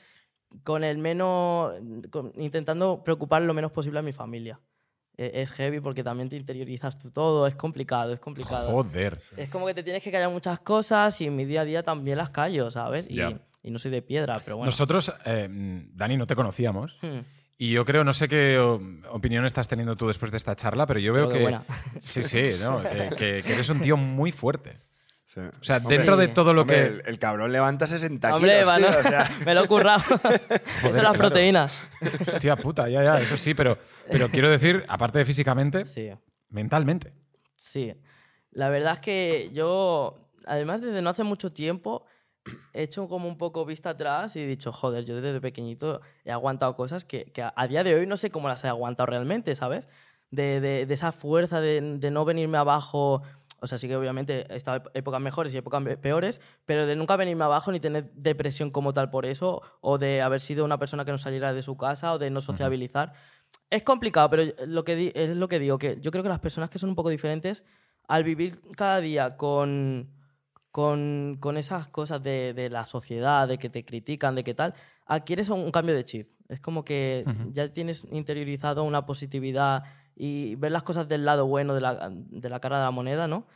con 0.62 0.85
el 0.85 0.99
menos, 0.99 1.73
con- 2.11 2.33
intentando 2.37 3.03
preocupar 3.05 3.43
lo 3.43 3.55
menos 3.55 3.73
posible 3.73 3.99
a 3.99 4.03
mi 4.03 4.12
familia. 4.12 4.61
E- 5.17 5.43
Es 5.43 5.53
heavy 5.53 5.81
porque 5.81 6.03
también 6.03 6.29
te 6.29 6.37
interiorizas 6.37 6.99
tú 6.99 7.11
todo, 7.11 7.47
es 7.47 7.55
complicado, 7.55 8.12
es 8.12 8.21
complicado. 8.21 8.71
Joder. 8.71 9.19
Es 9.37 9.49
como 9.51 9.67
que 9.67 9.75
te 9.75 9.83
tienes 9.83 10.03
que 10.03 10.11
callar 10.11 10.31
muchas 10.31 10.61
cosas 10.61 11.21
y 11.21 11.27
en 11.27 11.37
mi 11.37 11.45
día 11.45 11.62
a 11.62 11.64
día 11.64 11.83
también 11.83 12.19
las 12.19 12.31
callo, 12.31 12.71
¿sabes? 12.71 13.09
Y, 13.11 13.21
no 13.71 13.79
soy 13.79 13.90
de 13.90 14.03
piedra, 14.03 14.35
pero 14.45 14.57
bueno. 14.59 14.67
Nosotros, 14.67 15.12
eh, 15.25 15.49
Dani, 15.95 16.17
no 16.19 16.27
te 16.27 16.35
conocíamos. 16.37 16.99
Hmm. 17.01 17.21
Y 17.57 17.71
yo 17.71 17.85
creo, 17.85 18.03
no 18.05 18.12
sé 18.12 18.27
qué 18.29 18.59
opinión 18.59 19.47
estás 19.47 19.69
teniendo 19.69 19.97
tú 19.97 20.09
después 20.09 20.31
de 20.33 20.37
esta 20.37 20.57
charla, 20.57 20.87
pero 20.87 20.99
yo 21.01 21.12
veo 21.12 21.29
Creo 21.29 21.33
que 21.33 21.38
que. 21.38 21.43
buena. 21.43 21.64
Sí, 22.03 22.23
sí, 22.25 22.51
¿no? 22.61 22.83
que, 22.83 23.11
que- 23.17 23.43
que 23.47 23.53
eres 23.55 23.69
un 23.69 23.81
tío 23.81 23.97
muy 23.97 24.33
fuerte. 24.33 24.77
Sí. 25.35 25.40
O 25.40 25.64
sea, 25.64 25.79
Hombre, 25.79 25.97
dentro 25.97 26.16
de 26.16 26.29
todo 26.29 26.53
lo 26.53 26.61
hombre, 26.62 26.77
que. 26.77 26.87
El, 26.87 27.03
el 27.07 27.18
cabrón 27.18 27.51
levanta 27.51 27.87
60 27.88 28.37
Hombre, 28.37 28.53
kilos, 28.53 28.68
va, 28.68 28.77
tío, 28.77 28.90
¿no? 28.90 28.99
o 28.99 29.03
sea, 29.03 29.31
me 29.44 29.55
lo 29.55 29.64
he 29.64 29.66
currado. 29.68 30.03
Eso 30.23 30.90
claro. 30.90 31.03
las 31.03 31.16
proteínas. 31.16 31.85
Hostia 32.33 32.55
puta, 32.57 32.88
ya, 32.88 33.03
ya, 33.03 33.20
eso 33.20 33.37
sí, 33.37 33.53
pero, 33.55 33.77
pero 34.09 34.29
quiero 34.29 34.49
decir, 34.49 34.85
aparte 34.88 35.18
de 35.18 35.25
físicamente, 35.25 35.85
Sí. 35.87 36.11
mentalmente. 36.51 37.12
Sí. 37.57 37.94
La 38.53 38.68
verdad 38.68 38.92
es 38.94 39.01
que 39.01 39.51
yo, 39.53 40.31
además 40.47 40.81
desde 40.81 41.03
no 41.03 41.11
hace 41.11 41.25
mucho 41.25 41.53
tiempo, 41.53 42.07
he 42.73 42.83
hecho 42.85 43.09
como 43.09 43.27
un 43.27 43.37
poco 43.38 43.64
vista 43.64 43.90
atrás 43.90 44.37
y 44.37 44.40
he 44.42 44.47
dicho, 44.47 44.70
joder, 44.70 45.05
yo 45.05 45.20
desde 45.20 45.40
pequeñito 45.40 46.01
he 46.25 46.31
aguantado 46.31 46.77
cosas 46.77 47.05
que, 47.05 47.25
que 47.33 47.42
a, 47.42 47.53
a 47.57 47.66
día 47.66 47.83
de 47.83 47.94
hoy 47.97 48.07
no 48.07 48.16
sé 48.16 48.31
cómo 48.31 48.49
las 48.49 48.62
he 48.64 48.68
aguantado 48.68 49.07
realmente, 49.07 49.57
¿sabes? 49.57 49.88
De, 50.31 50.61
de- 50.61 50.85
de 50.87 50.94
esa 50.94 51.11
fuerza 51.12 51.61
de, 51.61 51.81
de 51.99 52.11
no 52.11 52.25
venirme 52.25 52.59
abajo. 52.59 53.23
O 53.64 53.66
sea, 53.66 53.79
sí 53.79 53.88
que 53.88 53.96
obviamente 53.96 54.46
he 54.53 54.57
estado 54.57 54.90
épocas 54.92 55.20
mejores 55.20 55.55
y 55.55 55.57
épocas 55.57 55.83
peores, 55.96 56.40
pero 56.66 56.87
de 56.87 56.94
nunca 56.96 57.16
venirme 57.16 57.44
abajo 57.44 57.72
ni 57.72 57.81
tener 57.81 58.12
depresión 58.12 58.70
como 58.70 58.92
tal 58.92 59.09
por 59.09 59.24
eso, 59.24 59.62
o 59.81 59.96
de 59.96 60.20
haber 60.20 60.40
sido 60.40 60.64
una 60.64 60.79
persona 60.79 61.05
que 61.05 61.12
no 61.12 61.18
saliera 61.18 61.53
de 61.55 61.62
su 61.62 61.77
casa, 61.77 62.12
o 62.12 62.18
de 62.18 62.31
no 62.31 62.40
sociabilizar. 62.40 63.14
Es 63.70 63.83
complicado, 63.83 64.29
pero 64.29 64.53
lo 64.66 64.85
que 64.85 65.12
es 65.14 65.37
lo 65.37 65.48
que 65.48 65.59
digo, 65.59 65.79
que 65.79 65.98
yo 66.00 66.11
creo 66.11 66.22
que 66.22 66.29
las 66.29 66.40
personas 66.40 66.68
que 66.68 66.79
son 66.79 66.90
un 66.90 66.94
poco 66.94 67.09
diferentes, 67.09 67.64
al 68.07 68.22
vivir 68.22 68.61
cada 68.77 69.00
día 69.00 69.37
con, 69.38 70.11
con, 70.70 71.38
con 71.40 71.57
esas 71.57 71.88
cosas 71.88 72.22
de, 72.22 72.53
de 72.53 72.68
la 72.68 72.85
sociedad, 72.85 73.48
de 73.48 73.57
que 73.59 73.70
te 73.70 73.85
critican, 73.85 74.35
de 74.35 74.44
qué 74.44 74.53
tal, 74.53 74.74
adquieres 75.07 75.48
un, 75.48 75.61
un 75.61 75.70
cambio 75.70 75.94
de 75.94 76.05
chip. 76.05 76.29
Es 76.48 76.61
como 76.61 76.85
que 76.85 77.24
ya 77.50 77.72
tienes 77.72 78.07
interiorizado 78.11 78.85
una 78.85 79.07
positividad 79.07 79.83
y 80.16 80.55
ver 80.57 80.72
las 80.72 80.83
cosas 80.83 81.09
del 81.09 81.24
lado 81.24 81.46
bueno 81.46 81.74
de 81.74 81.81
la, 81.81 82.11
de 82.11 82.48
la 82.48 82.61
cara 82.61 82.79
de 82.79 82.85
la 82.85 82.90
moneda, 82.90 83.27
¿no? 83.27 83.46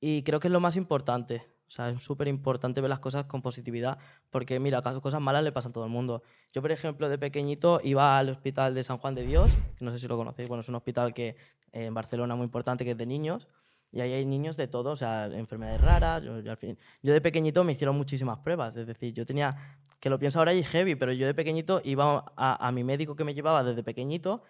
Y 0.00 0.22
creo 0.22 0.40
que 0.40 0.48
es 0.48 0.52
lo 0.52 0.60
más 0.60 0.76
importante. 0.76 1.42
O 1.68 1.70
sea, 1.70 1.90
es 1.90 2.02
súper 2.02 2.28
importante 2.28 2.80
ver 2.80 2.88
las 2.88 3.00
cosas 3.00 3.26
con 3.26 3.42
positividad, 3.42 3.98
porque 4.30 4.58
mira, 4.58 4.80
cosas 4.80 5.20
malas 5.20 5.44
le 5.44 5.52
pasan 5.52 5.70
a 5.70 5.72
todo 5.74 5.84
el 5.84 5.90
mundo. 5.90 6.22
Yo, 6.52 6.62
por 6.62 6.72
ejemplo, 6.72 7.10
de 7.10 7.18
pequeñito 7.18 7.80
iba 7.84 8.18
al 8.18 8.30
hospital 8.30 8.74
de 8.74 8.82
San 8.82 8.96
Juan 8.96 9.14
de 9.14 9.26
Dios, 9.26 9.54
que 9.76 9.84
no 9.84 9.92
sé 9.92 9.98
si 9.98 10.08
lo 10.08 10.16
conocéis, 10.16 10.48
bueno, 10.48 10.62
es 10.62 10.68
un 10.70 10.76
hospital 10.76 11.12
que 11.12 11.36
en 11.72 11.92
Barcelona 11.92 12.34
muy 12.36 12.44
importante, 12.44 12.86
que 12.86 12.92
es 12.92 12.96
de 12.96 13.04
niños, 13.04 13.48
y 13.92 14.00
ahí 14.00 14.14
hay 14.14 14.24
niños 14.24 14.56
de 14.56 14.66
todo, 14.66 14.92
o 14.92 14.96
sea, 14.96 15.26
enfermedades 15.26 15.80
raras. 15.82 16.22
Yo, 16.22 16.36
al 16.36 16.56
fin, 16.56 16.78
yo 17.02 17.12
de 17.12 17.20
pequeñito 17.20 17.62
me 17.64 17.72
hicieron 17.72 17.96
muchísimas 17.96 18.38
pruebas, 18.38 18.74
es 18.76 18.86
decir, 18.86 19.12
yo 19.12 19.26
tenía, 19.26 19.54
que 20.00 20.08
lo 20.08 20.18
pienso 20.18 20.38
ahora 20.38 20.54
y 20.54 20.62
heavy, 20.62 20.94
pero 20.94 21.12
yo 21.12 21.26
de 21.26 21.34
pequeñito 21.34 21.82
iba 21.84 22.32
a 22.34 22.72
mi 22.72 22.82
médico 22.82 23.14
que 23.14 23.24
me 23.24 23.34
llevaba 23.34 23.62
desde 23.62 23.82
pequeñito 23.82 24.42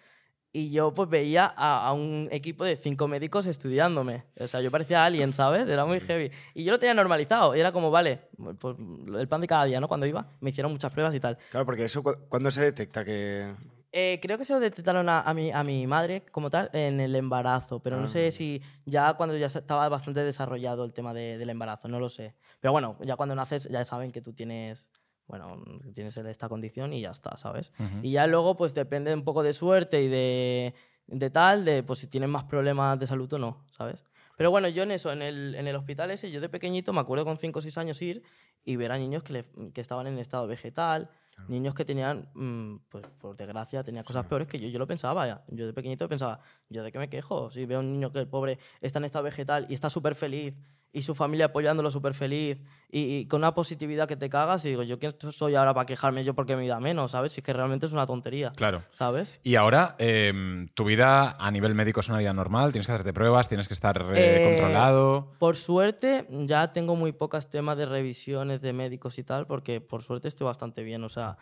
y 0.51 0.71
yo 0.71 0.93
pues 0.93 1.07
veía 1.09 1.53
a, 1.55 1.87
a 1.87 1.93
un 1.93 2.27
equipo 2.31 2.63
de 2.65 2.75
cinco 2.75 3.07
médicos 3.07 3.45
estudiándome. 3.45 4.23
O 4.39 4.47
sea, 4.47 4.61
yo 4.61 4.71
parecía 4.71 5.05
alien, 5.05 5.31
¿sabes? 5.33 5.67
Era 5.69 5.85
muy 5.85 5.99
heavy. 5.99 6.31
Y 6.55 6.63
yo 6.63 6.71
lo 6.71 6.79
tenía 6.79 6.93
normalizado. 6.95 7.55
Y 7.55 7.59
era 7.59 7.71
como, 7.71 7.91
vale, 7.91 8.21
pues 8.59 8.75
el 9.15 9.27
pan 9.27 9.41
de 9.41 9.47
cada 9.47 9.65
día, 9.65 9.79
¿no? 9.79 9.87
Cuando 9.87 10.05
iba, 10.07 10.27
me 10.41 10.49
hicieron 10.49 10.71
muchas 10.71 10.91
pruebas 10.91 11.13
y 11.13 11.19
tal. 11.19 11.37
claro, 11.51 11.65
porque 11.65 11.85
eso, 11.85 12.01
cu- 12.01 12.17
¿cuándo 12.29 12.49
se 12.51 12.61
detecta 12.61 13.05
que...? 13.05 13.53
Eh, 13.91 14.19
creo 14.21 14.37
que 14.37 14.45
se 14.45 14.53
lo 14.53 14.59
detectaron 14.59 15.09
a, 15.09 15.21
a 15.21 15.33
mi, 15.33 15.51
a 15.51 15.63
mi 15.63 15.87
madre 15.87 16.21
como 16.31 16.51
tal 16.51 16.69
en 16.73 16.99
el 16.99 17.15
embarazo, 17.15 17.79
pero 17.79 17.97
no 17.99 18.07
sé 18.07 18.29
si 18.31 18.61
ya 18.85 19.15
cuando 19.15 19.35
ya 19.35 19.47
estaba 19.47 19.89
bastante 19.89 20.23
desarrollado 20.23 20.85
el 20.85 20.93
tema 20.93 21.11
de- 21.11 21.39
del 21.39 21.49
embarazo, 21.49 21.87
no 21.87 21.99
lo 21.99 22.07
sé. 22.07 22.35
Pero 22.59 22.71
bueno, 22.71 22.97
ya 23.01 23.15
cuando 23.15 23.33
naces 23.33 23.67
ya 23.67 23.83
saben 23.85 24.11
que 24.11 24.21
tú 24.21 24.31
tienes, 24.33 24.87
bueno, 25.29 25.63
que 25.83 25.91
tienes 25.93 26.17
esta 26.17 26.49
condición 26.49 26.91
y 26.91 26.99
ya 27.01 27.11
está, 27.11 27.37
¿sabes? 27.37 27.71
Y 28.03 28.11
ya 28.11 28.27
luego 28.27 28.57
pues 28.57 28.73
depende 28.73 29.13
un 29.13 29.23
poco 29.23 29.43
de 29.43 29.53
suerte 29.53 30.01
y 30.01 30.07
de, 30.09 30.73
de 31.07 31.29
tal, 31.29 31.63
de 31.63 31.83
pues 31.83 31.99
si 31.99 32.07
tienes 32.07 32.29
más 32.29 32.43
problemas 32.43 32.99
de 32.99 33.07
salud 33.07 33.31
o 33.31 33.39
no, 33.39 33.63
¿sabes? 33.71 34.03
Pero 34.35 34.51
bueno, 34.51 34.67
yo 34.69 34.83
en 34.83 34.91
eso, 34.91 35.11
en 35.11 35.21
el, 35.21 35.53
en 35.55 35.67
el 35.67 35.75
hospital 35.75 36.11
ese, 36.11 36.31
yo 36.31 36.41
de 36.41 36.49
pequeñito 36.49 36.91
me 36.93 36.99
acuerdo 37.01 37.25
con 37.25 37.37
5 37.37 37.59
o 37.59 37.61
6 37.61 37.77
años 37.77 38.01
ir 38.01 38.23
y 38.65 38.75
ver 38.75 38.91
a 38.91 38.97
niños 38.97 39.21
que, 39.23 39.33
le- 39.33 39.71
que 39.73 39.81
estaban 39.81 40.07
en 40.07 40.17
estado 40.17 40.47
vegetal, 40.47 41.09
niños 41.47 41.73
que 41.75 41.85
tenían, 41.85 42.29
mm, 42.33 42.77
pues 42.89 43.05
por 43.19 43.35
desgracia, 43.35 43.83
tenían 43.83 44.03
cosas 44.03 44.25
peores 44.25 44.47
que 44.47 44.59
yo. 44.59 44.67
Yo 44.67 44.77
lo 44.79 44.87
pensaba 44.87 45.25
ya. 45.27 45.43
Yo 45.47 45.65
de 45.67 45.73
pequeñito 45.73 46.07
pensaba, 46.09 46.39
¿yo 46.69 46.83
de 46.83 46.91
qué 46.91 46.99
me 46.99 47.09
quejo? 47.09 47.49
Si 47.51 47.65
veo 47.65 47.77
a 47.77 47.81
un 47.81 47.91
niño 47.93 48.11
que 48.11 48.19
el 48.19 48.27
pobre 48.27 48.59
está 48.81 48.99
en 48.99 49.05
estado 49.05 49.23
vegetal 49.23 49.65
y 49.69 49.73
está 49.73 49.89
súper 49.89 50.15
feliz 50.15 50.57
y 50.91 51.03
su 51.03 51.13
familia 51.13 51.47
apoyándolo 51.47 51.91
súper 51.91 52.13
feliz 52.15 52.57
y, 52.91 53.17
y 53.17 53.25
con 53.27 53.41
una 53.41 53.53
positividad 53.53 54.07
que 54.07 54.15
te 54.15 54.27
cagas 54.29 54.65
y 54.65 54.69
digo, 54.69 54.81
¿yo 54.83 54.97
quién 54.97 55.13
soy 55.31 55.53
ahora 55.55 55.73
para 55.73 55.85
quejarme 55.85 56.23
yo 56.23 56.33
porque 56.33 56.55
me 56.55 56.67
da 56.67 56.79
menos? 56.79 57.11
¿Sabes? 57.11 57.33
Si 57.33 57.41
es 57.41 57.45
que 57.45 57.53
realmente 57.53 57.85
es 57.85 57.91
una 57.91 58.07
tontería. 58.07 58.51
Claro. 58.55 58.83
¿Sabes? 58.89 59.39
Y 59.43 59.55
ahora, 59.55 59.95
eh, 59.99 60.65
tu 60.73 60.85
vida 60.85 61.35
a 61.39 61.51
nivel 61.51 61.75
médico 61.75 61.99
es 61.99 62.09
una 62.09 62.17
vida 62.17 62.33
normal, 62.33 62.71
tienes 62.71 62.87
que 62.87 62.93
hacerte 62.93 63.13
pruebas, 63.13 63.47
tienes 63.47 63.67
que 63.67 63.75
estar 63.75 64.01
eh, 64.15 64.41
Eh, 64.41 64.45
controlado. 64.47 65.31
Por 65.37 65.55
suerte, 65.55 66.25
ya 66.29 66.73
tengo 66.73 66.95
muy 66.95 67.11
pocos 67.11 67.49
temas 67.49 67.77
de 67.77 67.85
revisiones 67.85 68.61
de 68.61 68.73
médicos 68.73 69.19
y 69.19 69.23
tal, 69.23 69.45
porque 69.45 69.81
por 69.81 70.01
suerte 70.01 70.27
estoy 70.27 70.45
bastante 70.45 70.81
bien. 70.83 71.03
O 71.03 71.09
sea, 71.09 71.37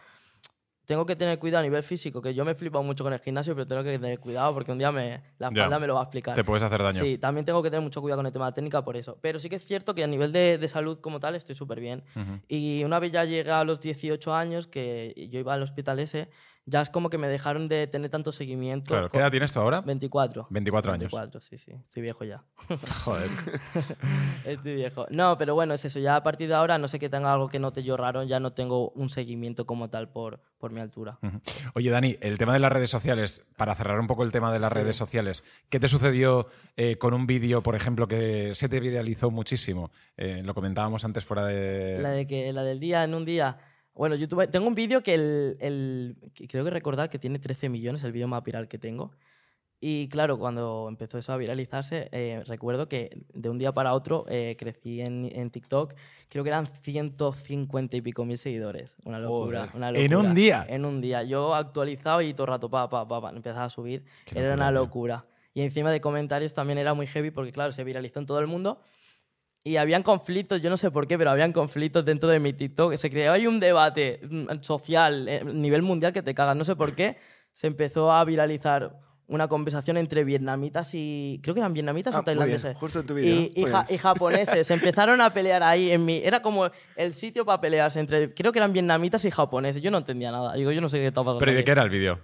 tengo 0.88 1.06
que 1.06 1.18
tener 1.18 1.38
cuidado 1.38 1.60
a 1.60 1.64
nivel 1.64 1.84
físico, 1.84 2.22
que 2.22 2.34
yo 2.34 2.46
me 2.46 2.54
he 2.54 2.56
flipado 2.56 2.82
mucho 2.82 3.04
con 3.04 3.12
el 3.12 3.20
gimnasio, 3.20 3.54
pero 3.54 3.68
tengo 3.68 3.84
que 3.84 4.00
tener 4.00 4.20
cuidado 4.20 4.54
porque 4.54 4.72
un 4.72 4.78
día 4.78 4.90
me, 4.90 5.22
la 5.38 5.50
espalda 5.50 5.80
me 5.80 5.86
lo 5.86 5.96
va 5.96 6.00
a 6.00 6.04
explicar. 6.04 6.34
Te 6.34 6.46
puedes 6.46 6.64
hacer 6.64 6.82
daño. 6.82 7.04
Sí, 7.04 7.18
también 7.18 7.44
tengo 7.44 7.62
que 7.62 7.70
tener 7.70 7.84
mucho 7.84 8.00
cuidado 8.02 8.20
con 8.20 8.26
el 8.26 8.32
tema 8.32 8.46
de 8.46 8.54
técnica 8.54 8.82
por 8.86 8.96
eso. 8.96 9.18
Pero 9.20 9.38
sí 9.38 9.50
que 9.50 9.58
es 9.58 9.66
cierto 9.66 9.94
que 9.94 10.06
a 10.06 10.08
nivel 10.08 10.32
de, 10.32 10.58
de 10.58 10.68
salud 10.70 11.00
como 11.02 11.20
tal 11.20 11.36
estoy 11.36 11.56
súper 11.56 11.82
bien. 11.82 12.04
Y 12.48 12.86
una 12.86 13.00
vez 13.00 13.12
ya 13.12 13.26
llegué 13.26 13.52
a 13.52 13.66
los 13.66 13.82
18 13.82 14.34
años, 14.34 14.66
que 14.66 15.28
yo 15.30 15.40
iba 15.40 15.54
al 15.54 15.62
hospital 15.62 16.00
ese, 16.00 16.30
ya 16.68 16.82
es 16.82 16.90
como 16.90 17.10
que 17.10 17.18
me 17.18 17.30
dejaron 17.30 17.70
de 17.70 17.88
tener 17.88 18.12
tanto 18.12 18.34
seguimiento. 18.34 18.94
Claro, 18.94 19.10
¿qué 19.10 19.18
edad 19.18 19.32
tienes 19.32 19.54
tú 19.54 19.60
ahora? 19.62 19.80
24. 19.80 20.48
24 20.50 20.92
años. 20.92 21.12
24, 21.14 21.40
sí, 21.40 21.58
sí. 21.58 21.72
Estoy 21.72 22.04
viejo 22.04 22.26
ya. 22.26 22.44
Joder. 23.06 23.30
Estoy 24.46 24.76
viejo. 24.76 25.06
No, 25.10 25.38
pero 25.38 25.56
bueno, 25.56 25.74
es 25.74 25.86
eso. 25.86 26.00
Ya 26.00 26.18
a 26.18 26.24
partir 26.24 26.50
de 26.50 26.56
ahora, 26.56 26.78
no 26.78 26.90
sé 26.90 27.00
que 27.00 27.08
tenga 27.08 27.32
algo 27.32 27.48
que 27.48 27.58
note 27.58 27.84
yo 27.84 27.96
raro, 27.96 28.24
ya 28.24 28.42
no 28.42 28.52
tengo 28.52 28.90
un 28.92 29.08
seguimiento 29.08 29.66
como 29.66 29.90
tal 29.90 30.10
por, 30.10 30.42
por 30.60 30.72
mi 30.72 30.82
altura. 30.82 31.20
Oye, 31.74 31.90
Dani, 31.90 32.18
el 32.20 32.38
tema 32.38 32.52
de 32.52 32.60
las 32.60 32.72
redes 32.72 32.90
sociales, 32.90 33.48
para 33.56 33.74
cerrar 33.74 33.98
un 33.98 34.08
poco 34.08 34.24
el 34.24 34.34
tema 34.34 34.52
de 34.52 34.60
las 34.60 34.72
redes 34.72 34.98
sociales, 34.98 35.46
¿qué 35.70 35.80
te 35.80 35.88
sucedió 35.88 36.48
eh, 36.76 36.98
con 36.98 37.14
un 37.14 37.28
vídeo, 37.28 37.64
por 37.64 37.76
ejemplo, 37.76 38.10
que 38.10 38.54
se 38.56 38.68
te 38.68 38.82
viralizó 38.82 39.32
muchísimo? 39.32 39.90
Eh, 40.18 40.42
lo 40.44 40.54
comentábamos 40.54 41.06
antes 41.06 41.24
fuera 41.24 41.46
de... 41.46 42.00
La, 42.02 42.10
de 42.10 42.28
que, 42.28 42.52
la 42.52 42.64
del 42.64 42.82
día 42.82 43.06
en 43.06 43.14
un 43.14 43.24
día. 43.24 43.58
Bueno, 43.98 44.16
yo 44.16 44.28
tuve- 44.28 44.48
tengo 44.48 44.68
un 44.68 44.76
vídeo 44.76 45.02
que, 45.04 45.14
el, 45.16 45.58
el- 45.60 46.16
que 46.34 46.48
creo 46.48 46.64
que 46.64 46.70
recordar 46.72 47.10
que 47.10 47.20
tiene 47.20 47.40
13 47.40 47.70
millones, 47.70 48.04
el 48.04 48.12
vídeo 48.12 48.28
más 48.28 48.44
viral 48.44 48.68
que 48.68 48.78
tengo. 48.78 49.12
Y 49.80 50.08
claro, 50.10 50.40
cuando 50.40 50.88
empezó 50.90 51.20
eso 51.20 51.34
a 51.34 51.38
viralizarse, 51.38 52.10
eh, 52.12 52.42
recuerdo 52.48 52.90
que 52.90 53.26
de 53.34 53.50
un 53.50 53.60
día 53.60 53.72
para 53.74 53.94
otro 53.94 54.26
eh, 54.28 54.56
crecí 54.58 55.02
en, 55.02 55.30
en 55.32 55.52
TikTok, 55.52 55.94
creo 56.30 56.44
que 56.44 56.50
eran 56.50 56.66
150 56.66 57.96
y 57.96 58.02
pico 58.02 58.26
mil 58.26 58.38
seguidores. 58.40 58.96
Una 59.06 59.20
locura, 59.20 59.60
Joder. 59.68 59.76
una 59.76 59.90
¿En 59.90 60.10
locura. 60.12 60.30
un 60.30 60.34
día? 60.36 60.66
En 60.68 60.84
un 60.86 61.00
día. 61.00 61.22
Yo 61.24 61.54
actualizado 61.54 62.22
y 62.24 62.34
todo 62.34 62.46
el 62.46 62.50
rato, 62.54 62.70
pa, 62.70 62.90
pa, 62.90 63.08
pa, 63.08 63.22
pa, 63.22 63.30
empezaba 63.30 63.66
a 63.66 63.70
subir. 63.70 64.04
Qué 64.26 64.40
era 64.40 64.50
locura, 64.50 64.56
una 64.56 64.72
locura. 64.72 65.26
Y 65.54 65.62
encima 65.62 65.92
de 65.92 66.02
comentarios 66.02 66.54
también 66.56 66.80
era 66.80 66.96
muy 66.96 67.06
heavy 67.06 67.30
porque, 67.30 67.52
claro, 67.52 67.72
se 67.72 67.84
viralizó 67.84 68.20
en 68.20 68.26
todo 68.26 68.40
el 68.40 68.48
mundo. 68.48 68.82
Y 69.68 69.78
habían 69.78 70.04
conflictos, 70.04 70.62
yo 70.62 70.70
no 70.70 70.78
sé 70.78 70.92
por 70.92 71.08
qué, 71.08 71.18
pero 71.18 71.30
habían 71.32 71.54
conflictos 71.54 72.04
dentro 72.06 72.30
de 72.30 72.40
mi 72.40 72.54
TikTok. 72.54 72.96
Se 72.96 73.10
creó 73.10 73.34
ahí 73.34 73.48
un 73.48 73.60
debate 73.60 74.20
mm, 74.30 74.62
social 74.62 75.28
eh, 75.28 75.40
a 75.42 75.44
nivel 75.44 75.82
mundial 75.82 76.14
que 76.14 76.22
te 76.22 76.34
cagas. 76.34 76.56
No 76.56 76.64
sé 76.64 76.76
por 76.76 76.96
qué. 76.96 77.18
Se 77.54 77.68
empezó 77.68 78.12
a 78.12 78.24
viralizar 78.24 78.98
una 79.30 79.48
conversación 79.48 79.98
entre 79.98 80.24
vietnamitas 80.24 80.92
y. 80.94 81.40
Creo 81.44 81.54
que 81.54 81.60
eran 81.60 81.74
vietnamitas 81.74 82.16
Ah, 82.16 82.20
o 82.20 82.22
muy 82.24 82.34
bien, 82.34 82.40
tailandeses. 82.40 82.78
justo 82.78 83.00
en 83.02 83.06
tu 83.08 83.14
vídeo, 83.14 83.34
Y, 83.36 83.52
y 83.56 83.66
ja- 83.66 83.84
bien. 83.84 83.96
y 83.96 83.98
japoneses. 83.98 84.68
se 84.68 84.74
empezaron 84.74 85.20
a 85.22 85.32
pelear 85.32 85.64
ahí 85.64 85.92
en 85.92 86.06
mi. 86.06 86.18
Era 86.24 86.42
como 86.42 86.70
el 86.96 87.14
sitio 87.14 87.46
para 87.46 87.60
pelearse 87.60 88.00
entre. 88.00 88.34
Creo 88.34 88.52
que 88.54 88.60
eran 88.60 88.72
vietnamitas 88.74 89.26
y 89.26 89.32
japoneses. 89.32 89.82
Yo 89.82 89.92
no 89.92 89.98
entendía 89.98 90.32
nada. 90.32 90.54
Digo, 90.54 90.72
yo 90.72 90.80
no 90.82 90.88
sé 90.88 91.00
qué 91.00 91.08
estaba 91.08 91.26
pasando. 91.26 91.40
¿Pero 91.40 91.52
y 91.52 91.56
de 91.56 91.64
qué 91.64 91.72
era 91.72 91.84
el 91.84 91.90
vídeo? 91.90 92.20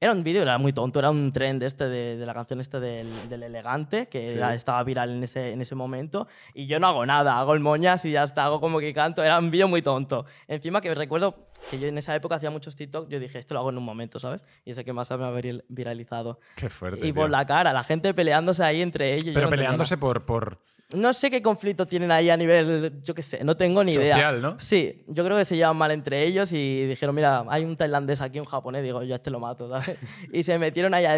Era 0.00 0.12
un 0.12 0.22
vídeo, 0.22 0.42
era 0.42 0.58
muy 0.58 0.72
tonto, 0.72 1.00
era 1.00 1.10
un 1.10 1.32
trend 1.32 1.60
este 1.64 1.88
de, 1.88 2.16
de 2.16 2.24
la 2.24 2.32
canción 2.32 2.60
este 2.60 2.78
del, 2.78 3.08
del 3.28 3.42
elegante, 3.42 4.06
que 4.06 4.30
era- 4.30 4.54
estaba 4.54 4.80
viral 4.84 5.10
en 5.10 5.24
ese, 5.24 5.50
en 5.52 5.60
ese 5.60 5.74
momento, 5.74 6.28
y 6.54 6.68
yo 6.68 6.78
no 6.78 6.86
hago 6.86 7.04
nada, 7.04 7.36
hago 7.36 7.52
el 7.52 7.58
moñas 7.58 8.04
y 8.04 8.12
ya 8.12 8.22
está, 8.22 8.44
hago 8.44 8.60
como 8.60 8.78
que 8.78 8.94
canto, 8.94 9.24
era 9.24 9.36
un 9.40 9.50
vídeo 9.50 9.66
muy 9.66 9.82
tonto. 9.82 10.24
Encima 10.46 10.80
que 10.80 10.94
recuerdo 10.94 11.42
que 11.68 11.80
yo 11.80 11.88
en 11.88 11.98
esa 11.98 12.14
época 12.14 12.36
hacía 12.36 12.50
muchos 12.50 12.76
TikTok, 12.76 13.08
yo 13.08 13.18
dije, 13.18 13.40
esto 13.40 13.54
lo 13.54 13.60
hago 13.60 13.70
en 13.70 13.78
un 13.78 13.84
momento, 13.84 14.20
¿sabes? 14.20 14.44
Y 14.64 14.70
ese 14.70 14.84
que 14.84 14.92
más 14.92 15.10
me 15.10 15.24
ha 15.24 15.30
vir- 15.32 15.64
viralizado. 15.68 16.38
Qué 16.54 16.70
fuerte. 16.70 17.04
y 17.04 17.12
por 17.12 17.24
tío. 17.24 17.36
la 17.36 17.44
cara, 17.44 17.72
la 17.72 17.82
gente 17.82 18.14
peleándose 18.14 18.62
ahí 18.62 18.82
entre 18.82 19.14
ellos. 19.14 19.26
yo 19.26 19.34
Pero 19.34 19.46
no 19.46 19.50
peleándose 19.50 19.98
por, 19.98 20.24
por. 20.24 20.60
No 20.94 21.12
sé 21.12 21.30
qué 21.30 21.42
conflicto 21.42 21.86
tienen 21.86 22.10
ahí 22.10 22.30
a 22.30 22.36
nivel, 22.36 23.02
yo 23.02 23.14
qué 23.14 23.22
sé, 23.22 23.44
no 23.44 23.58
tengo 23.58 23.84
ni 23.84 23.92
idea. 23.92 24.14
Social, 24.14 24.40
¿no? 24.40 24.58
Sí, 24.58 25.04
yo 25.06 25.22
creo 25.22 25.36
que 25.36 25.44
se 25.44 25.54
llevan 25.54 25.76
mal 25.76 25.90
entre 25.90 26.24
ellos 26.24 26.50
y 26.52 26.86
dijeron, 26.86 27.14
mira, 27.14 27.44
hay 27.50 27.64
un 27.64 27.76
tailandés 27.76 28.22
aquí, 28.22 28.40
un 28.40 28.46
japonés, 28.46 28.82
digo, 28.82 29.02
yo 29.02 29.14
a 29.14 29.16
este 29.16 29.30
lo 29.30 29.38
mato, 29.38 29.68
¿sabes? 29.68 29.98
Y 30.32 30.42
se 30.44 30.58
metieron 30.58 30.94
ahí 30.94 31.04
a, 31.04 31.16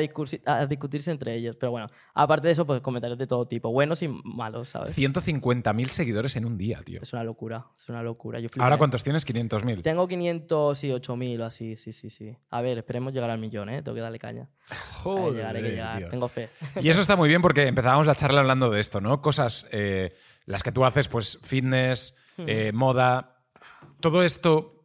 discutirse 0.67 1.13
entre 1.13 1.37
ellos. 1.37 1.55
Pero 1.55 1.71
bueno, 1.71 1.87
aparte 2.15 2.49
de 2.49 2.53
eso, 2.53 2.67
pues 2.67 2.81
comentarios 2.81 3.17
de 3.17 3.29
todo 3.29 3.47
tipo, 3.47 3.71
buenos 3.71 4.03
y 4.03 4.09
malos, 4.09 4.71
¿sabes? 4.71 4.97
150.000 4.99 5.87
seguidores 5.87 6.35
en 6.35 6.47
un 6.47 6.59
día, 6.59 6.81
tío. 6.85 6.99
Es 7.01 7.13
una 7.13 7.23
locura, 7.23 7.67
es 7.79 7.89
una 7.89 8.03
locura. 8.03 8.41
Yo. 8.41 8.49
¿Ahora 8.59 8.77
cuántos 8.77 9.05
tienes? 9.05 9.25
500.000. 9.25 9.83
Tengo 9.83 10.09
508.000 10.09 11.41
o 11.41 11.45
así, 11.45 11.77
sí, 11.77 11.93
sí, 11.93 12.11
sí. 12.11 12.37
A 12.51 12.61
ver, 12.61 12.79
esperemos 12.79 13.13
llegar 13.13 13.31
al 13.31 13.39
millón, 13.39 13.69
¿eh? 13.69 13.83
Tengo 13.83 13.95
que 13.95 14.01
darle 14.01 14.19
caña. 14.19 14.49
Hay 15.05 15.25
que 15.25 15.31
llegar, 15.33 15.57
hay 15.57 15.63
que 15.63 15.71
llegar. 15.71 15.99
tío. 15.99 16.09
Tengo 16.09 16.29
fe. 16.29 16.49
Y 16.81 16.89
eso 16.89 17.01
está 17.01 17.15
muy 17.15 17.29
bien 17.29 17.41
porque 17.41 17.67
empezábamos 17.67 18.07
la 18.07 18.15
charla 18.15 18.41
hablando 18.41 18.69
de 18.71 18.81
esto, 18.81 19.01
¿no? 19.01 19.21
Cosas, 19.21 19.60
eh, 19.73 20.15
las 20.47 20.63
que 20.63 20.73
tú 20.73 20.85
haces, 20.85 21.09
pues 21.09 21.39
fitness, 21.43 22.17
eh, 22.39 22.73
moda, 22.73 23.43
todo 24.01 24.23
esto 24.23 24.85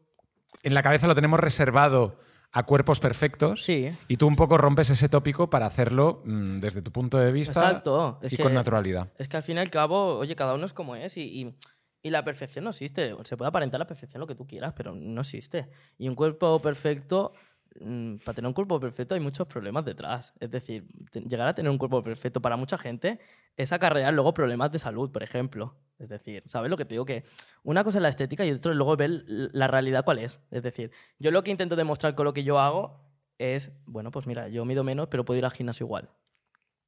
en 0.64 0.74
la 0.74 0.84
cabeza 0.84 1.08
lo 1.08 1.16
tenemos 1.16 1.40
reservado 1.40 2.20
a 2.52 2.64
cuerpos 2.64 3.00
perfectos. 3.00 3.64
Sí. 3.64 3.92
Y 4.08 4.18
tú 4.18 4.28
un 4.28 4.36
poco 4.36 4.58
rompes 4.58 4.90
ese 4.90 5.10
tópico 5.10 5.50
para 5.50 5.66
hacerlo 5.66 6.22
mm, 6.26 6.60
desde 6.60 6.82
tu 6.82 6.92
punto 6.92 7.18
de 7.18 7.32
vista 7.32 7.60
Exacto. 7.62 8.20
es 8.22 8.32
y 8.34 8.38
que- 8.38 8.44
con 8.44 8.54
naturalidad. 8.54 9.12
Es 9.18 9.28
que 9.28 9.38
al 9.38 9.44
fin 9.44 9.58
y 9.58 9.60
al 9.60 9.70
cabo, 9.70 10.18
oye, 10.18 10.36
cada 10.36 10.54
uno 10.54 10.66
es 10.66 10.74
como 10.74 10.96
es 10.96 11.18
y, 11.18 11.22
y- 11.42 11.56
y 12.02 12.10
la 12.12 12.24
perfección 12.24 12.64
no 12.66 12.70
existe. 12.70 13.16
Se 13.24 13.36
puede 13.36 13.50
aparentar 13.50 13.80
la 13.80 13.88
perfección 13.88 14.20
lo 14.22 14.28
que 14.28 14.36
tú 14.36 14.46
quieras, 14.48 14.74
pero 14.78 14.94
no 14.96 15.22
existe. 15.22 15.70
Y 15.98 16.08
un 16.08 16.16
cuerpo 16.16 16.62
perfecto, 16.62 17.34
para 17.80 18.36
tener 18.36 18.48
un 18.48 18.54
cuerpo 18.54 18.80
perfecto 18.80 19.16
hay 19.16 19.20
muchos 19.22 19.48
problemas 19.48 19.84
detrás. 19.84 20.34
Es 20.40 20.50
decir, 20.50 20.88
llegar 21.14 21.48
a 21.48 21.54
tener 21.54 21.70
un 21.70 21.78
cuerpo 21.78 22.02
perfecto 22.02 22.42
para 22.42 22.56
mucha 22.56 22.78
gente 22.78 23.20
es 23.58 23.72
acarrear 23.74 24.14
luego 24.14 24.34
problemas 24.34 24.72
de 24.72 24.80
salud, 24.80 25.12
por 25.12 25.24
ejemplo. 25.24 25.76
Es 26.00 26.10
decir, 26.10 26.44
¿sabes 26.46 26.70
lo 26.70 26.78
que 26.78 26.86
te 26.86 26.94
digo? 26.94 27.06
Que 27.06 27.24
una 27.64 27.84
cosa 27.84 27.98
es 27.98 28.02
la 28.02 28.10
estética 28.10 28.46
y 28.46 28.52
otra 28.52 28.72
es 28.72 28.78
luego 28.78 28.96
ver 28.96 29.24
la 29.28 29.68
realidad 29.68 30.06
cuál 30.06 30.20
es. 30.20 30.40
Es 30.52 30.64
decir, 30.64 30.92
yo 31.20 31.32
lo 31.32 31.44
que 31.44 31.52
intento 31.52 31.76
demostrar 31.76 32.16
con 32.16 32.26
lo 32.26 32.34
que 32.34 32.44
yo 32.44 32.60
hago 32.60 33.02
es, 33.38 33.72
bueno, 33.86 34.12
pues 34.12 34.26
mira, 34.28 34.48
yo 34.48 34.64
mido 34.66 34.84
menos, 34.84 35.08
pero 35.10 35.26
puedo 35.26 35.38
ir 35.38 35.46
al 35.46 35.52
gimnasio 35.52 35.86
igual 35.86 36.10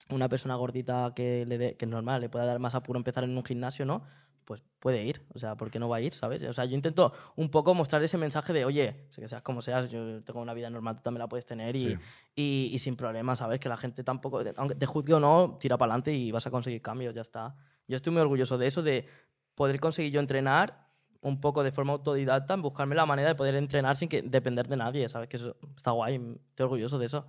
una 0.09 0.29
persona 0.29 0.55
gordita 0.55 1.11
que, 1.13 1.45
le 1.45 1.57
dé- 1.57 1.75
que 1.75 1.83
es 1.83 1.91
normal, 1.91 2.21
le 2.21 2.29
pueda 2.29 2.45
dar 2.45 2.59
más 2.59 2.75
apuro 2.75 2.97
empezar 2.97 3.25
en 3.25 3.35
un 3.37 3.43
gimnasio, 3.43 3.85
¿no? 3.85 4.03
Pues 4.47 4.63
puede 4.79 5.03
ir, 5.03 5.21
o 5.33 5.39
sea, 5.39 5.57
¿por 5.57 5.69
qué 5.69 5.77
no 5.77 5.89
va 5.89 5.97
a 5.97 6.01
ir, 6.01 6.13
sabes? 6.13 6.41
O 6.43 6.53
sea, 6.53 6.63
yo 6.63 6.73
intento 6.73 7.11
un 7.35 7.49
poco 7.49 7.73
mostrar 7.73 8.01
ese 8.01 8.17
mensaje 8.17 8.53
de, 8.53 8.63
oye, 8.63 9.05
sé 9.09 9.19
que 9.19 9.27
seas 9.27 9.41
como 9.41 9.61
seas, 9.61 9.89
yo 9.91 10.23
tengo 10.23 10.39
una 10.39 10.53
vida 10.53 10.69
normal, 10.69 10.95
tú 10.95 11.01
también 11.01 11.19
la 11.19 11.27
puedes 11.27 11.45
tener 11.45 11.75
y, 11.75 11.89
Sí. 11.89 11.97
y, 12.33 12.69
y 12.71 12.79
sin 12.79 12.95
problemas, 12.95 13.39
¿sabes? 13.39 13.59
Que 13.59 13.67
la 13.67 13.75
gente 13.75 14.05
tampoco, 14.05 14.39
aunque 14.55 14.75
te 14.75 14.85
juzgue 14.85 15.13
o 15.15 15.19
no, 15.19 15.57
tira 15.59 15.77
para 15.77 15.91
adelante 15.91 16.13
y 16.13 16.31
vas 16.31 16.47
a 16.47 16.49
conseguir 16.51 16.81
cambios, 16.81 17.13
ya 17.13 17.23
está. 17.23 17.57
Yo 17.89 17.97
estoy 17.97 18.13
muy 18.13 18.21
orgulloso 18.21 18.57
de 18.57 18.67
eso, 18.67 18.81
de 18.81 19.05
poder 19.53 19.81
conseguir 19.81 20.13
yo 20.13 20.21
entrenar 20.21 20.87
un 21.19 21.41
poco 21.41 21.61
de 21.61 21.73
forma 21.73 21.91
autodidacta, 21.91 22.53
en 22.53 22.61
buscarme 22.61 22.95
la 22.95 23.05
manera 23.05 23.27
de 23.27 23.35
poder 23.35 23.55
entrenar 23.55 23.97
sin 23.97 24.07
que 24.07 24.21
depender 24.21 24.69
de 24.69 24.77
nadie, 24.77 25.09
¿sabes? 25.09 25.27
Que 25.27 25.35
eso 25.35 25.57
está 25.75 25.91
guay, 25.91 26.15
estoy 26.51 26.63
orgulloso 26.63 26.97
de 26.99 27.07
eso, 27.07 27.25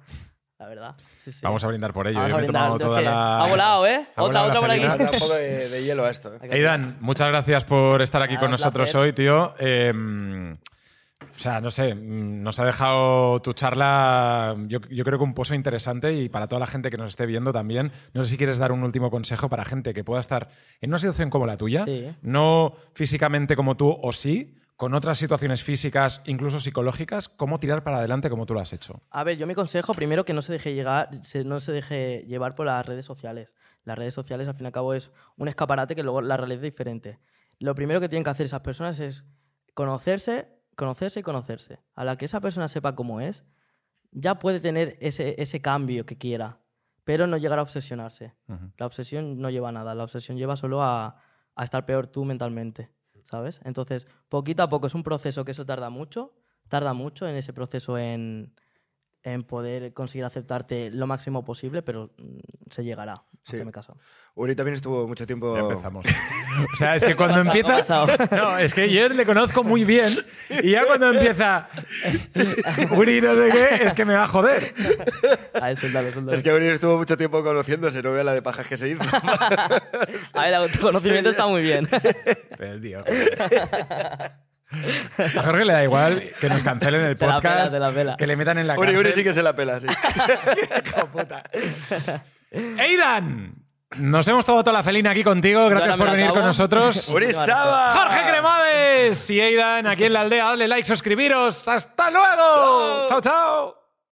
la 0.59 0.67
verdad. 0.67 0.95
Sí, 1.23 1.31
sí. 1.33 1.41
Vamos 1.43 1.63
a 1.63 1.69
brindar 1.69 1.93
por 1.93 2.07
ello. 2.09 2.27
Yo 2.27 2.37
me 2.37 2.43
he 2.43 2.47
tomado 2.47 2.79
toda 2.79 3.01
la... 3.01 3.41
Ha 3.41 3.49
volado, 3.49 3.87
¿eh? 3.87 4.07
Ha 4.17 4.23
otra, 4.23 4.43
volado 4.43 4.47
otra 4.49 4.61
por 4.61 4.71
aquí. 4.71 5.05
un 5.15 5.21
poco 5.21 5.35
de, 5.35 5.69
de 5.69 5.85
hielo 5.85 6.05
a 6.05 6.11
esto. 6.11 6.35
¿eh? 6.35 6.49
Aidan, 6.51 6.97
muchas 7.01 7.29
gracias 7.29 7.65
por 7.65 8.03
estar 8.03 8.21
aquí 8.23 8.35
Nada, 8.35 8.45
con 8.45 8.51
nosotros 8.51 8.91
placer. 8.91 9.01
hoy, 9.01 9.13
tío. 9.13 9.55
Eh, 9.61 10.57
o 11.21 11.39
sea, 11.41 11.61
no 11.61 11.71
sé, 11.71 11.95
mm, 11.95 12.43
nos 12.43 12.59
ha 12.59 12.65
dejado 12.65 13.41
tu 13.43 13.53
charla, 13.53 14.57
yo, 14.67 14.81
yo 14.91 15.05
creo 15.05 15.19
que 15.19 15.25
un 15.25 15.35
pozo 15.35 15.55
interesante 15.55 16.13
y 16.13 16.29
para 16.29 16.49
toda 16.49 16.59
la 16.61 16.67
gente 16.67 16.91
que 16.91 16.97
nos 16.97 17.11
esté 17.11 17.27
viendo 17.27 17.53
también. 17.53 17.93
No 18.13 18.25
sé 18.25 18.31
si 18.31 18.37
quieres 18.37 18.59
dar 18.59 18.73
un 18.73 18.83
último 18.83 19.11
consejo 19.11 19.49
para 19.49 19.65
gente 19.65 19.95
que 19.95 20.03
pueda 20.03 20.21
estar 20.21 20.49
en 20.81 20.91
una 20.91 20.99
situación 20.99 21.31
como 21.31 21.47
la 21.47 21.57
tuya, 21.57 21.85
Sí. 21.85 22.09
no 22.23 22.75
físicamente 22.95 23.55
como 23.55 23.77
tú 23.77 23.97
o 24.03 24.13
sí, 24.13 24.57
con 24.79 24.95
otras 24.95 25.19
situaciones 25.19 25.65
físicas, 25.65 26.23
incluso 26.25 26.61
psicológicas, 26.61 27.29
cómo 27.29 27.59
tirar 27.59 27.83
para 27.83 27.99
adelante 27.99 28.31
como 28.31 28.47
tú 28.47 28.55
lo 28.55 28.61
has 28.61 28.73
hecho. 28.73 29.03
A 29.11 29.25
ver, 29.25 29.37
yo 29.37 29.45
mi 29.45 29.57
consejo 29.57 29.93
primero 29.93 30.25
que 30.25 30.33
no 30.33 30.41
se 30.41 30.53
deje 30.53 30.73
llegar, 30.73 31.11
no 31.45 31.59
se 31.59 31.73
deje 31.73 32.25
llevar 32.29 32.55
por 32.55 32.67
las 32.67 32.87
redes 32.87 33.05
sociales. 33.05 33.57
Las 33.83 33.99
redes 33.99 34.15
sociales 34.15 34.47
al 34.47 34.55
fin 34.55 34.63
y 34.63 34.67
al 34.67 34.73
cabo 34.73 34.95
es 34.95 35.11
un 35.37 35.49
escaparate 35.49 35.97
que 35.97 36.05
luego 36.05 36.21
la 36.21 36.37
realidad 36.37 36.63
es 36.63 36.71
diferente. 36.71 37.19
Lo 37.59 37.75
primero 37.75 38.01
que 38.01 38.09
tienen 38.09 38.23
que 38.23 38.31
hacer 38.31 38.47
esas 38.47 38.61
personas 38.61 39.01
es 39.01 39.25
conocerse, 39.75 40.47
conocerse 40.77 41.19
y 41.19 41.23
conocerse. 41.25 41.81
A 41.97 42.05
la 42.05 42.15
que 42.15 42.27
esa 42.27 42.41
persona 42.41 42.69
sepa 42.69 42.95
cómo 42.95 43.21
es, 43.21 43.45
ya 44.13 44.39
puede 44.39 44.61
tener 44.61 44.97
ese, 45.01 45.35
ese 45.43 45.61
cambio 45.61 46.07
que 46.07 46.19
quiera, 46.19 46.61
pero 47.03 47.27
no 47.27 47.37
llegar 47.37 47.59
a 47.59 47.63
obsesionarse. 47.63 48.37
La 48.77 48.87
obsesión 48.87 49.41
no 49.41 49.51
lleva 49.51 49.71
a 49.71 49.73
nada, 49.73 49.97
la 49.97 50.05
obsesión 50.05 50.39
lleva 50.39 50.55
solo 50.55 50.85
a, 50.85 51.17
a 51.57 51.65
estar 51.65 51.85
peor 51.85 52.07
tú 52.07 52.25
mentalmente, 52.25 52.93
¿sabes? 53.29 53.61
Entonces, 53.65 54.07
poquito 54.29 54.63
a 54.63 54.69
poco 54.69 54.87
es 54.87 54.95
un 54.95 55.03
proceso 55.03 55.45
que 55.45 55.53
eso 55.53 55.67
tarda 55.67 55.91
mucho, 55.91 56.33
tarda 56.69 56.93
mucho 56.93 57.29
en 57.29 57.37
ese 57.37 57.53
proceso 57.53 57.99
en, 57.99 58.55
en 59.23 59.43
poder 59.43 59.93
conseguir 59.93 60.25
aceptarte 60.25 60.91
lo 60.91 61.07
máximo 61.07 61.45
posible, 61.45 61.83
pero 61.83 62.11
mm, 62.19 62.39
se 62.71 62.85
llegará. 62.85 63.23
Sí. 63.45 63.59
Caso. 63.73 63.97
Uri 64.35 64.55
también 64.55 64.75
estuvo 64.75 65.09
mucho 65.09 65.27
tiempo. 65.27 65.55
Ya 65.55 65.63
empezamos. 65.63 66.07
O 66.73 66.77
sea, 66.77 66.97
es 66.97 67.05
que 67.05 67.15
cuando 67.15 67.37
¿Qué 67.53 67.61
empieza. 67.61 68.05
No, 68.33 68.59
es 68.59 68.75
que 68.75 68.91
yo 68.91 69.09
le 69.09 69.25
conozco 69.25 69.63
muy 69.63 69.85
bien 69.85 70.13
y 70.63 70.73
ya 70.73 70.85
cuando 70.87 71.11
empieza. 71.11 71.69
Uri, 72.97 73.21
no 73.21 73.37
sé 73.37 73.51
qué, 73.53 73.85
es 73.85 73.95
que 73.95 74.05
me 74.05 74.15
va 74.15 74.25
a 74.25 74.27
joder. 74.27 74.75
A 75.55 75.67
ver, 75.67 75.77
suéltalo, 75.77 76.11
suéltalo. 76.11 76.33
Es 76.33 76.43
que 76.43 76.53
Uri 76.53 76.67
estuvo 76.67 76.99
mucho 76.99 77.17
tiempo 77.17 77.45
conociéndose, 77.45 78.03
no 78.03 78.13
vea 78.13 78.25
la 78.25 78.33
de 78.33 78.43
pajas 78.43 78.67
que 78.67 78.77
se 78.77 78.89
hizo. 78.89 79.05
A 79.05 80.41
ver, 80.41 80.49
el 80.49 80.55
autoconocimiento 80.55 81.31
está 81.31 81.47
muy 81.47 81.63
bien. 81.63 81.89
Pero 82.59 82.73
el 82.73 82.81
tío. 82.81 83.05
A 85.37 85.43
Jorge 85.43 85.65
le 85.65 85.73
da 85.73 85.83
igual 85.83 86.31
que 86.41 86.49
nos 86.49 86.63
cancelen 86.63 87.01
el 87.03 87.17
la 87.19 87.35
podcast, 87.35 87.73
pela, 87.73 87.89
la 87.89 87.95
pela. 87.95 88.17
que 88.17 88.27
le 88.27 88.37
metan 88.37 88.59
en 88.59 88.67
la 88.67 88.75
Uri, 88.75 88.89
cárcel. 88.89 88.99
Uri 88.99 89.13
sí 89.13 89.25
que 89.25 89.33
se 89.33 89.43
la 89.43 89.55
pela, 89.55 89.81
sí. 89.81 89.87
¡Eidan! 92.79 93.55
Nos 93.97 94.29
hemos 94.29 94.45
tomado 94.45 94.65
toda 94.65 94.75
la 94.75 94.83
felina 94.83 95.13
aquí 95.13 95.25
contigo. 95.25 95.67
Gracias 95.71 95.97
por 95.97 96.11
venir 96.11 96.25
acabo. 96.27 96.41
con 96.41 96.45
nosotros. 96.45 97.09
¡Uri 97.13 97.33
Saba! 97.33 97.95
Jorge 97.95 98.31
Cremades 98.31 99.31
y 99.31 99.41
Eidan 99.41 99.87
aquí 99.87 100.05
en 100.05 100.13
la 100.13 100.21
aldea. 100.21 100.45
Dale 100.45 100.69
like, 100.69 100.87
suscribiros. 100.87 101.67
¡Hasta 101.69 102.11
luego! 102.11 103.07
chao. 103.09 103.21
chao. 103.23 103.75